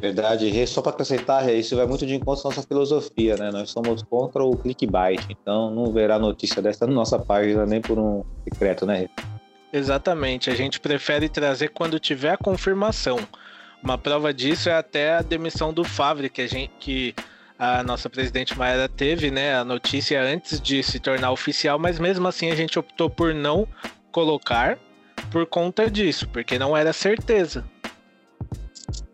Verdade, 0.02 0.66
só 0.66 0.82
para 0.82 0.94
acrescentar, 0.94 1.48
isso 1.54 1.76
vai 1.76 1.86
muito 1.86 2.08
de 2.08 2.16
encontro 2.16 2.42
à 2.48 2.50
nossa 2.50 2.64
filosofia, 2.64 3.38
né? 3.38 3.52
Nós 3.52 3.70
somos 3.70 4.02
contra 4.02 4.44
o 4.44 4.58
clickbait, 4.58 5.22
então 5.30 5.70
não 5.70 5.94
verá 5.94 6.18
notícia 6.18 6.60
dessa 6.60 6.88
na 6.88 6.94
nossa 6.94 7.20
página 7.20 7.68
nem 7.68 7.80
por 7.80 8.00
um 8.00 8.24
secreto, 8.44 8.84
né? 8.84 9.08
Exatamente, 9.72 10.50
a 10.50 10.56
gente 10.56 10.80
prefere 10.80 11.30
trazer 11.30 11.70
quando 11.70 12.00
tiver 12.00 12.32
a 12.32 12.38
confirmação. 12.38 13.20
Uma 13.84 13.96
prova 13.96 14.34
disso 14.34 14.70
é 14.70 14.74
até 14.74 15.14
a 15.14 15.22
demissão 15.22 15.72
do 15.72 15.84
Favre, 15.84 16.32
que 16.32 16.42
a 16.42 16.48
gente 16.48 16.72
que 16.80 17.14
a 17.60 17.84
nossa 17.84 18.10
presidente 18.10 18.58
Maera 18.58 18.90
teve, 18.90 19.30
né, 19.30 19.56
a 19.56 19.64
notícia 19.64 20.20
antes 20.20 20.60
de 20.60 20.82
se 20.82 21.00
tornar 21.00 21.32
oficial, 21.32 21.78
mas 21.78 22.00
mesmo 22.00 22.28
assim 22.28 22.50
a 22.50 22.56
gente 22.56 22.80
optou 22.80 23.08
por 23.08 23.36
não 23.36 23.68
colocar 24.12 24.80
por 25.30 25.46
conta 25.46 25.92
disso, 25.92 26.28
porque 26.30 26.58
não 26.58 26.76
era 26.76 26.92
certeza. 26.92 27.64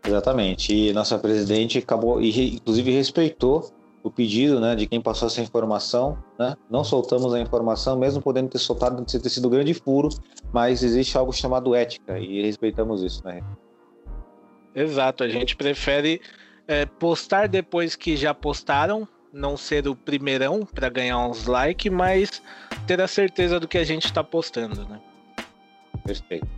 Exatamente. 0.04 0.74
E 0.74 0.92
nossa 0.92 1.18
presidente 1.18 1.78
acabou, 1.78 2.20
e 2.20 2.56
inclusive 2.56 2.90
respeitou 2.90 3.70
o 4.02 4.10
pedido 4.10 4.60
né, 4.60 4.74
de 4.74 4.86
quem 4.86 5.00
passou 5.00 5.28
essa 5.28 5.40
informação. 5.40 6.18
Né? 6.38 6.56
Não 6.70 6.84
soltamos 6.84 7.34
a 7.34 7.40
informação, 7.40 7.98
mesmo 7.98 8.22
podendo 8.22 8.48
ter 8.48 8.58
soltado, 8.58 9.04
ter 9.04 9.28
sido 9.28 9.48
um 9.48 9.50
grande 9.50 9.74
furo, 9.74 10.08
mas 10.52 10.82
existe 10.82 11.16
algo 11.16 11.32
chamado 11.32 11.74
ética 11.74 12.18
e 12.18 12.42
respeitamos 12.42 13.02
isso. 13.02 13.24
Né? 13.24 13.42
Exato, 14.74 15.24
a 15.24 15.28
gente 15.28 15.56
prefere 15.56 16.20
é, 16.66 16.86
postar 16.86 17.48
depois 17.48 17.96
que 17.96 18.16
já 18.16 18.32
postaram, 18.32 19.06
não 19.32 19.56
ser 19.56 19.86
o 19.86 19.94
primeirão 19.94 20.64
para 20.64 20.88
ganhar 20.88 21.18
uns 21.26 21.46
likes, 21.46 21.92
mas 21.92 22.42
ter 22.86 23.00
a 23.00 23.08
certeza 23.08 23.60
do 23.60 23.68
que 23.68 23.76
a 23.76 23.84
gente 23.84 24.06
está 24.06 24.24
postando. 24.24 24.86
Né? 24.88 25.00
Perfeito. 26.04 26.48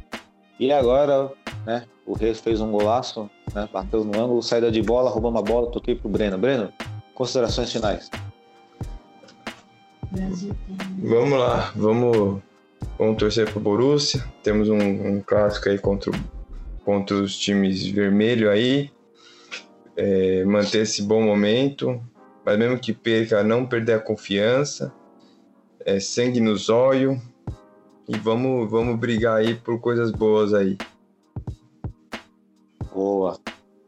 E 0.58 0.70
agora, 0.70 1.32
né, 1.66 1.84
o 2.06 2.12
Reis 2.12 2.40
fez 2.40 2.60
um 2.60 2.70
golaço, 2.70 3.30
né, 3.54 3.68
bateu 3.72 4.04
no 4.04 4.18
ângulo, 4.18 4.42
saída 4.42 4.70
de 4.70 4.82
bola, 4.82 5.10
roubou 5.10 5.30
uma 5.30 5.42
bola, 5.42 5.70
toquei 5.70 5.94
pro 5.94 6.08
Breno. 6.08 6.38
Breno, 6.38 6.72
considerações 7.14 7.72
finais. 7.72 8.10
Vamos 11.02 11.38
lá, 11.38 11.72
vamos, 11.76 12.42
vamos 12.98 13.16
torcer 13.16 13.50
pro 13.50 13.60
Borussia. 13.60 14.24
Temos 14.42 14.68
um, 14.68 14.78
um 14.78 15.20
clássico 15.20 15.68
aí 15.68 15.78
contra, 15.78 16.10
contra 16.84 17.16
os 17.16 17.38
times 17.38 17.86
vermelhos 17.86 18.50
aí. 18.50 18.90
É, 19.96 20.44
manter 20.44 20.82
esse 20.82 21.02
bom 21.02 21.22
momento, 21.22 22.00
mas 22.44 22.58
mesmo 22.58 22.78
que 22.78 22.92
perca, 22.92 23.44
não 23.44 23.66
perder 23.66 23.94
a 23.94 24.00
confiança. 24.00 24.92
É, 25.84 26.00
sangue 26.00 26.40
nos 26.40 26.68
olhos, 26.68 27.18
e 28.12 28.18
vamos, 28.18 28.68
vamos 28.68 28.98
brigar 28.98 29.36
aí 29.36 29.54
por 29.54 29.78
coisas 29.78 30.10
boas 30.10 30.52
aí. 30.52 30.76
Boa. 32.94 33.38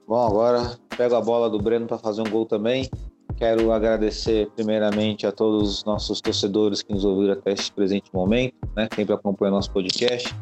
Bom, 0.07 0.27
agora 0.27 0.77
pego 0.97 1.15
a 1.15 1.21
bola 1.21 1.49
do 1.49 1.59
Breno 1.59 1.87
para 1.87 1.99
fazer 1.99 2.21
um 2.21 2.31
gol 2.31 2.47
também. 2.47 2.89
Quero 3.37 3.73
agradecer 3.73 4.49
primeiramente 4.55 5.27
a 5.27 5.33
todos 5.33 5.79
os 5.79 5.85
nossos 5.85 6.21
torcedores 6.21 6.83
que 6.83 6.93
nos 6.93 7.05
ouviram 7.05 7.33
até 7.33 7.53
este 7.53 7.73
presente 7.73 8.13
momento, 8.13 8.55
né? 8.77 8.89
Sempre 8.95 9.15
acompanham 9.15 9.55
nosso 9.55 9.71
podcast. 9.73 10.35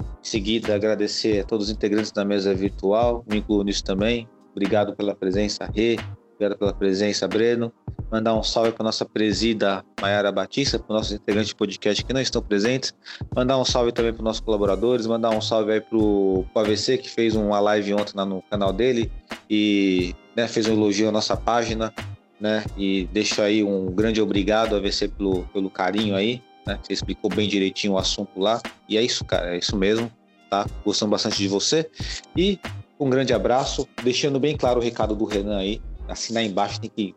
Em 0.00 0.04
seguida, 0.22 0.74
agradecer 0.74 1.40
a 1.40 1.44
todos 1.44 1.66
os 1.66 1.72
integrantes 1.72 2.12
da 2.12 2.24
mesa 2.24 2.54
virtual, 2.54 3.24
me 3.28 3.38
incluo 3.38 3.62
nisso 3.62 3.84
também. 3.84 4.28
Obrigado 4.52 4.94
pela 4.94 5.14
presença, 5.14 5.70
Rê. 5.74 5.96
Obrigado 6.38 6.56
pela 6.56 6.72
presença, 6.72 7.26
Breno. 7.26 7.72
Mandar 8.12 8.32
um 8.32 8.44
salve 8.44 8.70
para 8.70 8.84
nossa 8.84 9.04
presida 9.04 9.84
Mayara 10.00 10.30
Batista, 10.30 10.78
para 10.78 10.94
os 10.94 10.96
nossos 11.00 11.12
integrantes 11.12 11.48
de 11.48 11.56
podcast 11.56 12.04
que 12.04 12.12
não 12.12 12.20
estão 12.20 12.40
presentes. 12.40 12.94
Mandar 13.34 13.58
um 13.58 13.64
salve 13.64 13.90
também 13.90 14.12
para 14.12 14.20
os 14.20 14.24
nossos 14.24 14.40
colaboradores. 14.40 15.04
Mandar 15.04 15.30
um 15.30 15.40
salve 15.40 15.72
aí 15.72 15.80
para 15.80 15.98
o 15.98 16.46
AVC, 16.54 16.98
que 16.98 17.10
fez 17.10 17.34
uma 17.34 17.58
live 17.58 17.92
ontem 17.94 18.12
lá 18.14 18.24
no 18.24 18.40
canal 18.42 18.72
dele 18.72 19.10
e 19.50 20.14
né, 20.36 20.46
fez 20.46 20.68
um 20.68 20.74
elogio 20.74 21.08
à 21.08 21.12
nossa 21.12 21.36
página. 21.36 21.92
Né, 22.40 22.64
e 22.76 23.08
deixo 23.12 23.42
aí 23.42 23.64
um 23.64 23.86
grande 23.90 24.22
obrigado 24.22 24.76
AVC 24.76 25.08
pelo, 25.08 25.42
pelo 25.52 25.68
carinho 25.68 26.14
aí. 26.14 26.40
Né, 26.64 26.78
você 26.80 26.92
explicou 26.92 27.28
bem 27.28 27.48
direitinho 27.48 27.94
o 27.94 27.98
assunto 27.98 28.38
lá. 28.38 28.62
E 28.88 28.96
é 28.96 29.02
isso, 29.02 29.24
cara, 29.24 29.56
é 29.56 29.58
isso 29.58 29.76
mesmo. 29.76 30.08
Tá? 30.48 30.64
Gostando 30.84 31.10
bastante 31.10 31.36
de 31.36 31.48
você. 31.48 31.90
E 32.36 32.60
um 32.98 33.10
grande 33.10 33.34
abraço, 33.34 33.88
deixando 34.04 34.38
bem 34.38 34.56
claro 34.56 34.78
o 34.78 34.82
recado 34.82 35.16
do 35.16 35.24
Renan 35.24 35.58
aí. 35.58 35.82
Assinar 36.08 36.44
embaixo 36.44 36.80
tem 36.80 36.90
que 36.90 37.14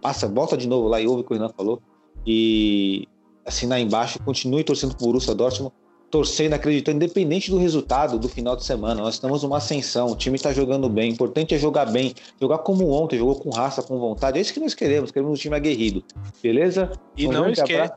passa, 0.00 0.28
volta 0.28 0.56
de 0.56 0.66
novo 0.66 0.88
lá 0.88 1.00
e 1.00 1.06
ouve 1.06 1.22
o 1.22 1.24
que 1.24 1.32
o 1.32 1.34
Renan 1.34 1.50
falou. 1.56 1.80
E 2.26 3.06
assinar 3.44 3.80
embaixo, 3.80 4.18
continue 4.22 4.64
torcendo 4.64 4.96
pro 4.96 5.06
Borussia 5.06 5.34
Dortmund, 5.34 5.72
torcendo, 6.10 6.54
acreditando, 6.54 6.96
independente 6.96 7.50
do 7.50 7.58
resultado 7.58 8.18
do 8.18 8.28
final 8.28 8.56
de 8.56 8.64
semana. 8.64 9.02
Nós 9.02 9.14
estamos 9.14 9.42
numa 9.42 9.58
ascensão, 9.58 10.12
o 10.12 10.16
time 10.16 10.36
está 10.36 10.52
jogando 10.52 10.88
bem. 10.88 11.10
O 11.10 11.14
importante 11.14 11.54
é 11.54 11.58
jogar 11.58 11.86
bem, 11.86 12.14
jogar 12.40 12.58
como 12.58 12.90
ontem, 12.90 13.18
jogou 13.18 13.36
com 13.36 13.50
raça, 13.50 13.82
com 13.82 13.98
vontade. 13.98 14.38
É 14.38 14.40
isso 14.40 14.54
que 14.54 14.60
nós 14.60 14.74
queremos, 14.74 15.10
queremos 15.10 15.38
um 15.38 15.40
time 15.40 15.56
aguerrido. 15.56 16.04
Beleza? 16.42 16.92
E 17.16 17.26
não 17.26 17.50
esqueça. 17.50 17.96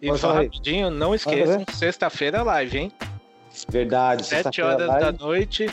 E 0.00 0.16
só 0.16 0.32
rapidinho, 0.32 0.90
não 0.90 1.14
esqueçam, 1.14 1.64
sexta-feira 1.74 2.42
live, 2.42 2.78
hein? 2.78 2.92
Verdade. 3.68 4.24
Sete 4.24 4.62
horas 4.62 4.86
live. 4.86 5.04
da 5.04 5.12
noite, 5.12 5.68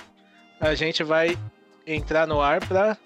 a 0.60 0.74
gente 0.74 1.04
vai 1.04 1.38
entrar 1.86 2.28
no 2.28 2.42
ar 2.42 2.66
para 2.68 2.98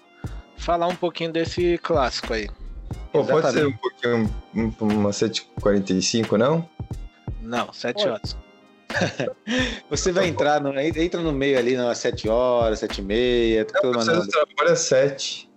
falar 0.60 0.86
um 0.86 0.94
pouquinho 0.94 1.32
desse 1.32 1.78
clássico 1.78 2.34
aí. 2.34 2.48
Pô, 3.12 3.24
pode 3.24 3.50
ser 3.50 3.66
um 3.66 3.72
pouquinho, 3.72 4.30
uma 4.80 5.10
7h45, 5.10 6.36
não? 6.36 6.68
Não, 7.40 7.72
7 7.72 8.08
horas. 8.08 8.36
Você 9.88 10.12
vai 10.12 10.28
entrar, 10.28 10.60
no, 10.60 10.78
entra 10.78 11.20
no 11.20 11.32
meio 11.32 11.58
ali 11.58 11.76
nas 11.76 11.98
7 11.98 12.28
horas, 12.28 12.80
7 12.80 12.98
e 12.98 13.02
meia. 13.02 13.66
Não, 13.82 13.92
você 13.92 14.28
trabalha 14.28 14.76
7. 14.76 15.50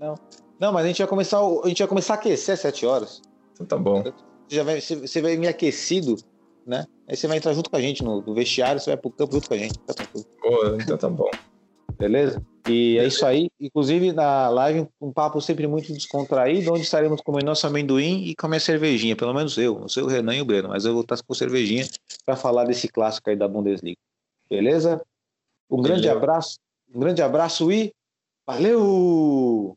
Não. 0.00 0.14
Não, 0.58 0.72
mas 0.72 0.84
a 0.84 0.88
gente 0.88 0.98
vai 0.98 1.06
começar, 1.06 1.38
a 1.38 1.68
gente 1.68 1.78
vai 1.78 1.88
começar 1.88 2.14
a 2.14 2.16
aquecer 2.16 2.54
às 2.54 2.60
7 2.60 2.86
horas. 2.86 3.22
Então 3.52 3.66
tá 3.66 3.76
bom. 3.76 4.02
Você, 4.02 4.12
já 4.48 4.62
vai, 4.64 4.80
você 4.80 5.22
vai 5.22 5.36
me 5.36 5.46
aquecido, 5.46 6.16
né? 6.66 6.86
Aí 7.08 7.16
você 7.16 7.28
vai 7.28 7.36
entrar 7.36 7.52
junto 7.52 7.70
com 7.70 7.76
a 7.76 7.80
gente 7.80 8.02
no, 8.02 8.20
no 8.20 8.34
vestiário, 8.34 8.80
você 8.80 8.90
vai 8.90 8.96
pro 8.96 9.10
campo 9.10 9.34
junto 9.34 9.48
com 9.48 9.54
a 9.54 9.58
gente. 9.58 9.78
Tá 9.78 9.94
Pô, 10.40 10.76
então 10.80 10.96
tá 10.96 11.08
bom. 11.08 11.30
Beleza? 11.98 12.42
E 12.68 12.98
é 12.98 13.06
isso 13.06 13.24
aí. 13.24 13.48
Inclusive, 13.60 14.12
na 14.12 14.48
live, 14.48 14.88
um 15.00 15.12
papo 15.12 15.40
sempre 15.40 15.66
muito 15.66 15.92
descontraído, 15.92 16.72
onde 16.72 16.82
estaremos 16.82 17.20
comendo 17.20 17.46
nosso 17.46 17.66
amendoim 17.66 18.24
e 18.24 18.34
com 18.34 18.46
a 18.46 18.50
minha 18.50 18.60
cervejinha. 18.60 19.16
Pelo 19.16 19.32
menos 19.32 19.56
eu. 19.56 19.78
Não 19.78 19.88
sei 19.88 20.02
o 20.02 20.06
Renan 20.06 20.36
e 20.36 20.42
o 20.42 20.44
Breno, 20.44 20.68
mas 20.68 20.84
eu 20.84 20.92
vou 20.92 21.02
estar 21.02 21.16
com 21.22 21.34
cervejinha 21.34 21.86
para 22.24 22.36
falar 22.36 22.64
desse 22.64 22.88
clássico 22.88 23.30
aí 23.30 23.36
da 23.36 23.48
Bundesliga. 23.48 23.98
Beleza? 24.50 25.00
Um 25.70 25.80
grande 25.80 26.08
abraço. 26.08 26.58
Um 26.94 27.00
grande 27.00 27.22
abraço 27.22 27.70
e 27.72 27.92
valeu! 28.46 29.76